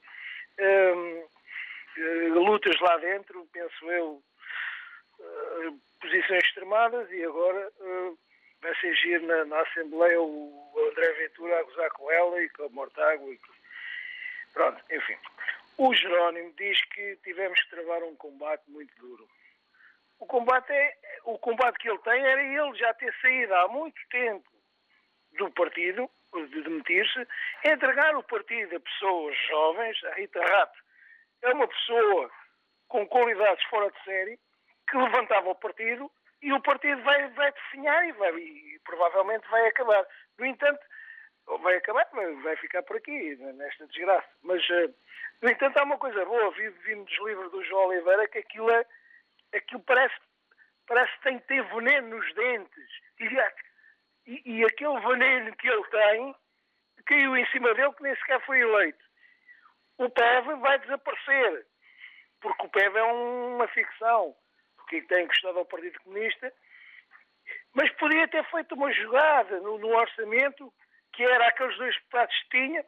Hum, 0.60 1.24
eh, 1.96 2.28
lutas 2.28 2.78
lá 2.80 2.96
dentro, 2.98 3.48
penso 3.52 3.90
eu, 3.90 4.22
eh, 5.20 5.72
posições 6.00 6.44
extremadas 6.44 7.10
e 7.10 7.24
agora 7.24 7.70
uh, 7.80 8.18
vai 8.60 8.74
ser 8.76 8.94
giro 8.94 9.26
na, 9.26 9.44
na, 9.44 9.60
Assembleia 9.60 10.20
o 10.20 10.88
André 10.90 11.12
Ventura 11.12 11.58
a 11.58 11.62
gozar 11.62 11.90
com 11.92 12.10
ela 12.10 12.42
e 12.42 12.48
com 12.50 12.64
a 12.64 12.68
Mortágua. 12.70 13.30
E... 13.30 13.40
Pronto, 14.52 14.82
enfim. 14.90 15.16
O 15.76 15.94
Jerónimo 15.94 16.52
diz 16.56 16.80
que 16.86 17.16
tivemos 17.22 17.60
que 17.62 17.70
travar 17.70 18.02
um 18.02 18.16
combate 18.16 18.62
muito 18.68 18.94
duro. 18.96 19.28
O 20.18 20.26
combate, 20.26 20.72
é, 20.72 20.96
o 21.24 21.38
combate 21.38 21.78
que 21.78 21.88
ele 21.88 21.98
tem 21.98 22.26
era 22.26 22.42
ele 22.42 22.76
já 22.76 22.92
ter 22.94 23.14
saído 23.20 23.54
há 23.54 23.68
muito 23.68 24.00
tempo 24.10 24.50
do 25.38 25.50
partido, 25.52 26.10
de 26.34 26.62
demitir-se, 26.62 27.26
entregar 27.64 28.16
o 28.16 28.22
partido 28.24 28.76
a 28.76 28.80
pessoas 28.80 29.36
jovens. 29.48 30.04
A 30.04 30.14
Rita 30.14 30.40
Rato 30.40 30.78
é 31.42 31.52
uma 31.52 31.68
pessoa 31.68 32.30
com 32.88 33.06
qualidades 33.06 33.64
fora 33.66 33.90
de 33.90 34.02
série, 34.02 34.38
que 34.88 34.96
levantava 34.96 35.50
o 35.50 35.54
partido 35.54 36.10
e 36.40 36.52
o 36.52 36.60
partido 36.60 37.02
vai, 37.02 37.28
vai 37.30 37.52
definhar 37.52 38.08
e, 38.08 38.12
vai, 38.12 38.34
e 38.36 38.80
provavelmente 38.84 39.48
vai 39.48 39.66
acabar. 39.66 40.06
No 40.38 40.46
entanto, 40.46 40.80
vai 41.60 41.76
acabar, 41.76 42.06
vai 42.42 42.56
ficar 42.56 42.82
por 42.82 42.96
aqui, 42.96 43.36
nesta 43.36 43.86
desgraça. 43.86 44.28
Mas, 44.42 44.62
uh, 44.70 44.94
no 45.42 45.50
entanto, 45.50 45.78
há 45.78 45.82
uma 45.82 45.98
coisa 45.98 46.24
boa, 46.24 46.50
vi, 46.52 46.68
vi 46.68 46.94
livros 46.94 47.50
do 47.50 47.64
João 47.64 47.88
Oliveira 47.88 48.28
que 48.28 48.38
aquilo, 48.38 48.70
é, 48.70 48.84
aquilo 49.54 49.82
parece, 49.82 50.14
parece 50.86 51.12
que 51.14 51.22
tem 51.22 51.38
que 51.38 51.46
ter 51.48 51.62
veneno 51.64 52.16
nos 52.16 52.34
dentes. 52.34 52.90
E, 54.26 54.42
e 54.44 54.64
aquele 54.64 55.00
veneno 55.00 55.56
que 55.56 55.68
ele 55.68 55.84
tem 55.84 56.34
caiu 57.06 57.36
em 57.36 57.46
cima 57.46 57.72
dele 57.74 57.92
que 57.94 58.02
nem 58.02 58.14
sequer 58.16 58.44
foi 58.44 58.60
eleito. 58.60 59.02
O 59.96 60.08
PEV 60.10 60.54
vai 60.60 60.78
desaparecer, 60.78 61.66
porque 62.40 62.66
o 62.66 62.68
PEV 62.68 62.96
é 62.96 63.02
uma 63.02 63.66
ficção 63.68 64.36
que 64.88 65.02
tem 65.02 65.26
gostado 65.26 65.58
ao 65.58 65.66
Partido 65.66 66.00
Comunista, 66.00 66.52
mas 67.74 67.90
podia 67.92 68.26
ter 68.28 68.44
feito 68.50 68.74
uma 68.74 68.92
jogada 68.92 69.60
no, 69.60 69.78
no 69.78 69.88
orçamento, 69.88 70.72
que 71.12 71.22
era 71.22 71.48
aqueles 71.48 71.76
dois 71.76 71.94
deputados 71.94 72.36
que 72.42 72.48
tinha, 72.50 72.84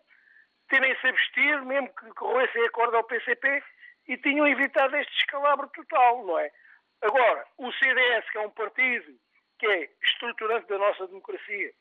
terem-se 0.69 1.07
abstido, 1.07 1.67
mesmo 1.67 1.89
que 1.95 2.09
corressem 2.11 2.65
acordo 2.65 2.97
ao 2.97 3.05
PCP, 3.05 3.63
e 4.09 4.17
tinham 4.19 4.47
evitado 4.47 4.97
este 4.97 5.13
descalabro 5.15 5.69
total, 5.69 6.25
não 6.25 6.39
é? 6.39 6.51
Agora, 7.03 7.47
o 7.57 7.73
CDS, 7.73 8.29
que 8.31 8.39
é 8.39 8.41
um 8.41 8.51
partido 8.51 9.19
que 9.59 9.67
é 9.67 9.91
estruturante 10.03 10.67
da 10.69 10.79
nossa 10.79 11.07
democracia, 11.07 11.73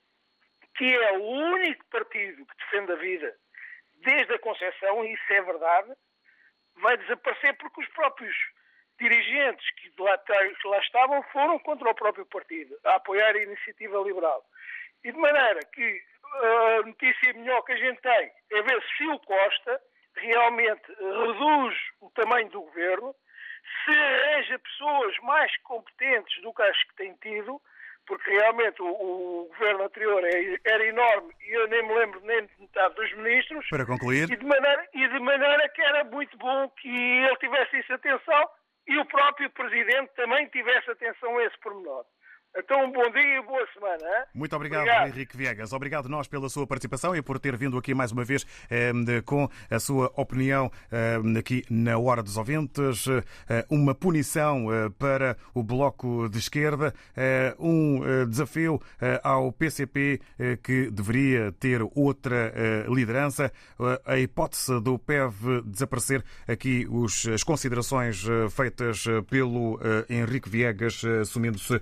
que 0.76 0.96
é 0.96 1.18
o 1.18 1.24
único 1.24 1.86
partido 1.90 2.46
que 2.46 2.58
defende 2.58 2.92
a 2.92 2.96
vida 2.96 3.36
desde 3.96 4.34
a 4.34 4.40
concepção, 4.40 5.04
e 5.04 5.14
isso 5.14 5.34
é 5.34 5.42
verdade, 5.42 5.94
vai 6.76 6.98
desaparecer 6.98 7.58
porque 7.58 7.82
os 7.82 7.88
próprios 7.90 8.36
dirigentes 9.00 9.66
que 9.76 9.92
lá, 10.02 10.18
que 10.18 10.68
lá 10.68 10.80
estavam 10.80 11.24
foram 11.32 11.58
contra 11.60 11.90
o 11.90 11.96
próprio 11.96 12.26
partido, 12.26 12.78
a 12.84 12.96
apoiar 12.96 13.36
a 13.36 13.44
iniciativa 13.44 13.98
liberal. 14.00 14.44
E 15.04 15.12
de 15.12 15.18
maneira 15.18 15.60
que 15.74 16.02
a 16.42 16.82
notícia 16.86 17.34
melhor 17.34 17.62
que 17.64 17.72
a 17.72 17.78
gente 17.78 18.02
tem 18.02 18.32
é 18.52 18.62
ver 18.62 18.84
se 18.98 19.08
o 19.08 19.20
Costa 19.20 19.82
realmente 20.16 20.84
reduz 21.00 21.76
o 22.02 22.10
tamanho 22.12 22.50
do 22.50 22.62
governo, 22.62 23.16
se 23.86 23.92
arranja 23.92 24.60
pessoas 24.60 25.18
mais 25.24 25.56
competentes 25.64 26.42
do 26.42 26.54
que 26.54 26.62
as 26.62 26.84
que 26.84 26.96
tem 26.96 27.14
tido, 27.16 27.62
porque 28.06 28.30
realmente 28.32 28.82
o, 28.82 28.88
o 28.88 29.46
governo 29.50 29.84
anterior 29.84 30.24
é, 30.26 30.58
era 30.66 30.86
enorme 30.86 31.34
e 31.42 31.52
eu 31.52 31.68
nem 31.68 31.84
me 31.88 31.94
lembro 31.94 32.20
nem 32.22 32.46
de 32.46 32.52
metade 32.60 32.96
dos 32.96 33.14
ministros. 33.14 33.68
Para 33.70 33.86
concluir. 33.86 34.30
E 34.30 34.36
de 34.36 34.46
maneira, 34.46 34.88
e 34.94 35.08
de 35.08 35.20
maneira 35.20 35.70
que 35.70 35.82
era 35.82 36.04
muito 36.04 36.38
bom 36.38 36.70
que 36.70 36.90
ele 36.90 37.36
tivesse 37.38 37.80
isso 37.80 37.94
atenção 37.94 38.50
e 38.90 38.98
o 38.98 39.06
próprio 39.06 39.50
Presidente 39.52 40.12
também 40.16 40.48
tivesse 40.48 40.90
atenção 40.90 41.38
a 41.38 41.44
esse 41.46 41.58
pormenor. 41.60 42.06
Então, 42.58 42.84
um 42.86 42.92
bom 42.92 43.10
dia 43.12 43.38
e 43.38 43.42
boa 43.46 43.66
semana. 43.74 44.04
Hein? 44.04 44.26
Muito 44.34 44.56
obrigado, 44.56 44.82
obrigado, 44.82 45.08
Henrique 45.08 45.38
Viegas. 45.38 45.72
Obrigado 45.72 46.10
nós 46.10 46.28
pela 46.28 46.50
sua 46.50 46.66
participação 46.66 47.16
e 47.16 47.22
por 47.22 47.40
ter 47.40 47.56
vindo 47.56 47.78
aqui 47.78 47.94
mais 47.94 48.12
uma 48.12 48.26
vez 48.26 48.46
eh, 48.70 48.92
com 49.24 49.48
a 49.70 49.80
sua 49.80 50.12
opinião 50.16 50.70
eh, 50.92 51.18
aqui 51.38 51.64
na 51.70 51.98
Hora 51.98 52.24
dos 52.24 52.38
Ouvintes. 52.38 53.08
Eh, 53.08 53.66
uma 53.70 53.94
punição 53.94 54.74
eh, 54.74 54.90
para 54.98 55.38
o 55.54 55.62
Bloco 55.64 56.28
de 56.28 56.40
Esquerda, 56.40 56.94
eh, 57.16 57.56
um 57.60 58.04
eh, 58.04 58.26
desafio 58.26 58.82
ao 59.24 59.52
PCP 59.54 60.20
que 60.64 60.90
deveria 60.90 61.52
ter 61.54 61.82
outra 61.96 62.54
liderança. 62.88 63.52
a 64.06 64.18
hipótese 64.18 64.80
do 64.82 64.98
PEV 64.98 65.62
desaparecer, 65.66 66.24
aqui 66.48 66.88
os, 66.90 67.28
as 67.28 67.44
considerações 67.44 68.24
feitas 68.52 69.06
pelo 69.30 69.80
Henrique 70.10 70.50
Viegas, 70.50 71.04
assumindo-se 71.22 71.80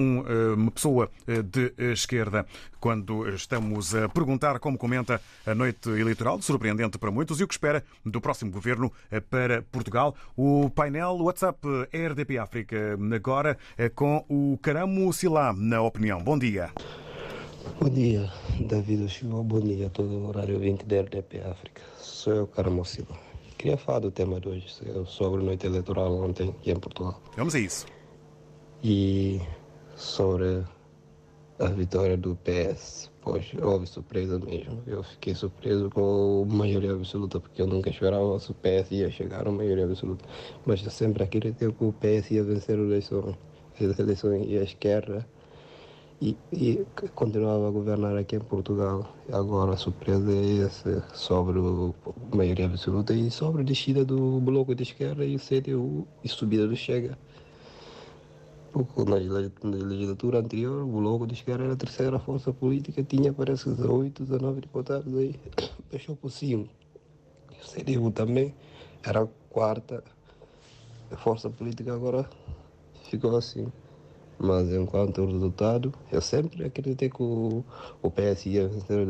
eh, 0.00 0.54
uma 0.54 0.70
pessoa 0.70 1.10
eh, 1.26 1.42
de 1.42 1.72
esquerda. 1.92 2.46
Quando 2.78 3.28
estamos 3.28 3.94
a 3.94 4.08
perguntar 4.08 4.58
como 4.58 4.78
comenta 4.78 5.20
a 5.46 5.54
noite 5.54 5.90
eleitoral, 5.90 6.40
surpreendente 6.40 6.98
para 6.98 7.10
muitos, 7.10 7.40
e 7.40 7.44
o 7.44 7.48
que 7.48 7.54
espera 7.54 7.84
do 8.04 8.20
próximo 8.20 8.50
governo 8.50 8.92
eh, 9.10 9.20
para 9.20 9.62
Portugal. 9.62 10.14
O 10.36 10.70
painel 10.70 11.16
WhatsApp 11.20 11.58
RDP 11.92 12.38
África, 12.38 12.98
agora 13.14 13.58
com 13.94 14.24
o 14.28 14.58
Caramo 14.62 15.12
Silá, 15.12 15.52
na 15.52 15.82
opinião. 15.82 16.22
Bom 16.22 16.38
dia. 16.38 16.70
Bom 17.78 17.88
dia, 17.88 18.30
David 18.60 19.10
Silva. 19.10 19.42
Bom 19.42 19.60
dia 19.60 19.86
a 19.86 19.90
todo 19.90 20.10
o 20.10 20.28
horário 20.28 20.58
20 20.58 20.84
da 20.84 21.00
RDP 21.02 21.40
África. 21.40 21.82
Sou 21.98 22.34
eu, 22.34 22.46
Caramo 22.46 22.84
Silva. 22.84 23.14
Queria 23.58 23.76
falar 23.76 23.98
do 23.98 24.10
tema 24.10 24.40
de 24.40 24.48
hoje, 24.48 24.66
sobre 25.06 25.42
a 25.42 25.44
noite 25.44 25.66
eleitoral 25.66 26.14
ontem 26.22 26.48
aqui 26.48 26.70
em 26.70 26.80
Portugal. 26.80 27.20
Vamos 27.36 27.54
a 27.54 27.58
isso. 27.58 27.86
E 28.82 29.38
sobre 30.00 30.64
a 31.58 31.66
vitória 31.66 32.16
do 32.16 32.36
PS. 32.36 33.10
Pois, 33.20 33.52
houve 33.62 33.86
surpresa 33.86 34.38
mesmo. 34.38 34.82
Eu 34.86 35.02
fiquei 35.02 35.34
surpreso 35.34 35.90
com 35.90 36.46
a 36.50 36.54
maioria 36.54 36.92
absoluta, 36.92 37.38
porque 37.38 37.60
eu 37.60 37.66
nunca 37.66 37.90
esperava 37.90 38.38
que 38.40 38.50
o 38.50 38.54
PS 38.54 38.90
ia 38.92 39.10
chegar 39.10 39.46
a 39.46 39.52
maioria 39.52 39.84
absoluta. 39.84 40.24
Mas 40.64 40.82
eu 40.82 40.90
sempre 40.90 41.22
acreditei 41.22 41.70
que 41.70 41.84
o 41.84 41.92
PS 41.92 42.30
ia 42.30 42.42
vencer 42.42 42.78
as 42.78 42.84
eleições, 42.86 43.36
as 43.78 43.98
eleições 43.98 44.46
e 44.48 44.56
a 44.56 44.62
esquerda 44.62 45.26
e, 46.20 46.36
e 46.52 46.86
continuava 47.14 47.68
a 47.68 47.70
governar 47.70 48.16
aqui 48.16 48.36
em 48.36 48.40
Portugal. 48.40 49.14
Agora 49.30 49.72
a 49.72 49.76
surpresa 49.76 50.30
é 50.32 50.64
essa 50.64 51.04
sobre 51.14 51.58
a 51.58 52.36
maioria 52.36 52.66
absoluta 52.66 53.12
e 53.12 53.30
sobre 53.30 53.62
a 53.62 53.64
descida 53.64 54.04
do 54.04 54.40
Bloco 54.40 54.74
de 54.74 54.82
Esquerda 54.82 55.24
e 55.24 55.36
o 55.36 55.38
CDU 55.38 56.06
e 56.22 56.28
subida 56.28 56.66
do 56.66 56.76
Chega. 56.76 57.18
Porque 58.72 59.04
na 59.04 59.16
legislatura 59.16 60.38
anterior, 60.38 60.84
o 60.84 60.86
Bloco 60.86 61.26
de 61.26 61.34
Esquerda 61.34 61.64
era 61.64 61.72
a 61.72 61.76
terceira 61.76 62.18
força 62.18 62.52
política, 62.52 63.02
tinha 63.02 63.32
parece 63.32 63.68
18, 63.70 64.24
19 64.24 64.60
deputados 64.60 65.12
aí, 65.16 65.34
fechou 65.90 66.14
por 66.16 66.30
5. 66.30 66.68
O 67.50 67.68
CDU 67.68 68.10
também 68.10 68.54
era 69.02 69.22
a 69.22 69.28
quarta 69.50 70.04
força 71.16 71.50
política, 71.50 71.92
agora 71.92 72.28
ficou 73.08 73.36
assim. 73.36 73.66
Mas 74.38 74.72
enquanto 74.72 75.26
resultado, 75.26 75.92
eu 76.10 76.22
sempre 76.22 76.64
acreditei 76.64 77.10
que 77.10 77.22
o, 77.22 77.62
o 78.00 78.10
PS 78.10 78.46
ia 78.46 78.68
vencer 78.68 79.06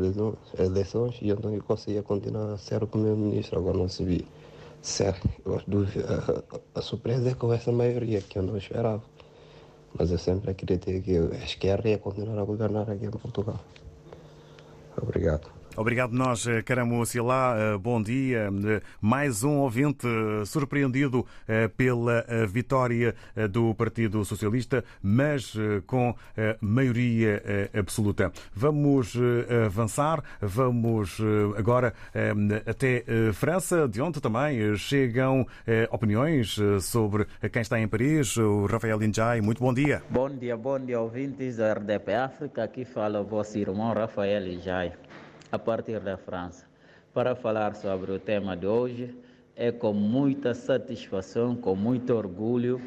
as 0.53 0.59
eleições 0.59 1.17
e 1.21 1.31
António 1.31 1.63
Costa 1.63 1.89
ia 1.89 2.03
continuar 2.03 2.51
a 2.51 2.57
ser 2.57 2.83
o 2.83 2.87
primeiro-ministro. 2.87 3.57
Agora 3.57 3.77
não 3.77 3.87
se 3.87 4.03
vi. 4.03 4.27
Certo, 4.81 5.29
a, 5.45 6.79
a 6.79 6.81
surpresa 6.81 7.29
é 7.29 7.33
com 7.35 7.53
essa 7.53 7.71
maioria 7.71 8.19
que 8.19 8.37
eu 8.37 8.43
não 8.43 8.57
esperava. 8.57 9.01
Mas 9.97 10.11
eu 10.11 10.17
sempre 10.17 10.51
acreditei 10.51 11.01
que 11.01 11.17
a 11.17 11.43
esquerda 11.45 11.89
ia 11.89 11.99
continuar 11.99 12.39
a 12.41 12.45
governar 12.45 12.89
aqui 12.89 13.05
em 13.05 13.11
Portugal. 13.11 13.61
Obrigado. 14.95 15.60
Obrigado 15.77 16.11
nós, 16.11 16.45
Caramo 16.65 17.05
Silá. 17.05 17.55
Bom 17.79 18.01
dia. 18.03 18.49
Mais 18.99 19.41
um 19.41 19.59
ouvinte 19.59 20.05
surpreendido 20.45 21.25
pela 21.77 22.25
vitória 22.45 23.15
do 23.49 23.73
Partido 23.73 24.23
Socialista, 24.25 24.83
mas 25.01 25.55
com 25.87 26.13
maioria 26.59 27.41
absoluta. 27.73 28.33
Vamos 28.53 29.13
avançar, 29.65 30.21
vamos 30.41 31.17
agora 31.57 31.93
até 32.65 33.05
França, 33.33 33.87
de 33.87 34.01
onde 34.01 34.19
também 34.19 34.75
chegam 34.75 35.47
opiniões 35.89 36.57
sobre 36.81 37.25
quem 37.51 37.61
está 37.61 37.79
em 37.79 37.87
Paris. 37.87 38.35
O 38.35 38.65
Rafael 38.65 39.01
Injai, 39.01 39.39
muito 39.39 39.63
bom 39.63 39.73
dia. 39.73 40.03
Bom 40.09 40.29
dia, 40.29 40.57
bom 40.57 40.77
dia, 40.77 40.99
ouvintes 40.99 41.57
da 41.57 41.73
RDP 41.73 42.13
África. 42.13 42.63
Aqui 42.63 42.83
fala 42.83 43.21
o 43.21 43.23
vosso 43.23 43.57
irmão 43.57 43.93
Rafael 43.93 44.45
Injai 44.45 44.91
a 45.51 45.59
partir 45.59 45.99
da 45.99 46.17
França. 46.17 46.65
Para 47.13 47.35
falar 47.35 47.75
sobre 47.75 48.11
o 48.11 48.19
tema 48.19 48.55
de 48.55 48.65
hoje, 48.65 49.13
é 49.55 49.71
com 49.71 49.93
muita 49.93 50.53
satisfação, 50.53 51.55
com 51.55 51.75
muito 51.75 52.13
orgulho 52.13 52.81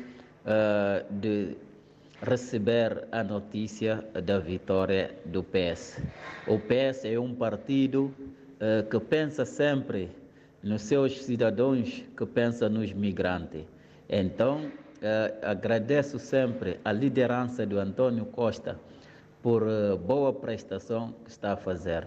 uh, 0.45 1.13
de 1.13 1.57
receber 2.23 3.07
a 3.13 3.23
notícia 3.23 4.03
da 4.25 4.39
vitória 4.39 5.15
do 5.27 5.43
PS. 5.43 6.03
O 6.47 6.59
PS 6.59 7.05
é 7.05 7.19
um 7.19 7.35
partido 7.35 8.05
uh, 8.07 8.89
que 8.89 8.99
pensa 8.99 9.45
sempre 9.45 10.11
nos 10.63 10.83
seus 10.83 11.23
cidadãos, 11.23 12.03
que 12.17 12.25
pensa 12.25 12.67
nos 12.67 12.95
migrantes. 12.95 13.67
Então, 14.09 14.63
uh, 14.63 15.47
agradeço 15.47 16.19
sempre 16.19 16.81
a 16.83 16.93
liderança 16.93 17.67
do 17.67 17.79
Antônio 17.79 18.25
Costa 18.25 18.81
por 19.43 19.63
boa 20.07 20.33
prestação 20.33 21.15
que 21.23 21.31
está 21.31 21.53
a 21.53 21.57
fazer. 21.57 22.07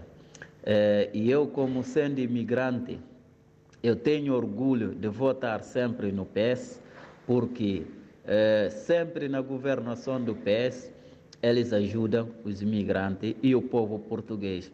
Eh, 0.69 1.09
e 1.13 1.31
eu, 1.31 1.47
como 1.47 1.81
sendo 1.81 2.19
imigrante, 2.19 2.99
eu 3.81 3.95
tenho 3.95 4.33
orgulho 4.33 4.93
de 4.93 5.07
votar 5.07 5.63
sempre 5.63 6.11
no 6.11 6.25
PS, 6.25 6.81
porque 7.25 7.85
eh, 8.25 8.67
sempre 8.69 9.29
na 9.29 9.39
governação 9.39 10.21
do 10.21 10.35
PS 10.35 10.91
eles 11.41 11.71
ajudam 11.71 12.27
os 12.43 12.61
imigrantes 12.61 13.33
e 13.41 13.55
o 13.55 13.61
povo 13.61 13.97
português. 13.97 14.69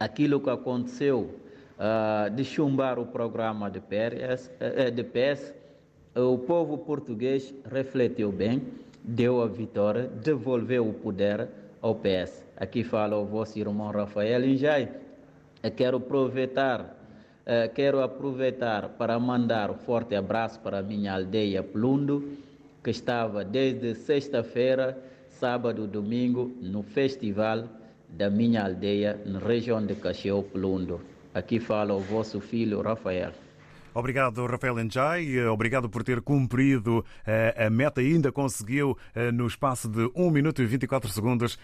Aquilo 0.00 0.40
que 0.40 0.50
aconteceu 0.50 1.30
uh, 1.78 2.28
de 2.30 2.44
chumbar 2.44 2.98
o 2.98 3.06
programa 3.06 3.70
de 3.70 3.78
PS, 3.78 4.50
de 4.92 5.04
PS, 5.04 5.54
o 6.16 6.38
povo 6.38 6.78
português 6.78 7.54
refletiu 7.70 8.32
bem, 8.32 8.62
deu 9.04 9.42
a 9.42 9.46
vitória, 9.46 10.08
devolveu 10.24 10.88
o 10.88 10.94
poder 10.94 11.46
ao 11.80 11.94
PS. 11.94 12.42
Aqui 12.56 12.82
fala 12.82 13.16
o 13.18 13.26
vosso 13.26 13.58
irmão 13.58 13.90
Rafael 13.90 14.44
Injai. 14.44 15.01
Quero 15.70 15.98
aproveitar, 15.98 16.96
quero 17.74 18.00
aproveitar 18.00 18.88
para 18.90 19.18
mandar 19.18 19.70
um 19.70 19.74
forte 19.74 20.14
abraço 20.14 20.58
para 20.60 20.82
minha 20.82 21.14
aldeia 21.14 21.62
Plundo, 21.62 22.36
que 22.82 22.90
estava 22.90 23.44
desde 23.44 23.94
sexta-feira, 23.94 24.98
sábado, 25.28 25.86
domingo, 25.86 26.52
no 26.60 26.82
festival 26.82 27.64
da 28.08 28.28
minha 28.28 28.64
aldeia, 28.64 29.20
na 29.24 29.38
região 29.38 29.84
de 29.84 29.94
Cacheu, 29.94 30.42
Plundo. 30.42 31.00
Aqui 31.32 31.58
fala 31.58 31.94
o 31.94 32.00
vosso 32.00 32.40
filho 32.40 32.82
Rafael. 32.82 33.32
Obrigado, 33.94 34.46
Rafael 34.46 34.78
Enjai. 34.80 35.46
Obrigado 35.46 35.88
por 35.88 36.02
ter 36.02 36.20
cumprido 36.20 37.04
a 37.56 37.70
meta 37.70 38.02
e 38.02 38.14
ainda 38.14 38.32
conseguiu, 38.32 38.96
no 39.34 39.46
espaço 39.46 39.88
de 39.88 40.10
1 40.14 40.30
minuto 40.30 40.62
e 40.62 40.66
24 40.66 41.10
segundos, 41.10 41.58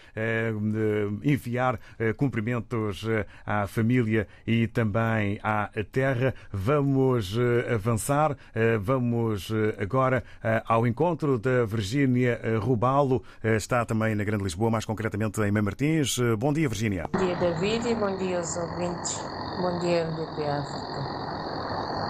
enviar 1.23 1.79
cumprimentos 2.17 3.05
à 3.45 3.65
família 3.67 4.27
e 4.45 4.67
também 4.67 5.39
à 5.43 5.69
terra. 5.91 6.33
Vamos 6.51 7.37
avançar. 7.73 8.37
Vamos 8.79 9.51
agora 9.77 10.23
ao 10.65 10.85
encontro 10.85 11.39
da 11.39 11.65
Virgínia 11.65 12.39
Rubalo. 12.59 13.23
Está 13.43 13.85
também 13.85 14.15
na 14.15 14.23
Grande 14.23 14.43
Lisboa, 14.43 14.69
mais 14.69 14.85
concretamente 14.85 15.41
em 15.41 15.51
Mãe 15.51 15.61
Martins. 15.61 16.17
Bom 16.37 16.53
dia, 16.53 16.69
Virgínia. 16.69 17.05
Bom 17.11 17.19
dia, 17.19 17.35
David, 17.35 17.95
bom 17.95 18.17
dia 18.17 18.37
aos 18.37 18.55
ouvintes. 18.57 19.19
Bom 19.61 19.79
dia, 19.79 20.05
RDP 20.05 20.47
África. 20.47 21.28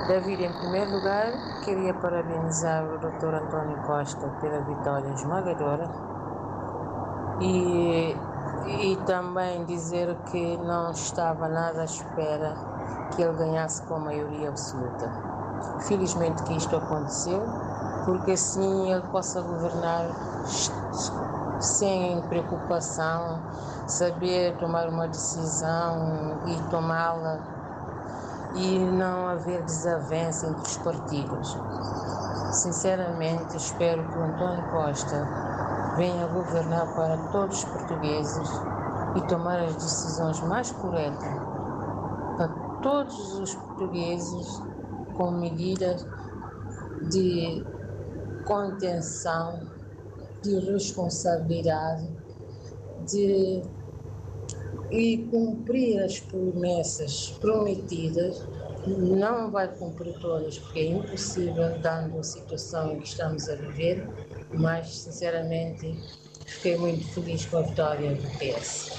David, 0.09 0.43
em 0.43 0.51
primeiro 0.53 0.91
lugar, 0.91 1.33
queria 1.61 1.93
parabenizar 1.93 2.83
o 2.83 2.97
Dr. 2.97 3.31
António 3.31 3.77
Costa 3.83 4.27
pela 4.41 4.59
vitória 4.61 5.07
esmagadora 5.13 5.87
e, 7.39 8.17
e 8.65 8.95
também 9.05 9.63
dizer 9.65 10.15
que 10.31 10.57
não 10.57 10.89
estava 10.89 11.47
nada 11.47 11.81
à 11.81 11.85
espera 11.85 12.55
que 13.11 13.21
ele 13.21 13.37
ganhasse 13.37 13.83
com 13.83 13.99
maioria 13.99 14.49
absoluta. 14.49 15.11
Felizmente 15.81 16.41
que 16.41 16.57
isto 16.57 16.75
aconteceu, 16.75 17.43
porque 18.05 18.31
assim 18.31 18.91
ele 18.91 19.03
possa 19.11 19.43
governar 19.43 20.07
sem 21.59 22.19
preocupação, 22.23 23.39
saber 23.85 24.57
tomar 24.57 24.89
uma 24.89 25.07
decisão 25.07 26.35
e 26.47 26.71
tomá-la 26.71 27.58
e 28.55 28.79
não 28.79 29.27
haver 29.27 29.63
desavença 29.63 30.47
entre 30.47 30.61
os 30.61 30.77
partidos. 30.77 31.57
Sinceramente, 32.51 33.57
espero 33.57 34.03
que 34.09 34.17
o 34.17 34.23
António 34.23 34.69
Costa 34.71 35.27
venha 35.95 36.25
governar 36.27 36.93
para 36.95 37.17
todos 37.31 37.63
os 37.63 37.65
portugueses 37.65 38.49
e 39.15 39.21
tomar 39.27 39.59
as 39.59 39.75
decisões 39.75 40.39
mais 40.41 40.71
corretas 40.71 41.29
para 42.37 42.47
todos 42.81 43.39
os 43.39 43.53
portugueses 43.53 44.61
com 45.15 45.31
medidas 45.31 46.05
de 47.09 47.65
contenção, 48.45 49.59
de 50.41 50.57
responsabilidade, 50.71 52.09
de 53.05 53.61
e 54.91 55.17
cumprir 55.29 55.99
as 56.03 56.19
promessas 56.19 57.35
prometidas, 57.39 58.47
não 58.87 59.51
vai 59.51 59.67
cumprir 59.67 60.13
todas, 60.19 60.57
porque 60.57 60.79
é 60.79 60.85
impossível, 60.87 61.77
dando 61.79 62.19
a 62.19 62.23
situação 62.23 62.93
em 62.93 62.99
que 62.99 63.07
estamos 63.07 63.47
a 63.49 63.55
viver, 63.55 64.07
mas 64.53 64.89
sinceramente 64.89 65.95
fiquei 66.45 66.77
muito 66.77 67.07
feliz 67.09 67.45
com 67.45 67.57
a 67.57 67.61
vitória 67.61 68.15
do 68.15 68.27
PS. 68.37 68.91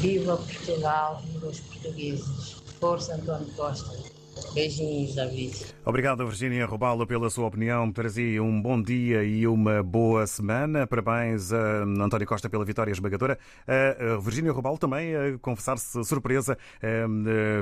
Viva 0.00 0.36
Portugal, 0.36 1.22
viva 1.26 1.48
os 1.48 1.60
portugueses. 1.60 2.60
Força 2.80 3.14
António 3.14 3.46
Costa. 3.54 4.09
Beijinhos, 4.54 5.14
David. 5.14 5.66
Obrigado, 5.84 6.26
Virginia 6.26 6.66
Robalo, 6.66 7.06
pela 7.06 7.30
sua 7.30 7.46
opinião. 7.46 7.90
Trazia 7.90 8.42
um 8.42 8.60
bom 8.60 8.80
dia 8.80 9.24
e 9.24 9.46
uma 9.46 9.82
boa 9.82 10.26
semana. 10.26 10.86
Parabéns 10.86 11.52
a 11.52 11.82
António 11.82 12.26
Costa 12.26 12.48
pela 12.48 12.64
vitória 12.64 12.90
esmagadora. 12.90 13.38
A 13.66 14.16
Virginia 14.18 14.52
Robalo 14.52 14.78
também 14.78 15.14
a 15.14 15.38
confessar-se 15.40 16.02
surpresa 16.04 16.56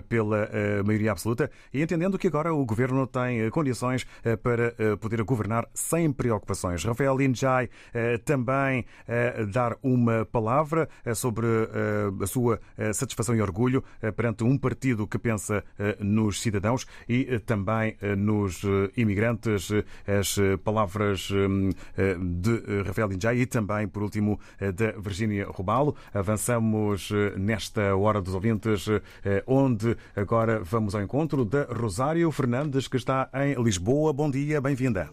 pela 0.08 0.48
maioria 0.84 1.12
absoluta 1.12 1.50
e 1.72 1.82
entendendo 1.82 2.18
que 2.18 2.26
agora 2.26 2.52
o 2.52 2.64
governo 2.64 3.06
tem 3.06 3.48
condições 3.50 4.06
para 4.42 4.74
poder 4.98 5.22
governar 5.22 5.66
sem 5.72 6.12
preocupações. 6.12 6.84
Rafael 6.84 7.16
Linjai 7.16 7.68
também 8.24 8.84
dar 9.52 9.76
uma 9.82 10.26
palavra 10.26 10.88
sobre 11.14 11.46
a 12.20 12.26
sua 12.26 12.60
satisfação 12.92 13.34
e 13.34 13.40
orgulho 13.40 13.82
perante 14.16 14.44
um 14.44 14.58
partido 14.58 15.06
que 15.06 15.18
pensa 15.18 15.64
nos 16.00 16.40
cidadãos 16.40 16.67
cidadãos 16.68 16.86
e 17.08 17.38
também 17.40 17.96
nos 18.16 18.62
imigrantes. 18.96 19.70
As 20.06 20.36
palavras 20.62 21.28
de 22.18 22.82
Rafael 22.84 23.12
Injai 23.12 23.38
e 23.38 23.46
também, 23.46 23.88
por 23.88 24.02
último, 24.02 24.38
da 24.58 24.92
Virgínia 24.98 25.46
Robalo. 25.46 25.96
Avançamos 26.12 27.10
nesta 27.36 27.96
hora 27.96 28.20
dos 28.20 28.34
ouvintes, 28.34 28.86
onde 29.46 29.96
agora 30.14 30.60
vamos 30.60 30.94
ao 30.94 31.02
encontro 31.02 31.44
da 31.44 31.64
Rosário 31.64 32.30
Fernandes, 32.30 32.86
que 32.88 32.96
está 32.96 33.30
em 33.34 33.60
Lisboa. 33.62 34.12
Bom 34.12 34.30
dia, 34.30 34.60
bem-vinda. 34.60 35.10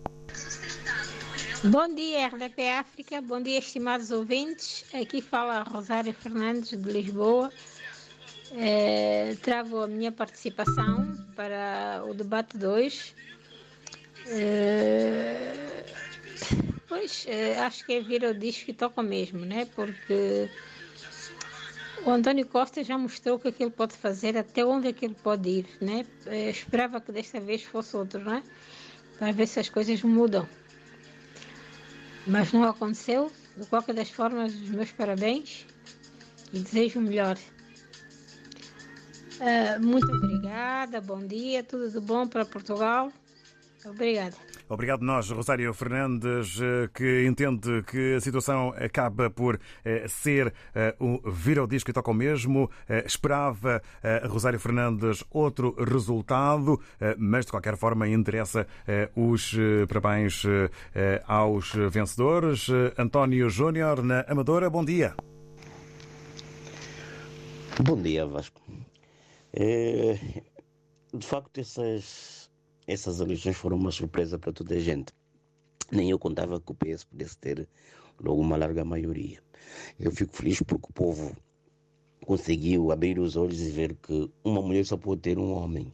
Bom 1.64 1.96
dia, 1.96 2.28
RDP 2.28 2.70
África. 2.70 3.22
Bom 3.22 3.42
dia, 3.42 3.58
estimados 3.58 4.12
ouvintes. 4.12 4.86
Aqui 4.94 5.20
fala 5.22 5.64
Rosário 5.64 6.14
Fernandes, 6.14 6.70
de 6.70 6.92
Lisboa. 6.92 7.50
É, 8.58 9.36
trago 9.42 9.82
a 9.82 9.88
minha 9.88 10.12
participação 10.12 11.18
para 11.36 12.04
o 12.08 12.14
debate 12.14 12.58
2. 12.58 13.14
É, 14.28 15.84
pois, 16.88 17.26
é, 17.28 17.60
acho 17.60 17.86
que 17.86 17.94
é 17.94 18.02
vir 18.02 18.24
o 18.24 18.34
disco 18.34 18.66
que 18.66 18.74
toca 18.74 19.04
mesmo, 19.04 19.46
né? 19.46 19.66
Porque 19.76 20.50
o 22.06 22.10
António 22.10 22.46
Costa 22.46 22.84
já 22.84 22.98
mostrou 22.98 23.36
o 23.36 23.40
que, 23.40 23.50
é 23.50 23.52
que 23.52 23.64
ele 23.64 23.72
pode 23.72 23.94
fazer, 23.94 24.38
até 24.38 24.66
onde 24.66 24.88
é 24.88 24.94
que 24.94 25.06
ele 25.06 25.16
pode 25.22 25.50
ir, 25.50 25.68
né? 25.82 26.06
Eu 26.26 26.50
esperava 26.50 27.02
que 27.02 27.12
desta 27.12 27.40
vez 27.40 27.64
fosse 27.64 27.96
outro, 27.96 28.24
né? 28.24 28.42
Para 29.20 29.32
ver 29.32 29.48
se 29.48 29.60
as 29.60 29.70
coisas 29.70 30.02
mudam 30.02 30.48
mas 32.26 32.52
não 32.52 32.64
aconteceu. 32.64 33.32
De 33.56 33.66
qualquer 33.68 33.94
das 33.96 34.10
formas, 34.10 34.54
os 34.54 34.70
meus 34.70 34.92
parabéns 34.92 35.66
e 36.52 36.60
desejo 36.60 37.00
o 37.00 37.04
melhor. 37.04 37.38
Uh, 39.36 39.84
muito 39.84 40.08
obrigada, 40.08 41.02
bom 41.02 41.20
dia, 41.26 41.64
tudo 41.64 41.90
de 41.90 42.00
bom 42.00 42.28
para 42.28 42.46
Portugal. 42.46 43.12
Obrigada. 43.86 44.36
Obrigado 44.68 45.04
nós, 45.04 45.30
Rosário 45.30 45.72
Fernandes, 45.76 46.60
eh, 46.60 46.90
que 46.92 47.26
entende 47.28 47.84
que 47.84 48.16
a 48.16 48.20
situação 48.20 48.74
acaba 48.76 49.30
por 49.30 49.60
eh, 49.84 50.08
ser 50.08 50.52
o 51.00 51.22
eh, 51.24 51.32
vir 51.32 51.60
ao 51.60 51.68
disco 51.68 51.92
e 51.92 51.94
toca 51.94 52.10
o 52.10 52.14
mesmo. 52.14 52.70
Esperava 53.06 53.82
Rosário 54.28 54.60
Fernandes 54.60 55.24
outro 55.30 55.76
resultado, 55.84 56.80
mas 57.18 57.46
de 57.46 57.52
qualquer 57.52 57.78
forma 57.78 58.08
interessa 58.08 58.66
os 59.16 59.56
parabéns 59.88 60.44
aos 61.28 61.74
vencedores. 61.92 62.68
António 62.98 63.50
Júnior, 63.50 64.02
na 64.04 64.22
Amadora, 64.22 64.70
bom 64.70 64.84
dia. 64.84 65.16
Bom 67.84 68.02
dia, 68.02 68.26
Vasco. 68.26 68.62
É, 69.58 70.16
de 71.14 71.26
facto, 71.26 71.60
essas 71.60 72.52
essas 72.88 73.20
eleições 73.20 73.56
foram 73.56 73.78
uma 73.78 73.92
surpresa 73.92 74.38
para 74.38 74.54
toda 74.54 74.76
a 74.76 74.80
gente. 74.80 75.14
Nem 75.92 76.12
eu 76.12 76.20
contava 76.20 76.60
que 76.60 76.72
o 76.72 76.76
PS 76.76 77.04
pudesse 77.04 77.38
ter 77.38 77.68
logo 78.20 78.42
uma 78.42 78.58
larga 78.58 78.86
maioria. 78.86 79.42
Eu 80.00 80.12
fico 80.12 80.36
feliz 80.36 80.62
porque 80.62 80.90
o 80.90 80.94
povo 80.94 81.36
conseguiu 82.26 82.92
abrir 82.92 83.18
os 83.20 83.36
olhos 83.36 83.62
e 83.62 83.70
ver 83.70 83.96
que 83.96 84.30
uma 84.44 84.62
mulher 84.62 84.86
só 84.86 84.98
pode 84.98 85.22
ter 85.22 85.40
um 85.40 85.52
homem, 85.54 85.94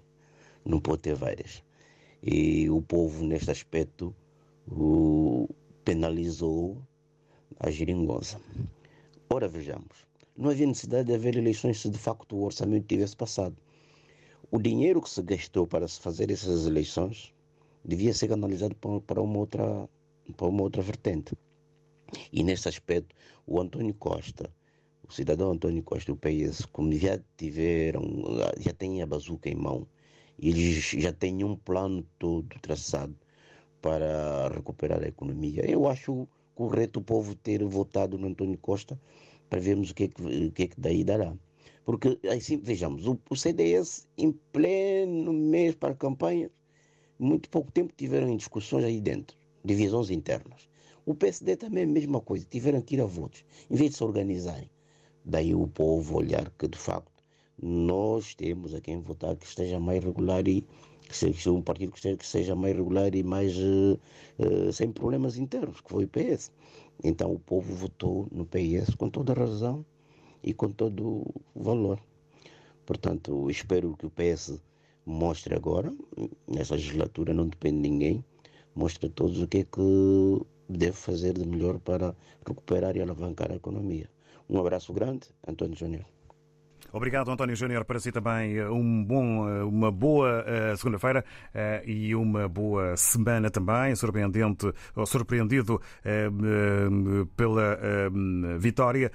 não 0.65 0.79
pode 0.79 1.03
ter 1.03 1.15
várias. 1.15 1.63
E 2.21 2.69
o 2.69 2.81
povo, 2.81 3.23
neste 3.25 3.51
aspecto, 3.51 4.13
penalizou 5.85 6.77
a 7.59 7.71
geringonça. 7.71 8.39
Ora, 9.29 9.47
vejamos, 9.47 10.05
não 10.37 10.49
havia 10.49 10.65
necessidade 10.65 11.07
de 11.07 11.13
haver 11.13 11.35
eleições 11.35 11.79
se 11.79 11.89
de 11.89 11.97
facto 11.97 12.35
o 12.35 12.43
orçamento 12.43 12.87
tivesse 12.87 13.15
passado. 13.15 13.55
O 14.49 14.59
dinheiro 14.59 15.01
que 15.01 15.09
se 15.09 15.21
gastou 15.21 15.65
para 15.67 15.87
se 15.87 15.99
fazer 15.99 16.31
essas 16.31 16.65
eleições 16.65 17.33
devia 17.83 18.13
ser 18.13 18.27
canalizado 18.27 18.75
para 18.75 19.21
uma 19.21 19.39
outra, 19.39 19.89
para 20.35 20.47
uma 20.47 20.63
outra 20.63 20.81
vertente. 20.81 21.35
E 22.31 22.43
nesse 22.43 22.67
aspecto, 22.67 23.15
o 23.47 23.59
António 23.59 23.93
Costa, 23.93 24.49
o 25.07 25.13
cidadão 25.13 25.51
António 25.51 25.83
Costa, 25.83 26.11
o 26.11 26.17
PS, 26.17 26.65
como 26.65 26.93
já 26.93 27.19
tiveram, 27.37 28.03
já 28.59 28.73
têm 28.73 29.01
a 29.01 29.07
bazuca 29.07 29.49
em 29.49 29.55
mão, 29.55 29.87
eles 30.37 30.83
já 30.97 31.13
têm 31.13 31.43
um 31.43 31.55
plano 31.55 32.05
todo 32.19 32.47
traçado 32.61 33.15
para 33.81 34.49
recuperar 34.49 35.03
a 35.03 35.07
economia. 35.07 35.69
Eu 35.69 35.87
acho 35.87 36.27
correto 36.53 36.99
o 36.99 37.03
povo 37.03 37.35
ter 37.35 37.63
votado 37.63 38.17
no 38.17 38.27
António 38.27 38.57
Costa 38.57 38.99
para 39.51 39.59
vermos 39.59 39.91
o 39.91 39.93
que 39.93 40.05
é 40.05 40.07
que, 40.07 40.21
o 40.23 40.51
que, 40.53 40.63
é 40.63 40.67
que 40.67 40.79
daí 40.79 41.03
dará. 41.03 41.35
Porque, 41.83 42.17
assim, 42.29 42.55
vejamos, 42.57 43.05
o, 43.05 43.19
o 43.29 43.35
CDS, 43.35 44.07
em 44.17 44.31
pleno 44.31 45.33
mês 45.33 45.75
para 45.75 45.93
campanha, 45.93 46.49
muito 47.19 47.49
pouco 47.49 47.69
tempo 47.69 47.93
tiveram 47.97 48.35
discussões 48.37 48.85
aí 48.85 49.01
dentro, 49.01 49.37
divisões 49.65 50.09
internas. 50.09 50.69
O 51.05 51.13
PSD 51.13 51.57
também 51.57 51.83
é 51.83 51.85
a 51.85 51.89
mesma 51.89 52.21
coisa, 52.21 52.47
tiveram 52.49 52.81
que 52.81 52.95
ir 52.95 53.01
a 53.01 53.05
votos, 53.05 53.43
em 53.69 53.75
vez 53.75 53.91
de 53.91 53.97
se 53.97 54.03
organizarem. 54.05 54.69
Daí 55.25 55.53
o 55.53 55.67
povo 55.67 56.19
olhar 56.19 56.49
que, 56.57 56.69
de 56.69 56.77
facto, 56.77 57.11
nós 57.61 58.33
temos 58.33 58.73
a 58.73 58.79
quem 58.79 59.01
votar 59.01 59.35
que 59.35 59.45
esteja 59.45 59.81
mais 59.81 60.01
regular 60.01 60.47
e 60.47 60.65
que 61.09 61.49
um 61.49 61.61
partido 61.61 61.91
que 61.91 61.97
esteja, 61.97 62.15
que 62.15 62.25
seja 62.25 62.55
mais 62.55 62.73
regular 62.73 63.13
e 63.13 63.21
mais 63.21 63.57
uh, 63.57 63.99
uh, 64.39 64.71
sem 64.71 64.93
problemas 64.93 65.37
internos, 65.37 65.81
que 65.81 65.89
foi 65.89 66.05
o 66.05 66.07
PS. 66.07 66.53
Então 67.03 67.33
o 67.33 67.39
povo 67.39 67.73
votou 67.73 68.27
no 68.31 68.45
PS 68.45 68.95
com 68.95 69.09
toda 69.09 69.33
razão 69.33 69.85
e 70.43 70.53
com 70.53 70.71
todo 70.71 71.25
o 71.53 71.63
valor. 71.63 71.99
Portanto, 72.85 73.49
espero 73.49 73.95
que 73.97 74.05
o 74.05 74.11
PS 74.11 74.61
mostre 75.05 75.55
agora, 75.55 75.91
nessa 76.47 76.75
legislatura 76.75 77.33
não 77.33 77.47
depende 77.47 77.81
de 77.81 77.89
ninguém, 77.89 78.25
mostre 78.75 79.07
a 79.07 79.09
todos 79.09 79.41
o 79.41 79.47
que 79.47 79.59
é 79.59 79.63
que 79.63 80.45
deve 80.69 80.95
fazer 80.95 81.33
de 81.33 81.45
melhor 81.45 81.79
para 81.79 82.15
recuperar 82.45 82.95
e 82.95 83.01
alavancar 83.01 83.51
a 83.51 83.55
economia. 83.55 84.09
Um 84.49 84.59
abraço 84.59 84.93
grande, 84.93 85.27
António 85.47 85.77
Júnior. 85.77 86.05
Obrigado, 86.93 87.31
António 87.31 87.55
Júnior. 87.55 87.85
Para 87.85 87.99
si 87.99 88.11
também 88.11 88.57
eh, 88.57 88.69
um 88.69 89.03
bom, 89.03 89.47
eh, 89.47 89.63
uma 89.63 89.89
boa 89.89 90.43
uh, 90.43 90.77
segunda-feira 90.77 91.23
e 91.85 92.13
uma 92.15 92.49
boa 92.49 92.97
semana 92.97 93.49
também. 93.49 93.95
Surpreendente, 93.95 94.71
ou 94.95 95.05
surpreendido 95.05 95.81
pela 97.35 97.77
vitória. 98.57 99.11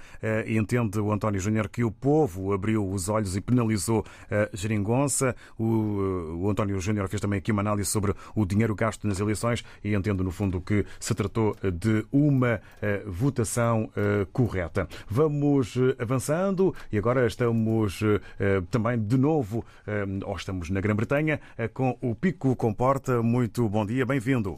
entende 0.47 0.99
o 0.99 1.11
António 1.11 1.39
Júnior 1.39 1.69
que 1.69 1.83
o 1.83 1.91
povo 1.91 2.53
abriu 2.53 2.87
os 2.87 3.09
olhos 3.09 3.35
e 3.35 3.41
penalizou 3.41 4.05
a 4.29 4.49
geringonça. 4.55 5.35
O, 5.57 6.39
o 6.41 6.49
António 6.49 6.79
Júnior 6.79 7.07
fez 7.07 7.21
também 7.21 7.39
aqui 7.39 7.51
uma 7.51 7.61
análise 7.61 7.89
sobre 7.89 8.13
o 8.35 8.45
dinheiro 8.45 8.75
gasto 8.75 9.07
nas 9.07 9.19
eleições 9.19 9.63
e 9.83 9.93
entendo, 9.93 10.23
no 10.23 10.31
fundo, 10.31 10.61
que 10.61 10.85
se 10.99 11.13
tratou 11.13 11.55
de 11.73 12.05
uma 12.11 12.61
votação 13.05 13.89
correta. 14.31 14.87
Vamos 15.09 15.75
avançando 15.99 16.73
e 16.91 16.97
agora 16.97 17.27
estamos 17.27 17.66
estamos 17.67 18.01
eh, 18.39 18.61
também 18.71 18.99
de 18.99 19.17
novo, 19.17 19.65
eh, 19.85 20.05
ou 20.25 20.35
estamos 20.35 20.69
na 20.69 20.79
Grã-Bretanha, 20.79 21.39
eh, 21.57 21.67
com 21.67 21.97
o 22.01 22.15
Pico 22.15 22.55
Comporta. 22.55 23.21
Muito 23.21 23.67
bom 23.67 23.85
dia, 23.85 24.05
bem-vindo. 24.05 24.57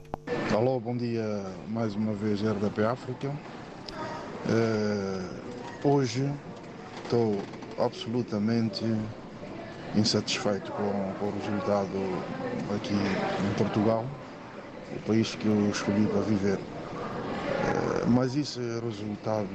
Alô, 0.54 0.80
bom 0.80 0.96
dia 0.96 1.46
mais 1.68 1.96
uma 1.96 2.14
vez, 2.14 2.42
RDP 2.42 2.84
África. 2.84 3.32
hoje 5.84 6.32
estou 7.04 7.42
absolutamente 7.78 8.84
insatisfeito 9.96 10.72
com, 10.72 11.14
com, 11.20 11.26
o 11.26 11.34
resultado 11.40 11.90
aqui 12.76 12.94
em 12.94 13.54
Portugal, 13.58 14.06
o 14.96 15.00
país 15.08 15.36
que 15.36 15.48
eu 15.48 15.70
escolhi 15.70 16.06
para 16.08 16.22
viver. 16.22 16.60
mas 18.08 18.36
isso 18.36 18.60
é 18.60 18.80
resultado 18.86 19.48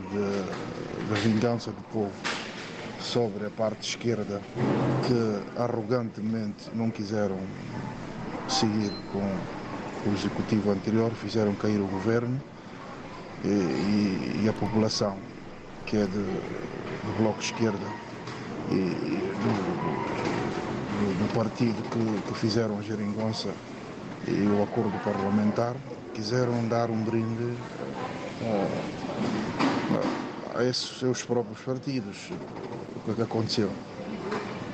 da 1.08 1.14
vingança 1.16 1.70
do 1.70 1.82
povo 1.92 2.12
sobre 3.04 3.46
a 3.46 3.50
parte 3.50 3.88
esquerda 3.88 4.40
que 5.06 5.60
arrogantemente 5.60 6.70
não 6.74 6.90
quiseram 6.90 7.38
seguir 8.48 8.90
com 9.12 9.22
o 10.08 10.14
executivo 10.14 10.70
anterior, 10.70 11.12
fizeram 11.12 11.54
cair 11.54 11.80
o 11.80 11.86
governo 11.86 12.40
e, 13.44 13.48
e, 13.48 14.40
e 14.44 14.48
a 14.48 14.52
população, 14.52 15.16
que 15.86 15.96
é 15.96 16.04
de, 16.04 16.08
do 16.08 17.16
Bloco 17.18 17.40
Esquerda 17.40 17.86
e, 18.70 18.74
e 18.74 19.34
do, 19.42 19.52
do, 20.98 21.26
do, 21.26 21.34
partido 21.34 21.82
que, 21.90 22.28
que 22.28 22.38
fizeram 22.38 22.78
a 22.78 22.82
geringonça 22.82 23.50
e 24.26 24.46
o 24.46 24.62
acordo 24.62 24.98
parlamentar, 25.04 25.76
quiseram 26.14 26.66
dar 26.68 26.90
um 26.90 27.02
brinde 27.02 27.54
a, 28.42 29.73
a 30.54 30.64
esses 30.64 30.98
seus 30.98 31.22
próprios 31.22 31.60
partidos 31.60 32.30
o 32.94 33.00
que 33.00 33.10
é 33.10 33.14
que 33.14 33.22
aconteceu? 33.22 33.70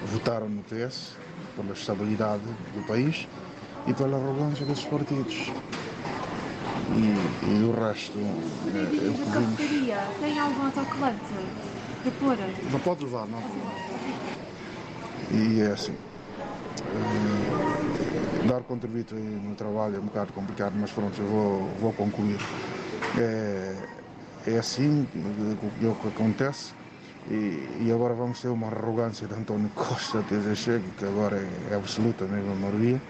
Votaram 0.05 0.49
no 0.49 0.63
PS 0.63 1.17
pela 1.57 1.73
estabilidade 1.73 2.45
do 2.75 2.83
país 2.85 3.27
e 3.87 3.93
pela 3.95 4.17
arrogância 4.17 4.65
desses 4.67 4.85
partidos. 4.85 5.53
E, 6.89 7.01
e 7.49 7.65
o 7.65 7.73
resto 7.73 8.19
é, 8.19 9.07
é 9.07 9.11
o 9.11 9.15
que 9.15 9.31
vimos. 9.39 10.21
Tem 10.21 10.39
algum 10.39 10.65
autocolante 10.67 11.35
de 12.05 12.11
pôr? 12.13 12.37
Não 12.71 12.81
pode 12.81 13.05
levar, 13.05 13.27
não. 13.27 13.43
E 15.33 15.61
é 15.61 15.73
assim. 15.73 15.97
Eh, 16.93 18.47
dar 18.49 18.63
contributo 18.63 19.15
no 19.15 19.55
trabalho 19.55 19.97
é 19.97 20.01
um 20.01 20.05
bocado 20.05 20.33
complicado, 20.33 20.75
mas 20.77 20.91
pronto, 20.93 21.21
eu 21.21 21.27
vou, 21.29 21.75
vou 21.77 21.93
concluir. 21.93 22.39
É, 23.19 24.00
é 24.47 24.59
assim 24.59 25.07
que, 25.13 25.87
o 25.87 25.95
que 25.95 26.09
acontece. 26.09 26.73
E, 27.29 27.85
e, 27.85 27.93
agora 27.93 28.15
vamos 28.15 28.41
ter 28.41 28.49
uma 28.49 28.69
arrogância 28.69 29.27
de 29.27 29.35
António 29.35 29.69
Costa 29.75 30.21
até 30.21 30.55
chega, 30.55 30.85
que 30.97 31.05
agora 31.05 31.37
é, 31.37 31.73
é 31.73 31.77
absoluta 31.77 32.25
mesmo 32.25 32.53
a 32.53 32.55
maioria 32.55 33.01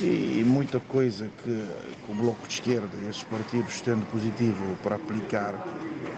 e 0.00 0.44
muita 0.44 0.78
coisa 0.78 1.30
que, 1.42 1.66
que, 2.04 2.12
o 2.12 2.14
Bloco 2.14 2.46
de 2.46 2.54
Esquerda 2.54 2.96
e 3.02 3.08
esses 3.08 3.22
partidos 3.22 3.80
tendo 3.80 4.04
positivo 4.10 4.76
para 4.82 4.96
aplicar 4.96 5.54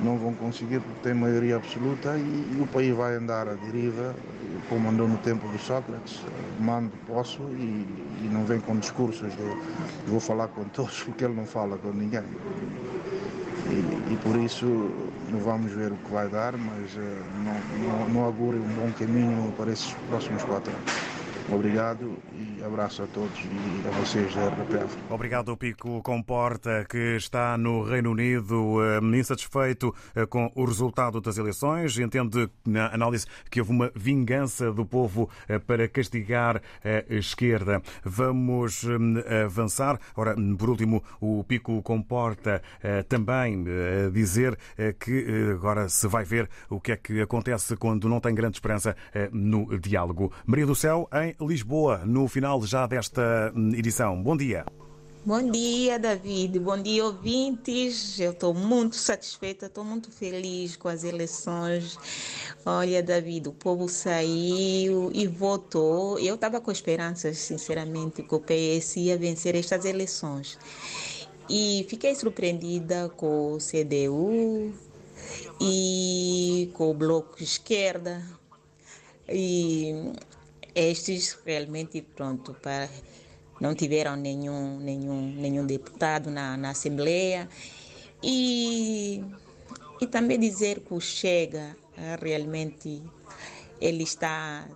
não 0.00 0.18
vão 0.18 0.34
conseguir 0.34 0.80
porque 0.80 1.00
tem 1.02 1.14
maioria 1.14 1.56
absoluta 1.56 2.16
e, 2.16 2.56
e 2.56 2.60
o 2.60 2.66
país 2.66 2.94
vai 2.94 3.14
andar 3.14 3.48
à 3.48 3.54
deriva, 3.54 4.14
como 4.68 4.88
andou 4.88 5.06
no 5.06 5.18
tempo 5.18 5.46
do 5.48 5.58
Sócrates, 5.58 6.22
mando, 6.58 6.92
posso 7.06 7.42
e, 7.52 7.86
e 8.24 8.28
não 8.32 8.44
vem 8.44 8.60
com 8.60 8.76
discursos 8.76 9.32
de 9.32 10.10
vou 10.10 10.20
falar 10.20 10.48
com 10.48 10.64
todos 10.64 11.02
porque 11.04 11.24
ele 11.24 11.34
não 11.34 11.46
fala 11.46 11.78
com 11.78 11.92
ninguém. 11.92 12.24
E, 13.68 14.12
e 14.14 14.16
por 14.16 14.36
isso 14.36 14.66
vamos 15.40 15.72
ver 15.72 15.92
o 15.92 15.98
que 15.98 16.10
vai 16.10 16.28
dar, 16.30 16.56
mas 16.56 16.96
uh, 16.96 17.00
não, 17.30 17.62
não, 17.64 18.08
não 18.08 18.24
um 18.60 18.72
bom 18.72 18.92
caminho 18.94 19.52
para 19.52 19.70
esses 19.72 19.94
próximos 19.94 20.42
quatro 20.44 20.74
anos. 20.76 21.17
Obrigado 21.50 22.18
e 22.34 22.62
abraço 22.62 23.02
a 23.02 23.06
todos 23.06 23.38
e 23.40 23.88
a 23.88 23.90
vocês 23.92 24.34
da 24.34 24.48
RPF. 24.48 24.98
Obrigado, 25.08 25.56
Pico 25.56 26.02
Comporta, 26.02 26.84
que 26.86 27.16
está 27.16 27.56
no 27.56 27.82
Reino 27.82 28.10
Unido 28.10 28.76
eh, 28.82 29.00
insatisfeito 29.16 29.94
eh, 30.14 30.26
com 30.26 30.52
o 30.54 30.64
resultado 30.66 31.22
das 31.22 31.38
eleições. 31.38 31.98
Entende 31.98 32.50
na 32.66 32.92
análise 32.92 33.24
que 33.50 33.60
houve 33.60 33.72
uma 33.72 33.90
vingança 33.94 34.70
do 34.72 34.84
povo 34.84 35.30
eh, 35.48 35.58
para 35.58 35.88
castigar 35.88 36.60
a 36.84 37.14
esquerda. 37.14 37.80
Vamos 38.04 38.84
avançar. 39.44 39.98
Ora, 40.14 40.34
por 40.58 40.68
último, 40.68 41.02
o 41.20 41.42
Pico 41.44 41.82
Comporta 41.82 42.62
também 43.08 43.64
dizer 44.12 44.58
que 44.98 45.52
agora 45.52 45.88
se 45.88 46.06
vai 46.06 46.24
ver 46.24 46.48
o 46.68 46.80
que 46.80 46.92
é 46.92 46.96
que 46.96 47.20
acontece 47.20 47.76
quando 47.76 48.08
não 48.08 48.20
tem 48.20 48.34
grande 48.34 48.56
esperança 48.56 48.96
no 49.32 49.78
diálogo. 49.78 50.32
Maria 50.46 50.66
do 50.66 50.74
Céu, 50.74 51.08
em 51.12 51.34
Lisboa, 51.46 51.98
no 52.04 52.26
final 52.26 52.64
já 52.66 52.86
desta 52.86 53.52
hum, 53.54 53.72
edição. 53.74 54.20
Bom 54.22 54.36
dia. 54.36 54.64
Bom 55.24 55.50
dia, 55.50 55.98
David. 55.98 56.58
Bom 56.58 56.80
dia, 56.80 57.04
ouvintes. 57.04 58.18
Eu 58.18 58.32
estou 58.32 58.54
muito 58.54 58.96
satisfeita, 58.96 59.66
estou 59.66 59.84
muito 59.84 60.10
feliz 60.10 60.74
com 60.74 60.88
as 60.88 61.04
eleições. 61.04 61.98
Olha, 62.64 63.02
David, 63.02 63.48
o 63.48 63.52
povo 63.52 63.88
saiu 63.88 65.10
e 65.12 65.26
votou. 65.26 66.18
Eu 66.18 66.36
estava 66.36 66.60
com 66.60 66.72
esperanças, 66.72 67.36
sinceramente, 67.38 68.22
que 68.22 68.34
o 68.34 68.40
PS 68.40 68.96
ia 68.96 69.18
vencer 69.18 69.54
estas 69.54 69.84
eleições. 69.84 70.58
E 71.48 71.84
fiquei 71.88 72.14
surpreendida 72.14 73.10
com 73.10 73.54
o 73.54 73.58
CDU 73.58 74.72
e 75.60 76.70
com 76.72 76.90
o 76.90 76.94
Bloco 76.94 77.42
Esquerda. 77.42 78.22
E 79.28 80.12
estes 80.74 81.38
realmente, 81.44 82.02
pronto, 82.02 82.54
para, 82.54 82.88
não 83.60 83.74
tiveram 83.74 84.16
nenhum, 84.16 84.78
nenhum, 84.78 85.32
nenhum 85.34 85.66
deputado 85.66 86.30
na, 86.30 86.56
na 86.56 86.70
Assembleia. 86.70 87.48
E, 88.22 89.24
e 90.00 90.06
também 90.06 90.38
dizer 90.38 90.80
que 90.80 90.94
o 90.94 91.00
Chega 91.00 91.76
ah, 91.96 92.18
realmente 92.20 93.02
ele 93.80 94.02
está, 94.02 94.68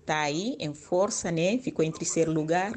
está 0.00 0.20
aí 0.20 0.56
em 0.58 0.72
força, 0.74 1.30
né? 1.30 1.58
ficou 1.58 1.84
em 1.84 1.90
terceiro 1.90 2.32
lugar 2.32 2.72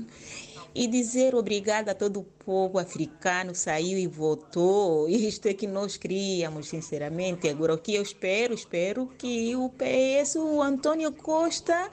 e 0.74 0.88
dizer 0.88 1.36
obrigado 1.36 1.90
a 1.90 1.96
todo 1.96 2.20
o 2.20 2.24
povo 2.24 2.78
africano 2.78 3.56
saiu 3.56 3.98
e 3.98 4.08
votou. 4.08 5.10
Isto 5.10 5.48
é 5.48 5.54
que 5.54 5.68
nós 5.68 5.98
queríamos, 5.98 6.68
sinceramente. 6.68 7.50
Agora, 7.50 7.74
o 7.74 7.78
que 7.78 7.96
eu 7.96 8.02
espero, 8.02 8.54
espero 8.54 9.08
que 9.18 9.56
o 9.56 9.70
PS, 9.70 10.36
o 10.36 10.62
Antônio 10.62 11.12
Costa, 11.12 11.90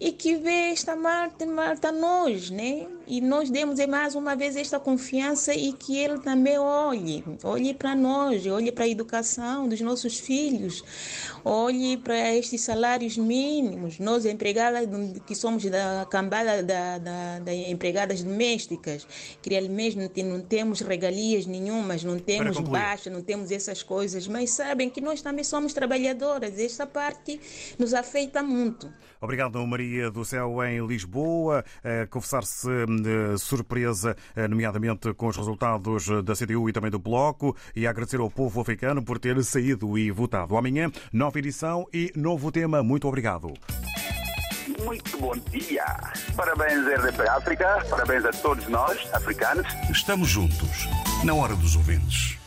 e 0.00 0.12
que 0.12 0.34
vê 0.36 0.70
esta 0.72 0.96
Marta, 0.96 1.44
Marta 1.44 1.92
nós, 1.92 2.48
né? 2.48 2.86
E 3.06 3.20
nós 3.20 3.50
demos 3.50 3.78
mais 3.86 4.14
uma 4.14 4.34
vez 4.34 4.56
esta 4.56 4.80
confiança 4.80 5.52
e 5.52 5.74
que 5.74 5.98
ele 5.98 6.18
também 6.20 6.58
olhe, 6.58 7.22
olhe 7.44 7.74
para 7.74 7.94
nós, 7.94 8.46
olhe 8.46 8.72
para 8.72 8.84
a 8.84 8.88
educação 8.88 9.68
dos 9.68 9.80
nossos 9.82 10.18
filhos, 10.18 10.82
olhe 11.44 11.98
para 11.98 12.34
estes 12.34 12.62
salários 12.62 13.18
mínimos. 13.18 13.98
Nós, 13.98 14.24
empregadas, 14.24 14.88
que 15.26 15.34
somos 15.34 15.64
da 15.64 16.06
cambada 16.08 16.62
da, 16.62 16.96
da, 16.96 17.38
da 17.40 17.52
empregadas 17.52 18.22
domésticas, 18.22 19.06
que 19.42 19.50
realmente 19.50 19.96
não, 19.96 20.38
não 20.38 20.40
temos 20.40 20.80
regalias 20.80 21.44
nenhumas, 21.44 22.02
não 22.04 22.18
temos 22.18 22.58
baixa, 22.60 23.10
não 23.10 23.22
temos 23.22 23.50
essas 23.50 23.82
coisas, 23.82 24.26
mas 24.26 24.50
sabem 24.50 24.88
que 24.88 25.00
nós 25.02 25.20
também 25.20 25.44
somos 25.44 25.74
trabalhadoras. 25.74 26.58
Esta 26.58 26.86
parte 26.86 27.38
nos 27.78 27.92
afeta 27.92 28.42
muito. 28.42 28.90
Obrigado, 29.20 29.64
Maria 29.66 30.10
do 30.10 30.24
Céu, 30.24 30.64
em 30.64 30.84
Lisboa. 30.86 31.64
Confessar-se 32.08 32.68
hum, 32.68 33.36
surpresa, 33.38 34.16
eh, 34.34 34.48
nomeadamente 34.48 35.12
com 35.14 35.28
os 35.28 35.36
resultados 35.36 36.06
da 36.24 36.34
CDU 36.34 36.68
e 36.68 36.72
também 36.72 36.90
do 36.90 36.98
Bloco, 36.98 37.56
e 37.74 37.86
agradecer 37.86 38.20
ao 38.20 38.30
povo 38.30 38.60
africano 38.60 39.02
por 39.02 39.18
ter 39.18 39.42
saído 39.44 39.98
e 39.98 40.10
votado. 40.10 40.56
Amanhã, 40.56 40.90
nova 41.12 41.38
edição 41.38 41.86
e 41.92 42.12
novo 42.16 42.50
tema. 42.50 42.82
Muito 42.82 43.06
obrigado. 43.06 43.52
Muito 44.84 45.18
bom 45.18 45.36
dia. 45.50 45.84
Parabéns, 46.34 46.86
RDP 46.86 47.28
África. 47.28 47.84
Parabéns 47.90 48.24
a 48.24 48.30
todos 48.30 48.66
nós, 48.68 48.98
africanos. 49.12 49.66
Estamos 49.90 50.28
juntos, 50.28 50.88
na 51.24 51.34
hora 51.34 51.54
dos 51.54 51.76
ouvintes. 51.76 52.39